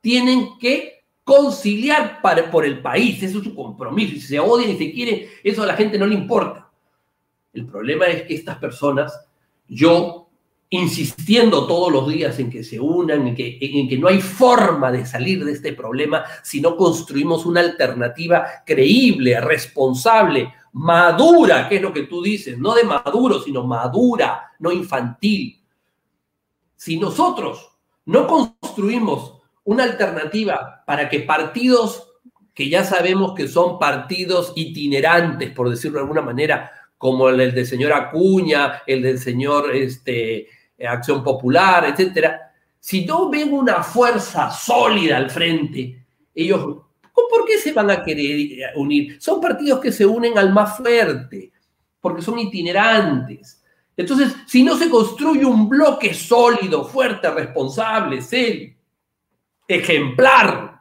tienen 0.00 0.56
que 0.56 1.02
conciliar 1.24 2.22
para, 2.22 2.48
por 2.48 2.64
el 2.64 2.80
país, 2.80 3.20
eso 3.24 3.38
es 3.38 3.44
su 3.44 3.56
compromiso. 3.56 4.12
Si 4.12 4.20
se 4.20 4.38
odian 4.38 4.70
y 4.70 4.78
se 4.78 4.92
quieren, 4.92 5.26
eso 5.42 5.64
a 5.64 5.66
la 5.66 5.74
gente 5.74 5.98
no 5.98 6.06
le 6.06 6.14
importa. 6.14 6.70
El 7.52 7.66
problema 7.66 8.06
es 8.06 8.22
que 8.22 8.34
estas 8.34 8.58
personas, 8.58 9.20
yo 9.66 10.28
insistiendo 10.68 11.66
todos 11.66 11.90
los 11.90 12.08
días 12.08 12.38
en 12.38 12.50
que 12.50 12.62
se 12.62 12.78
unan, 12.78 13.26
en 13.26 13.34
que, 13.34 13.58
en 13.60 13.88
que 13.88 13.98
no 13.98 14.06
hay 14.06 14.20
forma 14.20 14.92
de 14.92 15.04
salir 15.06 15.44
de 15.44 15.50
este 15.50 15.72
problema 15.72 16.22
si 16.44 16.60
no 16.60 16.76
construimos 16.76 17.46
una 17.46 17.62
alternativa 17.62 18.46
creíble, 18.64 19.40
responsable, 19.40 20.54
madura, 20.72 21.68
que 21.68 21.76
es 21.76 21.82
lo 21.82 21.92
que 21.92 22.04
tú 22.04 22.22
dices, 22.22 22.58
no 22.58 22.74
de 22.74 22.84
maduro, 22.84 23.40
sino 23.40 23.66
madura, 23.66 24.52
no 24.58 24.72
infantil. 24.72 25.60
Si 26.76 26.98
nosotros 26.98 27.70
no 28.06 28.26
construimos 28.26 29.40
una 29.64 29.84
alternativa 29.84 30.82
para 30.86 31.08
que 31.08 31.20
partidos 31.20 32.06
que 32.54 32.68
ya 32.68 32.84
sabemos 32.84 33.32
que 33.34 33.48
son 33.48 33.78
partidos 33.78 34.52
itinerantes, 34.56 35.50
por 35.52 35.70
decirlo 35.70 35.98
de 35.98 36.02
alguna 36.02 36.22
manera, 36.22 36.70
como 36.98 37.28
el 37.30 37.54
del 37.54 37.66
señor 37.66 37.92
Acuña, 37.92 38.82
el 38.86 39.02
del 39.02 39.18
señor 39.18 39.74
este, 39.74 40.46
Acción 40.86 41.24
Popular, 41.24 41.86
etcétera, 41.86 42.52
si 42.78 43.04
no 43.04 43.30
ven 43.30 43.52
una 43.52 43.82
fuerza 43.82 44.50
sólida 44.50 45.16
al 45.16 45.30
frente, 45.30 46.04
ellos, 46.34 46.78
¿por 47.30 47.46
qué 47.46 47.58
se 47.58 47.72
van 47.72 47.90
a 47.90 48.02
querer 48.02 48.72
unir? 48.74 49.22
Son 49.22 49.40
partidos 49.40 49.80
que 49.80 49.92
se 49.92 50.04
unen 50.04 50.36
al 50.36 50.52
más 50.52 50.76
fuerte, 50.76 51.52
porque 52.00 52.20
son 52.20 52.38
itinerantes. 52.38 53.62
Entonces, 53.96 54.34
si 54.46 54.62
no 54.62 54.76
se 54.76 54.88
construye 54.88 55.44
un 55.44 55.68
bloque 55.68 56.14
sólido, 56.14 56.84
fuerte, 56.84 57.30
responsable, 57.30 58.22
serio, 58.22 58.74
ejemplar, 59.68 60.80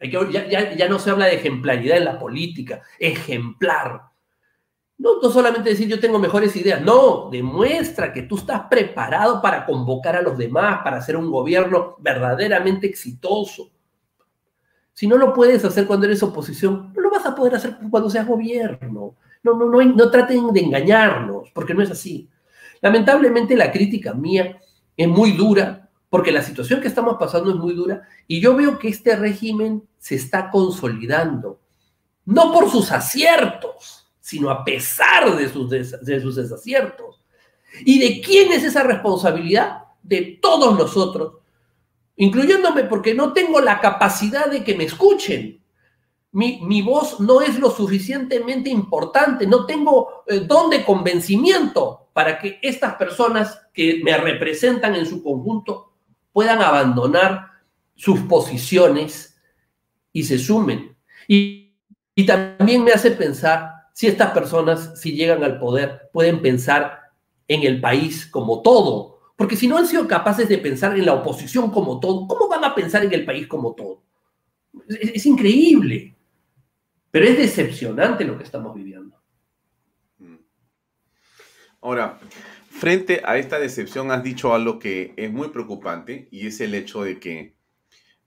ya, 0.00 0.74
ya, 0.74 0.88
no 0.88 0.98
se 0.98 1.10
habla 1.10 1.26
de 1.26 1.36
ejemplaridad 1.36 1.98
en 1.98 2.04
la 2.04 2.18
política, 2.18 2.82
ejemplar. 2.98 4.02
No, 4.98 5.20
no 5.20 5.30
solamente 5.30 5.70
decir 5.70 5.88
yo 5.88 6.00
tengo 6.00 6.18
mejores 6.18 6.54
ideas, 6.56 6.80
no, 6.80 7.28
demuestra 7.30 8.12
que 8.12 8.22
tú 8.22 8.36
estás 8.36 8.62
preparado 8.70 9.42
para 9.42 9.64
convocar 9.64 10.16
a 10.16 10.22
los 10.22 10.36
demás, 10.38 10.80
para 10.84 10.98
hacer 10.98 11.16
un 11.16 11.30
gobierno 11.30 11.96
verdaderamente 11.98 12.86
exitoso. 12.86 13.70
Si 14.94 15.06
no 15.06 15.16
lo 15.16 15.32
puedes 15.32 15.64
hacer 15.64 15.86
cuando 15.86 16.06
eres 16.06 16.22
oposición, 16.22 16.92
no 16.94 17.00
lo 17.00 17.10
vas 17.10 17.24
a 17.26 17.34
poder 17.34 17.54
hacer 17.54 17.78
cuando 17.90 18.10
seas 18.10 18.26
gobierno. 18.26 19.14
No, 19.42 19.54
no, 19.54 19.66
no, 19.66 19.82
no 19.82 20.10
traten 20.10 20.52
de 20.52 20.60
engañarnos, 20.60 21.50
porque 21.54 21.74
no 21.74 21.82
es 21.82 21.90
así. 21.90 22.28
Lamentablemente 22.80 23.56
la 23.56 23.72
crítica 23.72 24.12
mía 24.12 24.58
es 24.96 25.08
muy 25.08 25.32
dura, 25.32 25.88
porque 26.10 26.30
la 26.30 26.42
situación 26.42 26.80
que 26.80 26.88
estamos 26.88 27.16
pasando 27.18 27.50
es 27.50 27.56
muy 27.56 27.74
dura, 27.74 28.02
y 28.26 28.40
yo 28.40 28.54
veo 28.54 28.78
que 28.78 28.88
este 28.88 29.16
régimen 29.16 29.82
se 29.98 30.16
está 30.16 30.50
consolidando, 30.50 31.60
no 32.26 32.52
por 32.52 32.70
sus 32.70 32.92
aciertos, 32.92 34.06
sino 34.20 34.50
a 34.50 34.64
pesar 34.64 35.36
de 35.36 35.48
sus, 35.48 35.70
de 35.70 36.20
sus 36.20 36.36
desaciertos. 36.36 37.22
¿Y 37.84 37.98
de 37.98 38.20
quién 38.20 38.52
es 38.52 38.62
esa 38.62 38.82
responsabilidad? 38.82 39.84
De 40.02 40.38
todos 40.40 40.78
nosotros, 40.78 41.34
incluyéndome 42.16 42.84
porque 42.84 43.14
no 43.14 43.32
tengo 43.32 43.60
la 43.60 43.80
capacidad 43.80 44.46
de 44.50 44.64
que 44.64 44.76
me 44.76 44.84
escuchen. 44.84 45.62
Mi, 46.32 46.80
voz 46.80 47.20
no 47.20 47.42
es 47.42 47.58
lo 47.58 47.70
suficientemente 47.70 48.70
importante, 48.70 49.46
no 49.46 49.66
tengo 49.66 50.24
eh, 50.26 50.40
don 50.40 50.70
de 50.70 50.82
convencimiento 50.82 52.08
para 52.14 52.38
que 52.38 52.58
estas 52.62 52.94
personas 52.94 53.60
que 53.74 54.00
me 54.02 54.16
representan 54.16 54.94
en 54.94 55.04
su 55.04 55.22
conjunto 55.22 55.92
puedan 56.32 56.62
abandonar 56.62 57.48
sus 57.94 58.20
posiciones 58.20 59.38
y 60.10 60.22
se 60.24 60.38
sumen. 60.38 60.96
Y, 61.28 61.74
y 62.14 62.24
también 62.24 62.82
me 62.82 62.92
hace 62.92 63.10
pensar 63.10 63.70
si 63.92 64.06
estas 64.06 64.30
personas, 64.30 64.98
si 64.98 65.12
llegan 65.12 65.44
al 65.44 65.58
poder, 65.58 66.08
pueden 66.12 66.40
pensar 66.40 67.10
en 67.46 67.62
el 67.62 67.80
país 67.80 68.26
como 68.26 68.62
todo. 68.62 69.11
Porque 69.42 69.56
si 69.56 69.66
no 69.66 69.76
han 69.76 69.88
sido 69.88 70.06
capaces 70.06 70.48
de 70.48 70.56
pensar 70.56 70.96
en 70.96 71.04
la 71.04 71.14
oposición 71.14 71.72
como 71.72 71.98
todo, 71.98 72.28
¿cómo 72.28 72.46
van 72.46 72.62
a 72.62 72.76
pensar 72.76 73.04
en 73.04 73.12
el 73.12 73.24
país 73.24 73.48
como 73.48 73.74
todo? 73.74 74.00
Es, 74.88 75.26
increíble. 75.26 76.14
Pero 77.10 77.26
es 77.26 77.36
decepcionante 77.36 78.24
lo 78.24 78.38
que 78.38 78.44
estamos 78.44 78.72
viviendo. 78.72 79.20
Mm. 80.18 80.36
Ahora, 81.80 82.20
frente 82.70 83.20
a 83.24 83.36
esta 83.36 83.58
decepción 83.58 84.12
has 84.12 84.22
dicho 84.22 84.54
algo 84.54 84.78
que 84.78 85.12
es 85.16 85.32
muy 85.32 85.48
preocupante 85.48 86.28
y 86.30 86.46
es 86.46 86.60
el 86.60 86.72
hecho 86.76 87.02
de 87.02 87.18
que 87.18 87.56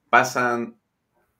pasan 0.09 0.75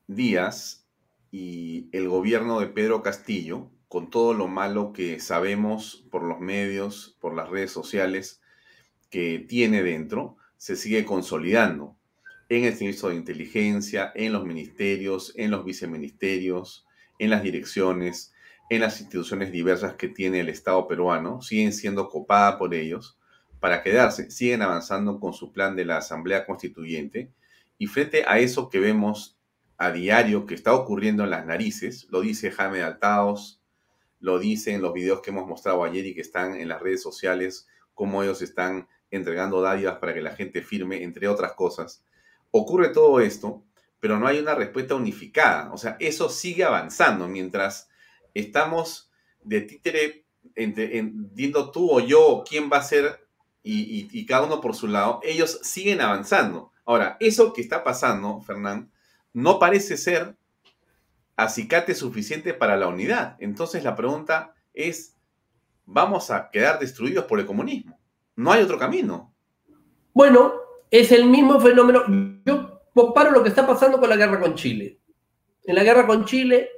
días 0.08 0.88
y 1.32 1.90
el 1.92 2.08
gobierno 2.08 2.62
de 2.62 2.68
Pedro 2.68 3.04
Castillo 3.04 3.72
con 3.90 4.10
todo 4.10 4.34
lo 4.34 4.48
malo 4.48 4.94
que 4.94 5.20
sabemos 5.20 6.08
por 6.12 6.24
los 6.24 6.40
medios, 6.40 7.18
por 7.20 7.36
las 7.36 7.50
redes 7.50 7.72
sociales, 7.72 8.42
que 9.10 9.46
tiene 9.48 9.84
dentro, 9.84 10.38
se 10.58 10.76
sigue 10.76 11.06
consolidando 11.06 11.96
en 12.50 12.66
el 12.66 12.76
servicio 12.76 13.10
de 13.10 13.16
inteligencia, 13.16 14.12
en 14.16 14.34
los 14.34 14.46
ministerios, 14.46 15.34
en 15.36 15.52
los 15.52 15.66
viceministerios, 15.66 16.86
en 17.18 17.30
las 17.30 17.44
direcciones, 17.44 18.34
en 18.70 18.82
las 18.82 19.00
instituciones 19.00 19.52
diversas 19.52 19.96
que 19.96 20.08
tiene 20.08 20.40
el 20.40 20.50
Estado 20.50 20.88
peruano, 20.88 21.42
siguen 21.42 21.74
siendo 21.74 22.10
copadas 22.10 22.56
por 22.56 22.74
ellos 22.74 23.18
para 23.60 23.82
quedarse, 23.82 24.30
siguen 24.32 24.62
avanzando 24.62 25.20
con 25.20 25.34
su 25.34 25.52
plan 25.52 25.76
de 25.76 25.86
la 25.86 25.98
Asamblea 25.98 26.46
Constituyente 26.46 27.32
y 27.78 27.88
frente 27.88 28.24
a 28.28 28.40
eso 28.40 28.70
que 28.70 28.80
vemos 28.80 29.38
a 29.78 29.92
diario 29.92 30.46
que 30.46 30.56
está 30.56 30.74
ocurriendo 30.74 31.24
en 31.24 31.32
las 31.32 31.46
narices, 31.46 32.08
lo 32.10 32.22
dice 32.22 32.52
Jaime 32.52 32.82
Altaos, 32.82 33.62
lo 34.20 34.40
dicen 34.40 34.82
los 34.82 34.94
videos 34.94 35.22
que 35.22 35.32
hemos 35.32 35.48
mostrado 35.48 35.84
ayer 35.84 36.06
y 36.06 36.16
que 36.16 36.22
están 36.22 36.56
en 36.56 36.70
las 36.70 36.82
redes 36.82 37.02
sociales, 37.02 37.68
cómo 37.94 38.24
ellos 38.24 38.42
están 38.42 38.88
entregando 39.16 39.62
dádivas 39.62 39.98
para 39.98 40.14
que 40.14 40.22
la 40.22 40.36
gente 40.36 40.62
firme, 40.62 41.04
entre 41.04 41.28
otras 41.28 41.54
cosas. 41.54 42.04
Ocurre 42.52 42.90
todo 42.90 43.20
esto, 43.20 43.64
pero 44.00 44.20
no 44.20 44.28
hay 44.28 44.40
una 44.40 44.56
respuesta 44.56 44.96
unificada. 44.96 45.72
O 45.74 45.78
sea, 45.78 45.98
eso 46.00 46.30
sigue 46.30 46.64
avanzando 46.64 47.28
mientras 47.28 47.90
estamos 48.34 49.10
de 49.44 49.62
títere 49.62 50.26
entre, 50.56 51.02
viendo 51.12 51.72
tú 51.72 51.92
o 51.92 52.00
yo 52.00 52.44
quién 52.48 52.70
va 52.72 52.78
a 52.78 52.84
ser 52.84 53.26
y, 53.64 54.08
y, 54.12 54.26
cada 54.28 54.46
uno 54.46 54.62
por 54.62 54.76
su 54.76 54.88
lado, 54.88 55.20
ellos 55.24 55.60
siguen 55.64 56.00
avanzando. 56.00 56.72
Ahora, 56.86 57.18
eso 57.20 57.52
que 57.52 57.62
está 57.62 57.84
pasando, 57.84 58.40
Fernán, 58.42 58.92
no 59.34 59.58
parece 59.58 59.98
ser 59.98 60.38
acicate 61.36 61.96
suficiente 61.96 62.54
para 62.54 62.78
la 62.78 62.88
unidad. 62.88 63.38
Entonces 63.40 63.84
la 63.84 63.96
pregunta 63.96 64.54
es, 64.74 65.16
¿vamos 65.86 66.32
a 66.32 66.50
quedar 66.52 66.80
destruidos 66.80 67.26
por 67.26 67.40
el 67.40 67.46
comunismo? 67.46 67.95
No 68.36 68.52
hay 68.52 68.64
otro 68.64 68.78
camino. 68.78 69.34
Bueno, 70.14 70.54
es 70.92 71.12
el 71.12 71.26
mismo 71.26 71.60
fenómeno. 71.60 72.04
Yo 72.46 72.82
comparo 72.94 73.32
lo 73.32 73.44
que 73.44 73.50
está 73.50 73.66
pasando 73.66 74.00
con 74.00 74.10
la 74.10 74.16
guerra 74.16 74.40
con 74.40 74.56
Chile. 74.56 75.00
En 75.64 75.76
la 75.76 75.84
guerra 75.84 76.06
con 76.06 76.26
Chile, 76.26 76.70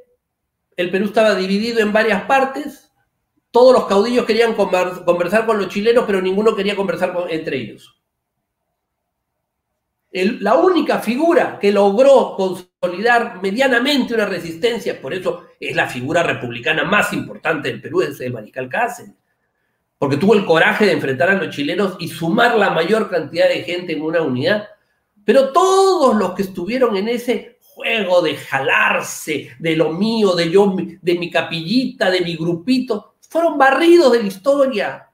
el 0.75 0.89
Perú 0.91 1.05
estaba 1.05 1.35
dividido 1.35 1.79
en 1.79 1.91
varias 1.91 2.23
partes. 2.23 2.91
Todos 3.51 3.73
los 3.73 3.85
caudillos 3.85 4.25
querían 4.25 4.53
conversar 4.53 5.45
con 5.45 5.57
los 5.57 5.69
chilenos, 5.69 6.05
pero 6.05 6.21
ninguno 6.21 6.55
quería 6.55 6.75
conversar 6.75 7.13
entre 7.29 7.57
ellos 7.57 7.97
la 10.11 10.55
única 10.55 10.99
figura 10.99 11.59
que 11.59 11.71
logró 11.71 12.35
consolidar 12.35 13.41
medianamente 13.41 14.13
una 14.13 14.25
resistencia, 14.25 15.01
por 15.01 15.13
eso 15.13 15.47
es 15.59 15.75
la 15.75 15.87
figura 15.87 16.23
republicana 16.23 16.83
más 16.83 17.13
importante 17.13 17.69
del 17.69 17.81
Perú, 17.81 18.01
es 18.01 18.19
el 18.21 18.33
Mariscal 18.33 18.69
Cáceres, 18.69 19.13
porque 19.97 20.17
tuvo 20.17 20.35
el 20.35 20.45
coraje 20.45 20.85
de 20.85 20.91
enfrentar 20.93 21.29
a 21.29 21.35
los 21.35 21.55
chilenos 21.55 21.95
y 21.99 22.07
sumar 22.07 22.55
la 22.55 22.69
mayor 22.69 23.09
cantidad 23.09 23.47
de 23.47 23.63
gente 23.63 23.93
en 23.93 24.01
una 24.01 24.21
unidad. 24.21 24.67
Pero 25.25 25.51
todos 25.51 26.15
los 26.15 26.33
que 26.33 26.43
estuvieron 26.43 26.95
en 26.95 27.09
ese 27.09 27.57
juego 27.61 28.21
de 28.21 28.37
jalarse 28.37 29.51
de 29.59 29.75
lo 29.75 29.91
mío, 29.91 30.35
de 30.35 30.49
yo, 30.49 30.75
de 31.01 31.15
mi 31.15 31.29
capillita, 31.29 32.09
de 32.09 32.21
mi 32.21 32.35
grupito, 32.35 33.15
fueron 33.29 33.57
barridos 33.57 34.11
de 34.11 34.21
la 34.21 34.27
historia. 34.27 35.09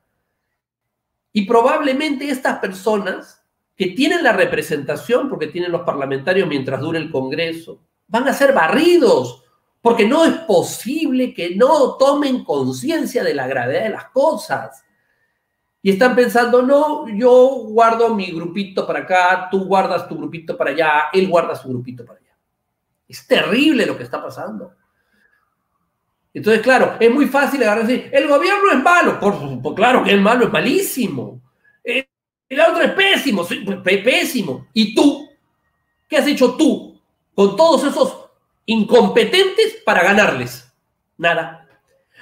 Y 1.32 1.46
probablemente 1.46 2.30
estas 2.30 2.60
personas 2.60 3.44
que 3.76 3.88
tienen 3.88 4.24
la 4.24 4.34
representación, 4.34 5.30
porque 5.30 5.48
tienen 5.48 5.72
los 5.72 5.82
parlamentarios 5.82 6.48
mientras 6.48 6.80
dure 6.80 7.00
el 7.00 7.10
Congreso, 7.10 7.82
van 8.08 8.28
a 8.28 8.34
ser 8.34 8.54
barridos, 8.54 9.43
porque 9.84 10.08
no 10.08 10.24
es 10.24 10.32
posible 10.48 11.34
que 11.34 11.58
no 11.58 11.98
tomen 11.98 12.46
conciencia 12.46 13.22
de 13.22 13.34
la 13.34 13.48
gravedad 13.48 13.84
de 13.84 13.90
las 13.90 14.06
cosas. 14.12 14.82
Y 15.82 15.92
están 15.92 16.16
pensando, 16.16 16.62
no, 16.62 17.10
yo 17.10 17.50
guardo 17.68 18.16
mi 18.16 18.32
grupito 18.32 18.88
para 18.88 19.00
acá, 19.00 19.50
tú 19.52 19.66
guardas 19.66 20.08
tu 20.08 20.16
grupito 20.16 20.56
para 20.56 20.70
allá, 20.70 21.04
él 21.12 21.28
guarda 21.28 21.54
su 21.54 21.68
grupito 21.68 22.06
para 22.06 22.18
allá. 22.18 22.34
Es 23.10 23.28
terrible 23.28 23.86
lo 23.86 23.98
que 23.98 24.04
está 24.04 24.24
pasando. 24.24 24.74
Entonces, 26.34 26.64
claro, 26.64 26.96
es 26.98 27.14
muy 27.14 27.26
fácil 27.26 27.62
agarrar 27.62 27.84
y 27.84 27.88
decir, 27.88 28.10
el 28.14 28.30
gobierno 28.30 28.72
es 28.72 28.82
malo. 28.82 29.20
Por, 29.20 29.62
por 29.62 29.76
claro 29.76 30.02
que 30.02 30.14
es 30.14 30.22
malo, 30.22 30.46
es 30.46 30.52
malísimo. 30.54 31.42
El 31.84 32.62
otro 32.62 32.84
es 32.84 32.92
pésimo, 32.92 33.46
pésimo. 33.84 34.68
¿Y 34.72 34.96
tú? 34.96 35.28
¿Qué 36.08 36.16
has 36.16 36.28
hecho 36.28 36.56
tú 36.56 36.98
con 37.36 37.58
todos 37.58 37.84
esos 37.84 38.23
incompetentes 38.66 39.78
para 39.86 40.04
ganarles? 40.04 40.72
Nada. 41.18 41.68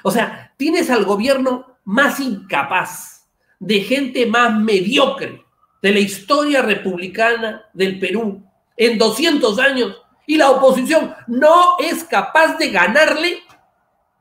O 0.03 0.11
sea, 0.11 0.53
tienes 0.57 0.89
al 0.89 1.05
gobierno 1.05 1.77
más 1.83 2.19
incapaz, 2.19 3.27
de 3.59 3.81
gente 3.81 4.25
más 4.25 4.57
mediocre 4.57 5.43
de 5.81 5.91
la 5.91 5.99
historia 5.99 6.61
republicana 6.61 7.65
del 7.73 7.99
Perú 7.99 8.43
en 8.77 8.97
200 8.97 9.59
años 9.59 10.01
y 10.25 10.37
la 10.37 10.51
oposición 10.51 11.13
no 11.27 11.77
es 11.79 12.03
capaz 12.03 12.57
de 12.57 12.69
ganarle 12.69 13.43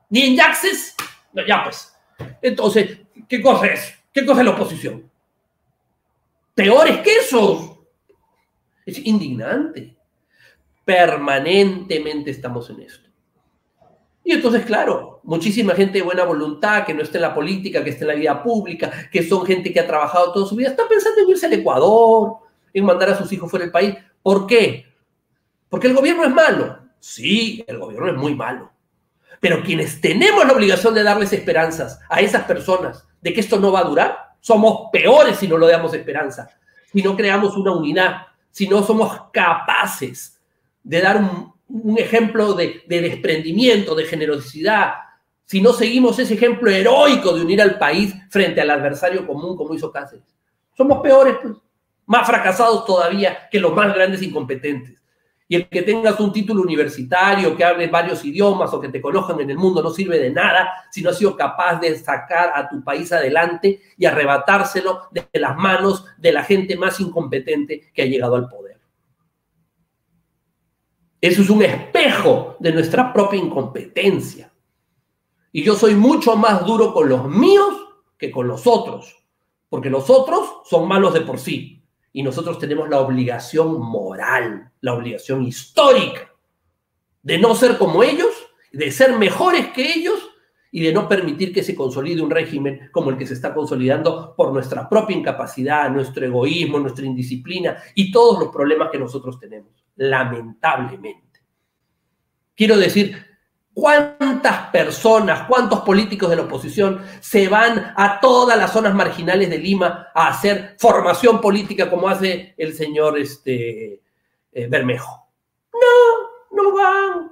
ni 0.09 0.21
en 0.21 0.35
Yaxes. 0.35 0.95
ya 1.47 1.63
pues. 1.63 1.95
Entonces, 2.41 2.99
¿qué 3.27 3.41
cosa 3.41 3.67
es? 3.67 3.93
¿Qué 4.13 4.25
cosa 4.25 4.41
es 4.41 4.45
la 4.45 4.51
oposición? 4.51 5.11
peores 6.61 6.99
que 6.99 7.15
esos. 7.15 7.71
Es 8.85 8.99
indignante. 9.05 9.95
Permanentemente 10.91 12.31
estamos 12.31 12.69
en 12.69 12.81
esto. 12.81 13.09
Y 14.25 14.33
entonces, 14.33 14.65
claro, 14.65 15.21
muchísima 15.23 15.73
gente 15.73 15.99
de 15.99 16.03
buena 16.03 16.25
voluntad, 16.25 16.85
que 16.85 16.93
no 16.93 17.01
está 17.01 17.17
en 17.17 17.21
la 17.21 17.33
política, 17.33 17.81
que 17.81 17.91
está 17.91 18.03
en 18.03 18.09
la 18.09 18.15
vida 18.15 18.43
pública, 18.43 18.91
que 19.09 19.23
son 19.23 19.45
gente 19.45 19.71
que 19.71 19.79
ha 19.79 19.87
trabajado 19.87 20.33
toda 20.33 20.45
su 20.45 20.53
vida, 20.53 20.67
está 20.67 20.89
pensando 20.89 21.21
en 21.21 21.29
irse 21.29 21.45
al 21.45 21.53
Ecuador, 21.53 22.39
en 22.73 22.83
mandar 22.83 23.11
a 23.11 23.17
sus 23.17 23.31
hijos 23.31 23.49
fuera 23.49 23.63
del 23.63 23.71
país. 23.71 23.95
¿Por 24.21 24.45
qué? 24.45 24.85
Porque 25.69 25.87
el 25.87 25.93
gobierno 25.93 26.25
es 26.25 26.31
malo. 26.31 26.77
Sí, 26.99 27.63
el 27.65 27.79
gobierno 27.79 28.09
es 28.09 28.17
muy 28.17 28.35
malo. 28.35 28.69
Pero 29.39 29.63
quienes 29.63 30.01
tenemos 30.01 30.45
la 30.45 30.51
obligación 30.51 30.93
de 30.93 31.03
darles 31.03 31.31
esperanzas 31.31 32.01
a 32.09 32.19
esas 32.19 32.43
personas 32.43 33.07
de 33.21 33.31
que 33.31 33.39
esto 33.39 33.61
no 33.61 33.71
va 33.71 33.79
a 33.79 33.85
durar, 33.85 34.17
somos 34.41 34.89
peores 34.91 35.37
si 35.37 35.47
no 35.47 35.55
lo 35.55 35.67
damos 35.67 35.93
esperanza, 35.93 36.49
si 36.91 37.01
no 37.01 37.15
creamos 37.15 37.55
una 37.55 37.71
unidad, 37.71 38.27
si 38.49 38.67
no 38.67 38.83
somos 38.83 39.29
capaces 39.31 40.40
de 40.83 41.01
dar 41.01 41.17
un, 41.17 41.97
ejemplo 41.97 42.53
de, 42.53 42.83
desprendimiento, 42.87 43.95
de 43.95 44.05
generosidad, 44.05 44.93
si 45.45 45.61
no 45.61 45.73
seguimos 45.73 46.19
ese 46.19 46.33
ejemplo 46.33 46.69
heroico 46.69 47.33
de 47.33 47.41
unir 47.41 47.61
al 47.61 47.77
país 47.77 48.13
frente 48.29 48.61
al 48.61 48.69
adversario 48.69 49.25
común 49.25 49.55
como 49.55 49.73
hizo 49.73 49.91
Cáceres. 49.91 50.25
Somos 50.75 51.01
peores, 51.01 51.35
pues, 51.41 51.55
más 52.05 52.27
fracasados 52.27 52.85
todavía 52.85 53.49
que 53.49 53.59
los 53.59 53.73
más 53.73 53.93
grandes 53.93 54.21
incompetentes. 54.21 55.01
Y 55.47 55.55
el 55.55 55.67
que 55.67 55.81
tengas 55.81 56.17
un 56.21 56.31
título 56.31 56.61
universitario, 56.61 57.57
que 57.57 57.65
hables 57.65 57.91
varios 57.91 58.23
idiomas 58.23 58.73
o 58.73 58.79
que 58.79 58.87
te 58.87 59.01
conozcan 59.01 59.41
en 59.41 59.49
el 59.49 59.57
mundo 59.57 59.83
no 59.83 59.89
sirve 59.89 60.17
de 60.17 60.29
nada 60.29 60.71
si 60.89 61.01
no 61.01 61.09
has 61.09 61.17
sido 61.17 61.35
capaz 61.35 61.79
de 61.81 61.93
sacar 61.97 62.53
a 62.55 62.69
tu 62.69 62.81
país 62.81 63.11
adelante 63.11 63.81
y 63.97 64.05
arrebatárselo 64.05 65.09
de 65.11 65.27
las 65.33 65.57
manos 65.57 66.05
de 66.17 66.31
la 66.31 66.43
gente 66.43 66.77
más 66.77 67.01
incompetente 67.01 67.91
que 67.93 68.01
ha 68.01 68.05
llegado 68.05 68.35
al 68.35 68.47
poder. 68.47 68.70
Eso 71.21 71.43
es 71.43 71.49
un 71.51 71.61
espejo 71.61 72.57
de 72.59 72.73
nuestra 72.73 73.13
propia 73.13 73.39
incompetencia. 73.39 74.51
Y 75.51 75.63
yo 75.63 75.75
soy 75.75 75.93
mucho 75.93 76.35
más 76.35 76.65
duro 76.65 76.93
con 76.93 77.07
los 77.07 77.29
míos 77.29 77.75
que 78.17 78.31
con 78.31 78.47
los 78.47 78.65
otros, 78.65 79.23
porque 79.69 79.89
los 79.89 80.09
otros 80.09 80.61
son 80.65 80.87
malos 80.87 81.13
de 81.13 81.21
por 81.21 81.39
sí 81.39 81.83
y 82.13 82.23
nosotros 82.23 82.59
tenemos 82.59 82.89
la 82.89 82.99
obligación 82.99 83.79
moral, 83.79 84.71
la 84.81 84.93
obligación 84.93 85.43
histórica 85.43 86.31
de 87.23 87.37
no 87.37 87.55
ser 87.55 87.77
como 87.77 88.03
ellos, 88.03 88.31
de 88.71 88.91
ser 88.91 89.17
mejores 89.17 89.67
que 89.67 89.93
ellos 89.93 90.19
y 90.71 90.81
de 90.81 90.93
no 90.93 91.07
permitir 91.07 91.53
que 91.53 91.63
se 91.63 91.75
consolide 91.75 92.21
un 92.21 92.31
régimen 92.31 92.89
como 92.91 93.09
el 93.09 93.17
que 93.17 93.27
se 93.27 93.33
está 93.33 93.53
consolidando 93.53 94.33
por 94.35 94.53
nuestra 94.53 94.87
propia 94.89 95.17
incapacidad, 95.17 95.89
nuestro 95.91 96.25
egoísmo, 96.25 96.79
nuestra 96.79 97.05
indisciplina 97.05 97.77
y 97.93 98.11
todos 98.11 98.39
los 98.39 98.49
problemas 98.49 98.89
que 98.89 98.97
nosotros 98.97 99.37
tenemos, 99.39 99.80
lamentablemente. 99.95 101.41
Quiero 102.55 102.77
decir, 102.77 103.31
¿Cuántas 103.73 104.69
personas, 104.69 105.47
cuántos 105.47 105.79
políticos 105.81 106.29
de 106.29 106.35
la 106.35 106.41
oposición 106.41 107.01
se 107.21 107.47
van 107.47 107.93
a 107.95 108.19
todas 108.19 108.57
las 108.57 108.73
zonas 108.73 108.93
marginales 108.93 109.49
de 109.49 109.57
Lima 109.57 110.09
a 110.13 110.27
hacer 110.27 110.75
formación 110.77 111.39
política 111.39 111.89
como 111.89 112.09
hace 112.09 112.53
el 112.57 112.73
señor 112.73 113.17
este, 113.17 114.01
eh, 114.51 114.67
Bermejo? 114.67 115.25
No, 115.73 116.63
no 116.63 116.75
van. 116.75 117.31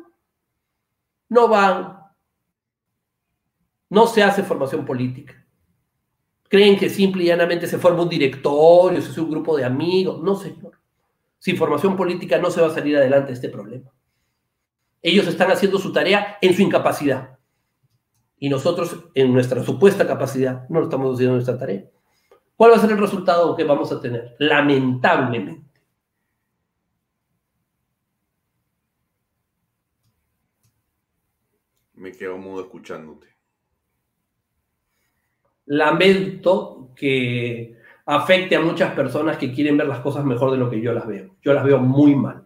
No 1.28 1.48
van. 1.50 2.00
No 3.90 4.08
se 4.08 4.24
hace 4.24 4.42
formación 4.42 4.86
política. 4.86 5.46
Creen 6.48 6.80
que 6.80 6.90
simple 6.90 7.24
y 7.24 7.28
llanamente 7.28 7.68
se 7.68 7.78
forma 7.78 8.04
un 8.04 8.10
directorio, 8.10 9.02
se 9.02 9.10
hace 9.10 9.20
un 9.20 9.30
grupo 9.30 9.58
de 9.58 9.66
amigos. 9.66 10.22
No, 10.24 10.36
señor. 10.36 10.79
Sin 11.40 11.58
formación 11.58 11.96
política 11.96 12.38
no 12.38 12.52
se 12.52 12.62
va 12.62 12.68
a 12.68 12.74
salir 12.74 12.98
adelante 12.98 13.34
este 13.34 13.50
problema. 13.50 13.92
Ellos 15.02 15.28
están 15.28 15.50
haciendo 15.52 15.80
su 15.80 15.94
tarea 15.94 16.38
en 16.42 16.54
su 16.54 16.62
incapacidad. 16.62 17.40
Y 18.38 18.50
nosotros, 18.50 19.06
en 19.16 19.34
nuestra 19.34 19.64
supuesta 19.64 20.06
capacidad, 20.06 20.68
no 20.70 20.84
estamos 20.84 21.16
haciendo 21.16 21.36
nuestra 21.36 21.58
tarea. 21.58 21.86
¿Cuál 22.56 22.72
va 22.72 22.76
a 22.76 22.80
ser 22.80 22.92
el 22.92 22.98
resultado 22.98 23.56
que 23.56 23.64
vamos 23.64 23.92
a 23.92 24.02
tener? 24.02 24.36
Lamentablemente. 24.40 25.70
Me 31.94 32.12
quedo 32.12 32.38
mudo 32.38 32.62
escuchándote. 32.62 33.28
Lamento 35.66 36.92
que 36.96 37.79
afecte 38.12 38.56
a 38.56 38.60
muchas 38.60 38.94
personas 38.96 39.38
que 39.38 39.54
quieren 39.54 39.78
ver 39.78 39.88
las 39.88 40.00
cosas 40.00 40.26
mejor 40.26 40.50
de 40.52 40.58
lo 40.58 40.68
que 40.68 40.82
yo 40.82 40.92
las 40.94 41.06
veo. 41.06 41.36
Yo 41.44 41.54
las 41.54 41.64
veo 41.64 41.78
muy 41.78 42.16
mal. 42.16 42.44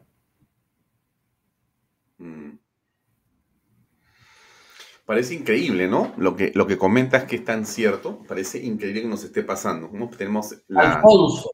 Parece 5.06 5.36
increíble, 5.36 5.88
¿no? 5.88 6.14
Lo 6.18 6.36
que, 6.36 6.52
lo 6.54 6.68
que 6.68 6.78
comentas 6.78 7.26
que 7.26 7.38
es 7.38 7.46
tan 7.46 7.66
cierto, 7.66 8.24
parece 8.28 8.64
increíble 8.64 9.04
que 9.04 9.08
nos 9.08 9.24
esté 9.24 9.44
pasando. 9.44 9.90
Tenemos 10.18 10.54
Alfonso, 10.76 11.52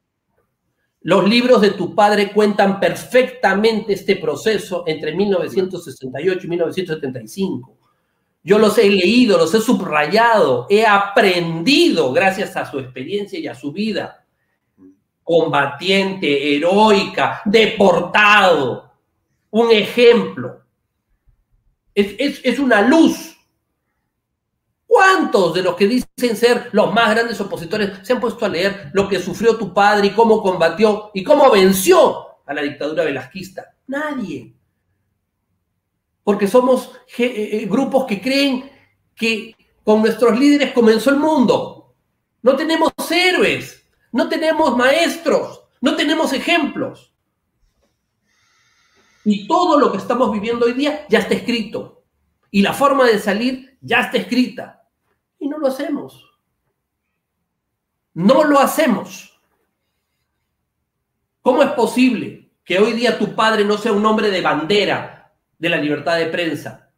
los 1.02 1.28
libros 1.28 1.60
de 1.60 1.70
tu 1.70 1.94
padre 1.94 2.32
cuentan 2.32 2.80
perfectamente 2.80 3.92
este 3.92 4.16
proceso 4.16 4.82
entre 4.86 5.14
1968 5.14 6.46
y 6.46 6.50
1975. 6.50 7.79
Yo 8.42 8.58
los 8.58 8.78
he 8.78 8.88
leído, 8.88 9.36
los 9.36 9.54
he 9.54 9.60
subrayado, 9.60 10.66
he 10.70 10.86
aprendido 10.86 12.12
gracias 12.12 12.56
a 12.56 12.70
su 12.70 12.78
experiencia 12.78 13.38
y 13.38 13.46
a 13.46 13.54
su 13.54 13.72
vida. 13.72 14.24
Combatiente, 15.22 16.56
heroica, 16.56 17.42
deportado, 17.44 18.92
un 19.50 19.70
ejemplo. 19.70 20.62
Es, 21.94 22.40
es 22.42 22.58
una 22.58 22.82
luz 22.82 23.30
¿Cuántos 24.90 25.54
de 25.54 25.62
los 25.62 25.76
que 25.76 25.86
dicen 25.86 26.36
ser 26.36 26.68
los 26.72 26.92
más 26.92 27.14
grandes 27.14 27.40
opositores 27.40 28.00
se 28.02 28.12
han 28.12 28.18
puesto 28.18 28.44
a 28.44 28.48
leer 28.48 28.90
lo 28.92 29.08
que 29.08 29.20
sufrió 29.20 29.56
tu 29.56 29.72
padre 29.72 30.08
y 30.08 30.10
cómo 30.10 30.42
combatió 30.42 31.12
y 31.14 31.22
cómo 31.22 31.48
venció 31.48 32.42
a 32.44 32.52
la 32.52 32.60
dictadura 32.60 33.04
velasquista? 33.04 33.72
Nadie. 33.86 34.52
Porque 36.30 36.46
somos 36.46 36.92
eh, 37.18 37.24
eh, 37.24 37.66
grupos 37.68 38.06
que 38.06 38.20
creen 38.20 38.70
que 39.16 39.52
con 39.82 40.00
nuestros 40.00 40.38
líderes 40.38 40.70
comenzó 40.70 41.10
el 41.10 41.16
mundo. 41.16 41.96
No 42.40 42.54
tenemos 42.54 42.92
héroes, 43.10 43.84
no 44.12 44.28
tenemos 44.28 44.76
maestros, 44.76 45.64
no 45.80 45.96
tenemos 45.96 46.32
ejemplos. 46.32 47.12
Y 49.24 49.48
todo 49.48 49.76
lo 49.76 49.90
que 49.90 49.98
estamos 49.98 50.30
viviendo 50.30 50.66
hoy 50.66 50.74
día 50.74 51.04
ya 51.08 51.18
está 51.18 51.34
escrito. 51.34 52.04
Y 52.52 52.62
la 52.62 52.74
forma 52.74 53.08
de 53.08 53.18
salir 53.18 53.76
ya 53.80 54.02
está 54.02 54.18
escrita 54.18 54.88
y 55.36 55.48
no 55.48 55.58
lo 55.58 55.66
hacemos. 55.66 56.30
No 58.14 58.44
lo 58.44 58.60
hacemos. 58.60 59.36
¿Cómo 61.42 61.64
es 61.64 61.72
posible 61.72 62.52
que 62.64 62.78
hoy 62.78 62.92
día 62.92 63.18
tu 63.18 63.34
padre 63.34 63.64
no 63.64 63.76
sea 63.76 63.90
un 63.90 64.06
hombre 64.06 64.30
de 64.30 64.40
bandera 64.42 65.19
de 65.60 65.68
la 65.68 65.76
libertad 65.76 66.16
de 66.16 66.26
prensa, 66.26 66.90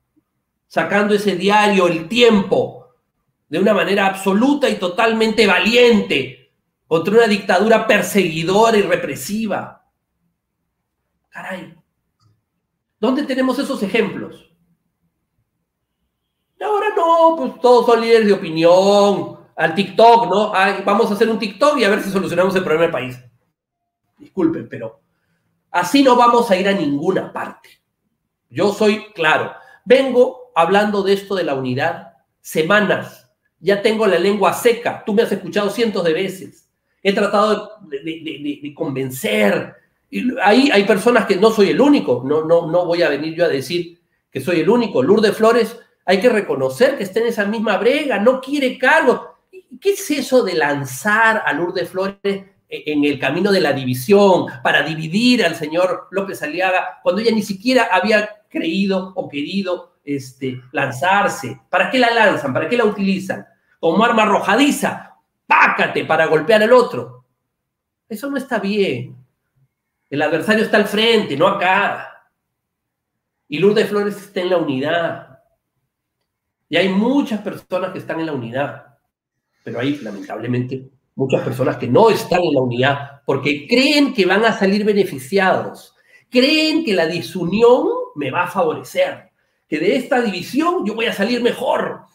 sacando 0.67 1.13
ese 1.13 1.37
diario 1.37 1.89
El 1.89 2.09
Tiempo 2.09 2.95
de 3.49 3.59
una 3.59 3.75
manera 3.75 4.07
absoluta 4.07 4.71
y 4.71 4.77
totalmente 4.77 5.47
valiente 5.47 6.53
contra 6.87 7.15
una 7.15 7.27
dictadura 7.27 7.87
perseguidora 7.87 8.79
y 8.79 8.83
represiva? 8.83 9.85
Caray, 11.29 11.75
¿dónde 12.99 13.25
tenemos 13.25 13.59
esos 13.59 13.83
ejemplos? 13.83 14.49
ahora 16.65 16.87
no, 16.97 17.35
pues 17.37 17.61
todos 17.61 17.87
son 17.87 18.01
líderes 18.01 18.29
de 18.29 18.33
opinión, 18.35 19.39
al 19.57 19.75
TikTok, 19.75 20.31
¿no? 20.31 20.53
vamos 20.85 21.11
a 21.11 21.15
hacer 21.15 21.29
un 21.29 21.39
TikTok 21.39 21.77
y 21.79 21.85
a 21.85 21.91
ver 21.91 22.01
si 22.03 22.11
solucionamos 22.11 22.55
el 22.55 22.63
problema 22.63 22.85
del 22.85 22.93
país. 22.93 23.19
Disculpen, 24.17 24.69
pero 24.69 25.01
así 25.73 26.05
no 26.05 26.15
vamos 26.15 26.49
a 26.51 26.57
ir 26.57 26.69
a 26.69 26.73
ninguna 26.73 27.33
parte. 27.33 27.82
Yo 28.53 28.75
soy 28.75 29.07
claro, 29.15 29.55
vengo 29.87 30.53
hablando 30.55 31.03
de 31.03 31.15
esto 31.15 31.35
de 31.35 31.45
la 31.45 31.55
unidad 31.55 32.13
semanas, 32.43 33.31
ya 33.61 33.81
tengo 33.81 34.07
la 34.07 34.19
lengua 34.19 34.53
seca, 34.53 35.03
tú 35.07 35.15
me 35.15 35.23
has 35.23 35.33
escuchado 35.33 35.71
cientos 35.71 36.05
de 36.05 36.13
veces, 36.13 36.69
he 37.03 37.15
tratado 37.15 37.79
de, 37.89 38.75
convencer, 38.77 39.75
ahí 40.43 40.71
hay 40.71 40.85
personas 40.85 41.25
que 41.25 41.37
no 41.37 41.51
soy 41.51 41.71
el 41.71 41.81
único, 41.81 42.23
no, 42.27 42.45
no, 42.45 42.71
no 42.71 42.85
voy 42.85 43.03
a 43.03 43.09
venir 43.09 43.35
yo 43.35 43.47
a 43.47 43.49
decir 43.49 43.99
que 44.31 44.43
soy 44.43 44.61
el 44.61 44.69
único, 44.69 45.03
Lourdes 45.03 45.35
Flores 45.35 45.79
hay 46.05 46.21
que 46.21 46.29
reconocer 46.29 46.99
que 46.99 47.05
está 47.05 47.21
en 47.21 47.29
esa 47.29 47.47
misma 47.47 47.79
brega, 47.79 48.19
no 48.19 48.41
quiere 48.41 48.77
cargo. 48.77 49.37
¿Qué 49.81 49.91
es 49.91 50.11
eso 50.11 50.43
de 50.43 50.55
lanzar 50.55 51.43
a 51.47 51.53
Lourdes 51.53 51.89
Flores 51.89 52.45
en 52.73 53.05
el 53.05 53.19
camino 53.19 53.53
de 53.53 53.61
la 53.61 53.75
división, 53.75 54.47
para 54.63 54.83
dividir 54.83 55.45
al 55.45 55.55
señor 55.55 56.09
López 56.11 56.43
Aliaga, 56.43 57.01
cuando 57.03 57.21
ella 57.21 57.31
ni 57.31 57.43
siquiera 57.43 57.89
había 57.93 58.45
creído 58.49 59.13
o 59.15 59.29
querido 59.29 59.99
este, 60.03 60.63
lanzarse. 60.73 61.61
¿Para 61.69 61.91
qué 61.91 61.99
la 61.99 62.11
lanzan? 62.11 62.55
¿Para 62.55 62.69
qué 62.69 62.79
la 62.79 62.87
utilizan? 62.87 63.47
Como 63.79 64.03
arma 64.03 64.23
arrojadiza, 64.23 65.17
pácate 65.47 66.07
para 66.07 66.27
golpear 66.27 66.63
al 66.63 66.73
otro. 66.73 67.27
Eso 68.09 68.31
no 68.31 68.39
está 68.39 68.59
bien. 68.59 69.17
El 70.09 70.23
adversario 70.23 70.65
está 70.65 70.79
al 70.79 70.87
frente, 70.87 71.37
no 71.37 71.49
acá. 71.49 72.27
Y 73.49 73.59
Lourdes 73.59 73.89
Flores 73.89 74.17
está 74.17 74.41
en 74.41 74.51
la 74.51 74.57
unidad. 74.57 75.41
Y 76.71 76.77
hay 76.77 76.89
muchas 76.89 77.43
personas 77.43 77.93
que 77.93 77.99
están 77.99 78.19
en 78.21 78.27
la 78.27 78.33
unidad, 78.33 78.97
pero 79.63 79.79
hay 79.79 79.97
lamentablemente 79.99 80.91
muchas 81.15 81.43
personas 81.43 81.77
que 81.77 81.89
no 81.89 82.11
están 82.11 82.41
en 82.43 82.55
la 82.55 82.61
unidad 82.61 83.23
porque 83.27 83.67
creen 83.69 84.15
que 84.15 84.27
van 84.27 84.45
a 84.45 84.53
salir 84.53 84.85
beneficiados, 84.85 85.95
creen 86.31 86.85
que 86.85 86.95
la 86.95 87.07
disunión 87.07 87.87
me 88.15 88.31
va 88.31 88.45
a 88.45 88.51
favorecer, 88.51 89.31
que 89.69 89.79
de 89.79 89.97
esta 89.97 90.21
división 90.21 90.85
yo 90.85 90.95
voy 90.95 91.07
a 91.07 91.13
salir 91.13 91.43
mejor. 91.43 92.07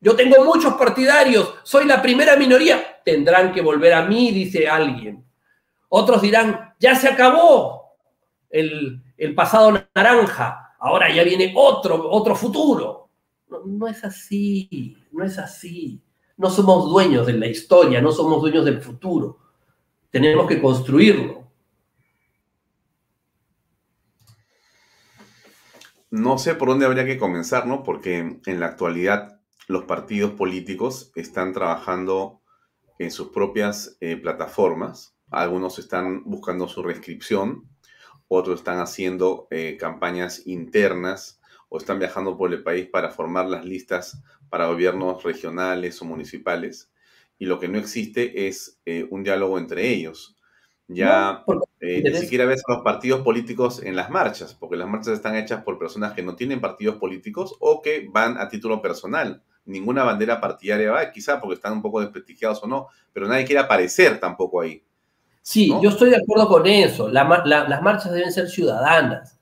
Yo 0.00 0.16
tengo 0.16 0.44
muchos 0.44 0.74
partidarios, 0.74 1.54
soy 1.62 1.86
la 1.86 2.02
primera 2.02 2.36
minoría. 2.36 3.00
Tendrán 3.04 3.52
que 3.52 3.62
volver 3.62 3.94
a 3.94 4.04
mí, 4.04 4.32
dice 4.32 4.68
alguien. 4.68 5.24
Otros 5.88 6.22
dirán, 6.22 6.74
ya 6.80 6.96
se 6.96 7.08
acabó 7.08 7.96
el, 8.50 9.00
el 9.16 9.34
pasado 9.34 9.86
naranja, 9.94 10.74
ahora 10.80 11.12
ya 11.14 11.22
viene 11.22 11.52
otro, 11.56 12.10
otro 12.10 12.34
futuro. 12.34 13.10
No, 13.64 13.86
es 13.86 14.02
así, 14.04 14.96
no 15.12 15.24
es 15.24 15.38
así. 15.38 16.02
No 16.42 16.50
somos 16.50 16.90
dueños 16.90 17.24
de 17.24 17.34
la 17.34 17.46
historia, 17.46 18.02
no 18.02 18.10
somos 18.10 18.40
dueños 18.40 18.64
del 18.64 18.82
futuro. 18.82 19.38
Tenemos 20.10 20.48
que 20.48 20.60
construirlo. 20.60 21.46
No 26.10 26.38
sé 26.38 26.56
por 26.56 26.66
dónde 26.66 26.84
habría 26.84 27.06
que 27.06 27.16
comenzar, 27.16 27.68
¿no? 27.68 27.84
Porque 27.84 28.40
en 28.44 28.58
la 28.58 28.66
actualidad 28.66 29.40
los 29.68 29.84
partidos 29.84 30.32
políticos 30.32 31.12
están 31.14 31.52
trabajando 31.52 32.40
en 32.98 33.12
sus 33.12 33.28
propias 33.28 33.96
eh, 34.00 34.16
plataformas. 34.16 35.16
Algunos 35.30 35.78
están 35.78 36.24
buscando 36.24 36.66
su 36.66 36.82
reescripción, 36.82 37.68
otros 38.26 38.58
están 38.58 38.80
haciendo 38.80 39.46
eh, 39.52 39.76
campañas 39.78 40.44
internas 40.44 41.40
o 41.72 41.78
están 41.78 41.98
viajando 41.98 42.36
por 42.36 42.52
el 42.52 42.62
país 42.62 42.86
para 42.86 43.08
formar 43.08 43.46
las 43.46 43.64
listas 43.64 44.22
para 44.50 44.66
gobiernos 44.66 45.22
regionales 45.22 46.02
o 46.02 46.04
municipales. 46.04 46.92
Y 47.38 47.46
lo 47.46 47.58
que 47.58 47.66
no 47.66 47.78
existe 47.78 48.46
es 48.46 48.78
eh, 48.84 49.06
un 49.10 49.24
diálogo 49.24 49.58
entre 49.58 49.88
ellos. 49.88 50.36
Ya 50.86 51.44
eh, 51.80 52.02
ni 52.04 52.14
siquiera 52.18 52.44
ves 52.44 52.62
a 52.68 52.74
los 52.74 52.82
partidos 52.82 53.22
políticos 53.22 53.82
en 53.82 53.96
las 53.96 54.10
marchas, 54.10 54.54
porque 54.54 54.76
las 54.76 54.86
marchas 54.86 55.14
están 55.14 55.34
hechas 55.34 55.62
por 55.62 55.78
personas 55.78 56.12
que 56.12 56.22
no 56.22 56.36
tienen 56.36 56.60
partidos 56.60 56.96
políticos 56.96 57.56
o 57.58 57.80
que 57.80 58.06
van 58.12 58.36
a 58.36 58.50
título 58.50 58.82
personal. 58.82 59.42
Ninguna 59.64 60.04
bandera 60.04 60.42
partidaria 60.42 60.92
va, 60.92 61.10
quizá 61.10 61.40
porque 61.40 61.54
están 61.54 61.72
un 61.72 61.80
poco 61.80 62.02
desprestigiados 62.02 62.62
o 62.62 62.66
no, 62.66 62.88
pero 63.14 63.26
nadie 63.26 63.46
quiere 63.46 63.62
aparecer 63.62 64.20
tampoco 64.20 64.60
ahí. 64.60 64.84
Sí, 65.40 65.72
yo 65.82 65.88
estoy 65.88 66.10
de 66.10 66.16
acuerdo 66.16 66.48
con 66.48 66.66
eso. 66.66 67.08
las 67.08 67.82
marchas 67.82 68.12
deben 68.12 68.30
ser 68.30 68.50
ciudadanas. 68.50 69.38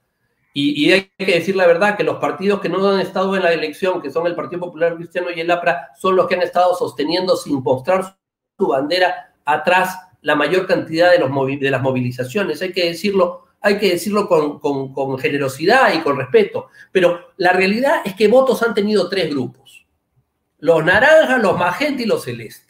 Y, 0.53 0.90
hay 0.90 1.11
que 1.16 1.38
decir 1.38 1.55
la 1.55 1.66
verdad, 1.66 1.96
que 1.96 2.03
los 2.03 2.18
partidos 2.18 2.61
que 2.61 2.68
no 2.68 2.86
han 2.88 3.01
estado 3.01 3.36
en 3.36 3.42
la 3.42 3.53
elección, 3.53 4.03
que 4.03 4.11
son 4.11 4.26
el 4.26 4.34
Partido 4.34 4.61
Popular 4.61 4.96
Cristiano 4.96 5.28
y 5.30 5.40
el 5.40 5.51
APRA, 5.51 5.90
son 5.98 6.16
los 6.16 6.26
que 6.26 6.34
han 6.34 6.42
estado 6.42 6.74
sosteniendo 6.74 7.36
sin 7.36 7.62
mostrar 7.62 8.16
su 8.59 8.66
bandera 8.68 9.34
atrás 9.44 9.96
la 10.22 10.34
mayor 10.34 10.66
cantidad 10.66 11.12
de, 11.12 11.18
los 11.18 11.30
de 11.30 11.70
las 11.70 11.82
movilizaciones. 11.82 12.61
Hay 12.62 12.72
que 12.72 12.86
decirlo, 12.86 13.46
hay 13.61 13.78
que 13.78 13.90
decirlo 13.90 14.28
con, 14.28 14.59
con 14.59 15.18
generosidad 15.18 15.94
y 15.94 16.01
con 16.01 16.16
respeto. 16.16 16.68
Pero 16.90 17.32
la 17.36 17.53
realidad 17.53 18.03
es 18.05 18.14
que 18.14 18.28
votos 18.28 18.62
han 18.62 18.74
tenido 18.74 19.09
tres 19.09 19.30
grupos. 19.30 19.86
Los 20.59 20.84
naranjas, 20.84 21.40
los 21.40 21.57
magenta 21.57 22.03
y 22.03 22.07
los 22.07 22.24
celestes. 22.24 22.70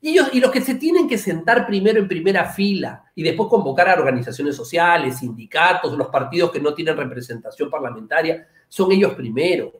Y, 0.00 0.10
ellos, 0.10 0.28
y 0.32 0.40
los 0.40 0.50
que 0.50 0.60
se 0.60 0.76
tienen 0.76 1.08
que 1.08 1.18
sentar 1.18 1.66
primero 1.66 1.98
en 1.98 2.06
primera 2.06 2.44
fila 2.44 3.04
y 3.14 3.22
después 3.22 3.48
convocar 3.48 3.88
a 3.88 3.94
organizaciones 3.94 4.54
sociales, 4.54 5.18
sindicatos, 5.18 5.92
los 5.98 6.08
partidos 6.08 6.52
que 6.52 6.60
no 6.60 6.72
tienen 6.72 6.96
representación 6.96 7.68
parlamentaria, 7.68 8.46
son 8.68 8.92
ellos 8.92 9.14
primero. 9.14 9.72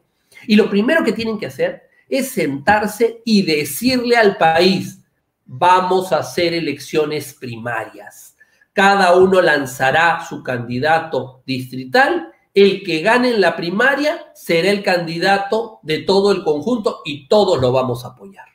Y 0.47 0.57
lo 0.57 0.69
primero 0.69 1.05
que 1.05 1.13
tienen 1.13 1.39
que 1.39 1.47
hacer 1.47 1.89
es 2.09 2.31
sentarse 2.31 3.23
y 3.25 3.43
decirle 3.43 4.17
al 4.17 4.37
país, 4.37 5.05
vamos 5.45 6.13
a 6.13 6.19
hacer 6.19 6.55
elecciones 6.55 7.35
primarias. 7.35 8.37
Cada 8.73 9.17
uno 9.17 9.41
lanzará 9.41 10.25
su 10.29 10.43
candidato 10.43 11.43
distrital. 11.47 12.33
El 12.55 12.83
que 12.83 13.01
gane 13.03 13.31
en 13.31 13.41
la 13.41 13.57
primaria 13.57 14.31
será 14.35 14.71
el 14.71 14.83
candidato 14.83 15.81
de 15.83 15.99
todo 16.01 16.33
el 16.33 16.43
conjunto 16.43 17.03
y 17.05 17.29
todos 17.29 17.61
lo 17.61 17.73
vamos 17.73 18.05
a 18.05 18.09
apoyar. 18.09 18.48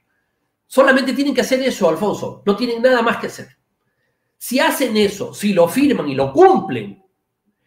Solamente 0.74 1.14
tienen 1.14 1.36
que 1.36 1.42
hacer 1.42 1.62
eso, 1.62 1.88
Alfonso. 1.88 2.42
No 2.48 2.56
tienen 2.56 2.82
nada 2.82 3.04
más 3.04 3.18
que 3.18 3.28
hacer. 3.28 3.48
Si 4.40 4.60
hacen 4.60 4.98
eso, 4.98 5.32
si 5.32 5.54
lo 5.54 5.68
firman 5.68 6.10
y 6.10 6.16
lo 6.16 6.34
cumplen, 6.34 7.00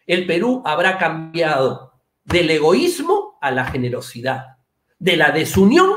el 0.05 0.25
Perú 0.25 0.61
habrá 0.65 0.97
cambiado 0.97 1.93
del 2.25 2.49
egoísmo 2.49 3.37
a 3.39 3.51
la 3.51 3.63
generosidad, 3.63 4.57
de 4.99 5.15
la 5.15 5.31
desunión 5.31 5.89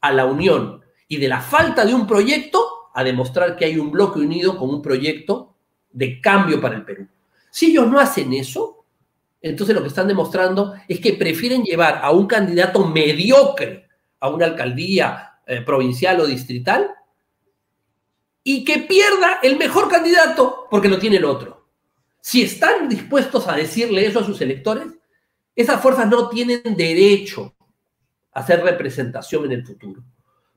a 0.00 0.10
la 0.10 0.26
unión 0.26 0.82
y 1.06 1.18
de 1.18 1.28
la 1.28 1.40
falta 1.40 1.86
de 1.86 1.94
un 1.94 2.04
proyecto 2.04 2.90
a 2.92 3.04
demostrar 3.04 3.54
que 3.54 3.66
hay 3.66 3.78
un 3.78 3.92
bloque 3.92 4.18
unido 4.18 4.58
con 4.58 4.68
un 4.68 4.82
proyecto 4.82 5.54
de 5.92 6.20
cambio 6.20 6.60
para 6.60 6.74
el 6.74 6.84
Perú. 6.84 7.06
Si 7.48 7.66
ellos 7.70 7.88
no 7.88 8.00
hacen 8.00 8.32
eso, 8.32 8.84
entonces 9.40 9.72
lo 9.72 9.82
que 9.82 9.88
están 9.88 10.08
demostrando 10.08 10.74
es 10.88 10.98
que 10.98 11.12
prefieren 11.12 11.62
llevar 11.62 12.00
a 12.02 12.10
un 12.10 12.26
candidato 12.26 12.84
mediocre 12.88 13.86
a 14.18 14.30
una 14.30 14.46
alcaldía, 14.46 15.35
eh, 15.46 15.60
provincial 15.62 16.20
o 16.20 16.26
distrital 16.26 16.90
y 18.42 18.64
que 18.64 18.80
pierda 18.80 19.38
el 19.42 19.56
mejor 19.56 19.88
candidato 19.88 20.66
porque 20.70 20.88
lo 20.88 20.98
tiene 20.98 21.16
el 21.16 21.24
otro. 21.24 21.66
Si 22.20 22.42
están 22.42 22.88
dispuestos 22.88 23.46
a 23.46 23.56
decirle 23.56 24.06
eso 24.06 24.20
a 24.20 24.24
sus 24.24 24.40
electores, 24.40 24.86
esas 25.54 25.80
fuerzas 25.80 26.08
no 26.08 26.28
tienen 26.28 26.62
derecho 26.76 27.54
a 28.32 28.40
hacer 28.40 28.62
representación 28.62 29.44
en 29.46 29.52
el 29.52 29.66
futuro, 29.66 30.02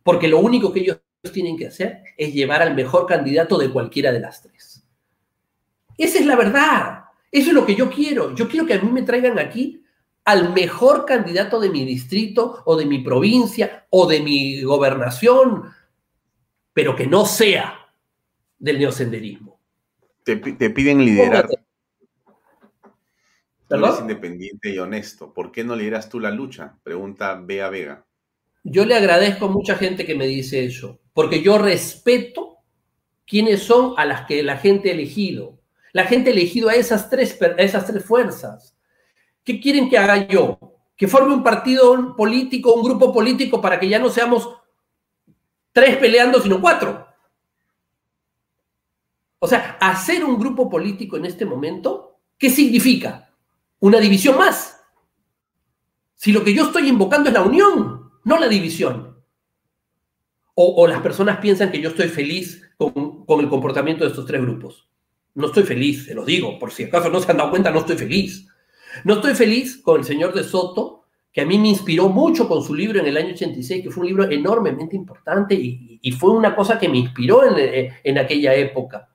porque 0.04 0.28
lo 0.28 0.40
único 0.40 0.74
que 0.74 0.82
ellos 0.82 1.00
tienen 1.32 1.58
que 1.58 1.68
hacer 1.68 2.04
es 2.18 2.34
llevar 2.34 2.62
al 2.62 2.76
mejor 2.76 3.06
candidato 3.06 3.58
de 3.58 3.70
cualquiera 3.70 4.12
de 4.12 4.20
las 4.20 4.42
tres. 4.42 4.84
Esa 5.98 6.20
es 6.20 6.26
la 6.26 6.36
verdad. 6.36 7.04
Eso 7.32 7.50
es 7.50 7.54
lo 7.54 7.66
que 7.66 7.76
yo 7.76 7.90
quiero. 7.90 8.34
Yo 8.34 8.48
quiero 8.48 8.66
que 8.66 8.74
a 8.74 8.82
mí 8.82 8.92
me 8.92 9.04
traigan 9.04 9.38
aquí 9.38 9.79
al 10.30 10.54
mejor 10.54 11.06
candidato 11.06 11.60
de 11.60 11.72
mi 11.72 11.84
distrito 11.86 12.62
o 12.66 12.76
de 12.76 12.86
mi 12.86 13.00
provincia 13.00 13.88
o 13.90 14.06
de 14.06 14.20
mi 14.20 14.62
gobernación, 14.62 15.64
pero 16.72 16.96
que 16.96 17.08
no 17.08 17.26
sea 17.26 17.92
del 18.60 18.78
neosenderismo. 18.78 19.60
Te, 20.24 20.38
piden 20.38 21.04
liderar. 21.04 21.50
Tú 23.68 23.76
eres 23.76 24.00
independiente 24.02 24.70
y 24.70 24.78
honesto. 24.78 25.34
¿Por 25.34 25.52
qué 25.52 25.64
no 25.64 25.76
lideras 25.76 26.10
tú 26.10 26.20
la 26.20 26.30
lucha? 26.30 26.78
Pregunta 26.84 27.34
Bea 27.44 27.70
Vega. 27.70 28.06
Yo 28.64 28.86
le 28.86 28.94
agradezco 28.94 29.46
a 29.46 29.52
mucha 29.52 29.78
gente 29.78 30.06
que 30.06 30.14
me 30.14 30.28
dice 30.28 30.64
eso, 30.64 31.00
porque 31.14 31.42
yo 31.42 31.58
respeto 31.58 32.58
quiénes 33.26 33.64
son 33.64 33.96
a 33.98 34.06
las 34.06 34.28
que 34.28 34.44
la 34.44 34.58
gente 34.58 34.92
ha 34.92 34.94
elegido. 34.94 35.60
La 35.92 36.04
gente 36.04 36.30
ha 36.30 36.34
elegido 36.34 36.70
a 36.70 36.76
esas 36.76 37.10
tres, 37.10 37.36
a 37.42 37.64
esas 37.64 37.88
tres 37.88 38.06
fuerzas. 38.06 38.76
¿Qué 39.44 39.60
quieren 39.60 39.90
que 39.90 39.98
haga 39.98 40.28
yo? 40.28 40.60
Que 40.96 41.08
forme 41.08 41.34
un 41.34 41.44
partido 41.44 42.16
político, 42.16 42.74
un 42.74 42.84
grupo 42.84 43.14
político 43.14 43.62
para 43.62 43.80
que 43.80 43.90
ya 43.90 44.00
no 44.00 44.10
seamos 44.10 44.50
tres 45.72 45.98
peleando, 45.98 46.42
sino 46.42 46.60
cuatro. 46.60 47.08
O 49.40 49.48
sea, 49.48 49.78
hacer 49.80 50.24
un 50.26 50.38
grupo 50.38 50.70
político 50.70 51.16
en 51.16 51.26
este 51.26 51.46
momento, 51.46 52.20
¿qué 52.38 52.50
significa? 52.50 53.34
Una 53.80 54.00
división 54.00 54.38
más. 54.38 54.82
Si 56.16 56.34
lo 56.34 56.44
que 56.44 56.54
yo 56.54 56.66
estoy 56.66 56.90
invocando 56.90 57.30
es 57.30 57.34
la 57.34 57.42
unión, 57.44 58.12
no 58.26 58.38
la 58.38 58.50
división. 58.50 59.24
O, 60.54 60.86
las 60.86 61.00
personas 61.00 61.38
piensan 61.38 61.72
que 61.72 61.80
yo 61.80 61.92
estoy 61.92 62.10
feliz 62.10 62.70
con, 62.76 63.26
el 63.40 63.48
comportamiento 63.48 64.04
de 64.04 64.10
estos 64.10 64.26
tres 64.26 64.42
grupos. 64.42 64.90
No 65.34 65.48
estoy 65.48 65.64
feliz, 65.64 66.08
se 66.08 66.14
lo 66.14 66.26
digo, 66.26 66.60
por 66.60 66.74
si 66.74 66.84
acaso 66.84 67.10
no 67.10 67.22
se 67.22 67.32
han 67.32 67.38
dado 67.38 67.50
cuenta, 67.50 67.72
no 67.72 67.80
estoy 67.80 67.96
feliz. 67.96 68.49
No 69.04 69.16
estoy 69.16 69.36
feliz 69.36 69.82
con 69.82 70.00
el 70.00 70.06
señor 70.06 70.34
de 70.34 70.44
Soto, 70.44 71.06
que 71.32 71.42
a 71.42 71.46
mí 71.46 71.58
me 71.58 71.70
inspiró 71.70 72.10
mucho 72.10 72.48
con 72.48 72.64
su 72.64 72.74
libro 72.74 73.00
en 73.00 73.06
el 73.06 73.18
año 73.18 73.34
86, 73.34 73.84
que 73.84 73.92
fue 73.92 74.02
un 74.02 74.08
libro 74.08 74.30
enormemente 74.30 74.96
importante 74.96 75.54
y, 75.56 76.12
fue 76.20 76.32
una 76.32 76.56
cosa 76.56 76.80
que 76.80 76.90
me 76.90 76.98
inspiró 76.98 77.46
en, 77.46 77.94
en, 78.04 78.18
aquella 78.18 78.54
época. 78.56 79.10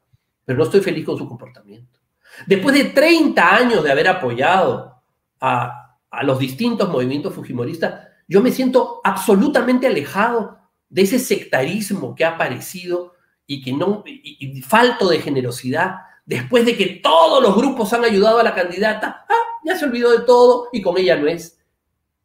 Pero 0.45 0.59
no 0.59 0.64
estoy 0.64 0.80
feliz 0.80 1.05
con 1.05 1.18
su 1.18 1.26
comportamiento. 1.26 1.99
Después 2.47 2.74
de 2.74 2.85
30 2.85 3.57
años 3.57 3.82
de 3.82 3.91
haber 3.91 4.09
apoyado 4.09 5.03
a, 5.41 5.99
a 6.11 6.22
los 6.22 6.39
distintos 6.39 6.89
movimientos 6.89 7.35
fujimoristas, 7.35 8.09
yo 8.28 8.43
me 8.43 8.53
siento 8.53 9.01
absolutamente 9.03 9.87
alejado 9.87 10.59
de 10.89 11.03
ese 11.03 11.18
sectarismo 11.18 12.14
que 12.14 12.24
ha 12.24 12.30
aparecido 12.30 13.14
y 13.47 13.62
que 13.62 13.72
no, 13.72 14.05
y 14.07 14.62
falto 14.62 15.09
de 15.09 15.18
generosidad, 15.18 15.97
después 16.24 16.64
de 16.64 16.76
que 16.76 16.87
todos 17.03 17.43
los 17.43 17.57
grupos 17.57 17.93
han 17.93 18.05
ayudado 18.05 18.39
a 18.39 18.45
la 18.45 18.55
candidata, 18.55 19.26
ah, 19.28 19.43
ya 19.65 19.77
se 19.77 19.85
olvidó 19.87 20.12
de 20.12 20.25
todo 20.25 20.69
y 20.73 20.83
con 20.83 20.99
ella 20.99 21.17
no 21.17 21.27
es. 21.27 21.59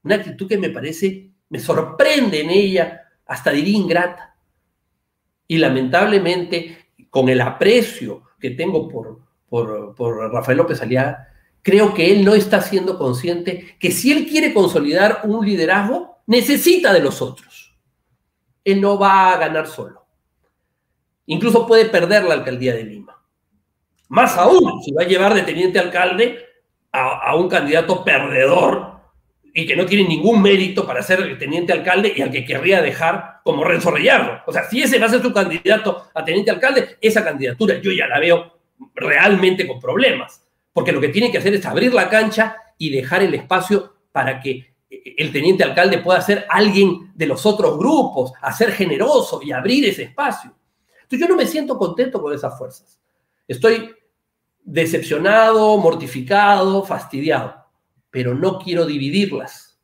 Una 0.03 0.15
actitud 0.15 0.47
que 0.47 0.57
me 0.57 0.69
parece, 0.69 1.31
me 1.49 1.59
sorprende 1.59 2.41
en 2.41 2.49
ella, 2.49 3.01
hasta 3.25 3.51
diría 3.51 3.77
ingrata. 3.77 4.35
Y 5.47 5.57
lamentablemente, 5.57 6.89
con 7.09 7.29
el 7.29 7.41
aprecio 7.41 8.23
que 8.39 8.51
tengo 8.51 8.87
por, 8.87 9.19
por, 9.47 9.95
por 9.95 10.31
Rafael 10.31 10.57
López 10.57 10.81
Aliaga, 10.81 11.27
creo 11.61 11.93
que 11.93 12.11
él 12.11 12.23
no 12.23 12.35
está 12.35 12.61
siendo 12.61 12.97
consciente 12.97 13.75
que 13.79 13.91
si 13.91 14.11
él 14.11 14.27
quiere 14.27 14.53
consolidar 14.53 15.21
un 15.23 15.45
liderazgo, 15.45 16.21
necesita 16.27 16.93
de 16.93 17.01
los 17.01 17.21
otros. 17.21 17.77
Él 18.63 18.81
no 18.81 18.99
va 18.99 19.33
a 19.33 19.37
ganar 19.37 19.67
solo. 19.67 20.05
Incluso 21.25 21.67
puede 21.67 21.85
perder 21.85 22.23
la 22.23 22.35
alcaldía 22.35 22.73
de 22.73 22.83
Lima. 22.83 23.23
Más 24.07 24.35
aún, 24.37 24.81
si 24.83 24.91
va 24.91 25.03
a 25.03 25.07
llevar 25.07 25.33
de 25.33 25.43
teniente 25.43 25.77
alcalde 25.77 26.48
a, 26.91 27.35
un 27.35 27.47
candidato 27.47 28.03
perdedor 28.03 28.99
y 29.53 29.65
que 29.65 29.75
no 29.75 29.85
tiene 29.85 30.07
ningún 30.07 30.41
mérito 30.41 30.85
para 30.85 31.01
ser 31.01 31.37
teniente 31.37 31.73
alcalde 31.73 32.13
y 32.15 32.21
al 32.21 32.31
que 32.31 32.45
querría 32.45 32.81
dejar 32.81 33.41
como 33.43 33.63
Renzo. 33.63 33.93
O 34.45 34.53
sea, 34.53 34.63
si 34.69 34.81
ese 34.81 34.99
va 34.99 35.07
a 35.07 35.09
ser 35.09 35.21
su 35.21 35.33
candidato 35.33 36.07
a 36.13 36.23
teniente 36.23 36.51
alcalde, 36.51 36.97
esa 37.01 37.23
candidatura 37.23 37.79
yo 37.79 37.91
ya 37.91 38.07
la 38.07 38.19
veo 38.19 38.59
realmente 38.95 39.67
con 39.67 39.79
problemas, 39.79 40.45
porque 40.71 40.91
lo 40.91 41.01
que 41.01 41.09
tiene 41.09 41.31
que 41.31 41.39
hacer 41.39 41.53
es 41.53 41.65
abrir 41.65 41.93
la 41.93 42.09
cancha 42.09 42.55
y 42.77 42.89
dejar 42.89 43.23
el 43.23 43.33
espacio 43.33 43.95
para 44.11 44.39
que 44.39 44.73
el 44.89 45.31
teniente 45.31 45.63
alcalde 45.63 45.99
pueda 45.99 46.21
ser 46.21 46.45
alguien 46.49 47.11
de 47.13 47.27
los 47.27 47.45
otros 47.45 47.77
grupos, 47.77 48.33
a 48.41 48.51
ser 48.51 48.71
generoso 48.71 49.41
y 49.43 49.51
abrir 49.51 49.85
ese 49.85 50.03
espacio. 50.03 50.55
Entonces 51.03 51.19
yo 51.19 51.27
no 51.27 51.35
me 51.35 51.45
siento 51.45 51.77
contento 51.77 52.21
con 52.21 52.33
esas 52.33 52.57
fuerzas. 52.57 52.99
Estoy 53.47 53.91
decepcionado, 54.71 55.77
mortificado, 55.77 56.83
fastidiado 56.83 57.59
pero 58.11 58.33
no 58.33 58.59
quiero 58.59 58.85
dividirlas. 58.85 59.79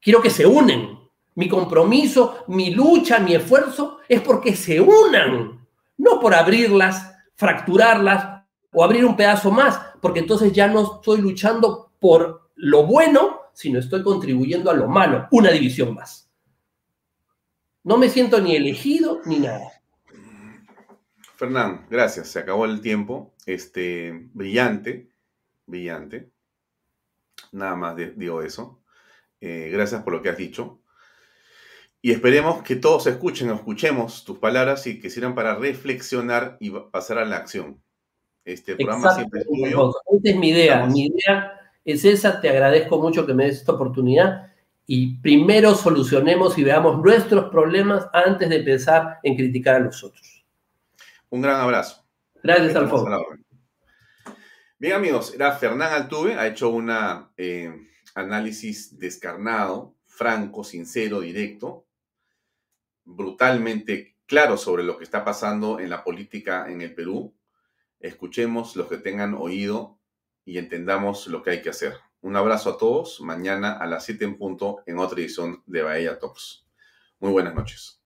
Quiero 0.00 0.20
que 0.20 0.30
se 0.30 0.46
unen. 0.46 0.98
Mi 1.34 1.48
compromiso, 1.48 2.44
mi 2.48 2.70
lucha, 2.70 3.18
mi 3.18 3.34
esfuerzo 3.34 3.98
es 4.08 4.22
porque 4.22 4.56
se 4.56 4.80
unan, 4.80 5.66
no 5.98 6.18
por 6.18 6.34
abrirlas, 6.34 7.14
fracturarlas 7.34 8.42
o 8.72 8.82
abrir 8.82 9.04
un 9.04 9.16
pedazo 9.16 9.50
más, 9.50 9.78
porque 10.00 10.20
entonces 10.20 10.50
ya 10.52 10.66
no 10.66 10.94
estoy 10.94 11.20
luchando 11.20 11.92
por 12.00 12.48
lo 12.54 12.86
bueno, 12.86 13.40
sino 13.52 13.78
estoy 13.78 14.02
contribuyendo 14.02 14.70
a 14.70 14.74
lo 14.74 14.88
malo, 14.88 15.28
una 15.30 15.50
división 15.50 15.94
más. 15.94 16.30
No 17.84 17.98
me 17.98 18.08
siento 18.08 18.40
ni 18.40 18.56
elegido 18.56 19.20
ni 19.26 19.38
nada. 19.38 19.75
Fernán, 21.36 21.86
gracias. 21.90 22.28
Se 22.28 22.38
acabó 22.38 22.64
el 22.64 22.80
tiempo. 22.80 23.34
Este, 23.44 24.28
brillante, 24.32 25.10
brillante. 25.66 26.30
Nada 27.52 27.76
más 27.76 27.94
digo 27.96 28.42
eso. 28.42 28.80
Eh, 29.40 29.68
gracias 29.70 30.02
por 30.02 30.14
lo 30.14 30.22
que 30.22 30.30
has 30.30 30.36
dicho. 30.38 30.80
Y 32.00 32.12
esperemos 32.12 32.62
que 32.62 32.76
todos 32.76 33.06
escuchen 33.06 33.50
o 33.50 33.54
escuchemos 33.54 34.24
tus 34.24 34.38
palabras 34.38 34.86
y 34.86 34.98
que 34.98 35.10
sirvan 35.10 35.34
para 35.34 35.56
reflexionar 35.56 36.56
y 36.58 36.70
pasar 36.70 37.18
a 37.18 37.24
la 37.24 37.36
acción. 37.36 37.82
Este 38.44 38.76
programa 38.76 39.14
siempre 39.14 39.40
es 39.40 39.46
tuyo. 39.46 39.90
Esa 39.90 40.30
es 40.30 40.36
mi 40.36 40.50
idea. 40.50 40.86
Mi 40.86 41.06
idea 41.06 41.70
es 41.84 42.04
esa. 42.04 42.40
Te 42.40 42.48
agradezco 42.48 42.98
mucho 42.98 43.26
que 43.26 43.34
me 43.34 43.44
des 43.44 43.56
esta 43.56 43.72
oportunidad. 43.72 44.52
Y 44.86 45.16
primero 45.16 45.74
solucionemos 45.74 46.56
y 46.56 46.64
veamos 46.64 47.02
nuestros 47.02 47.50
problemas 47.50 48.06
antes 48.12 48.48
de 48.48 48.60
pensar 48.60 49.18
en 49.22 49.36
criticar 49.36 49.74
a 49.74 49.80
los 49.80 50.02
otros. 50.02 50.35
Un 51.30 51.42
gran 51.42 51.60
abrazo. 51.60 52.06
Gracias, 52.42 52.76
Alfonso. 52.76 53.26
Bien 54.78 54.92
amigos, 54.92 55.34
era 55.34 55.52
Fernán 55.52 55.92
Altuve, 55.92 56.34
ha 56.34 56.46
hecho 56.46 56.68
un 56.68 56.92
eh, 57.38 57.88
análisis 58.14 58.98
descarnado, 58.98 59.96
franco, 60.04 60.64
sincero, 60.64 61.20
directo, 61.20 61.86
brutalmente 63.04 64.16
claro 64.26 64.58
sobre 64.58 64.82
lo 64.82 64.98
que 64.98 65.04
está 65.04 65.24
pasando 65.24 65.80
en 65.80 65.88
la 65.88 66.04
política 66.04 66.66
en 66.68 66.82
el 66.82 66.94
Perú. 66.94 67.34
Escuchemos 68.00 68.76
los 68.76 68.88
que 68.88 68.98
tengan 68.98 69.34
oído 69.34 69.98
y 70.44 70.58
entendamos 70.58 71.26
lo 71.26 71.42
que 71.42 71.50
hay 71.50 71.62
que 71.62 71.70
hacer. 71.70 71.94
Un 72.20 72.36
abrazo 72.36 72.70
a 72.70 72.78
todos, 72.78 73.20
mañana 73.20 73.72
a 73.72 73.86
las 73.86 74.04
7 74.04 74.24
en 74.24 74.36
punto 74.36 74.82
en 74.86 74.98
otra 74.98 75.20
edición 75.20 75.62
de 75.66 75.82
Bahía 75.82 76.18
Talks. 76.18 76.66
Muy 77.18 77.32
buenas 77.32 77.54
noches. 77.54 78.02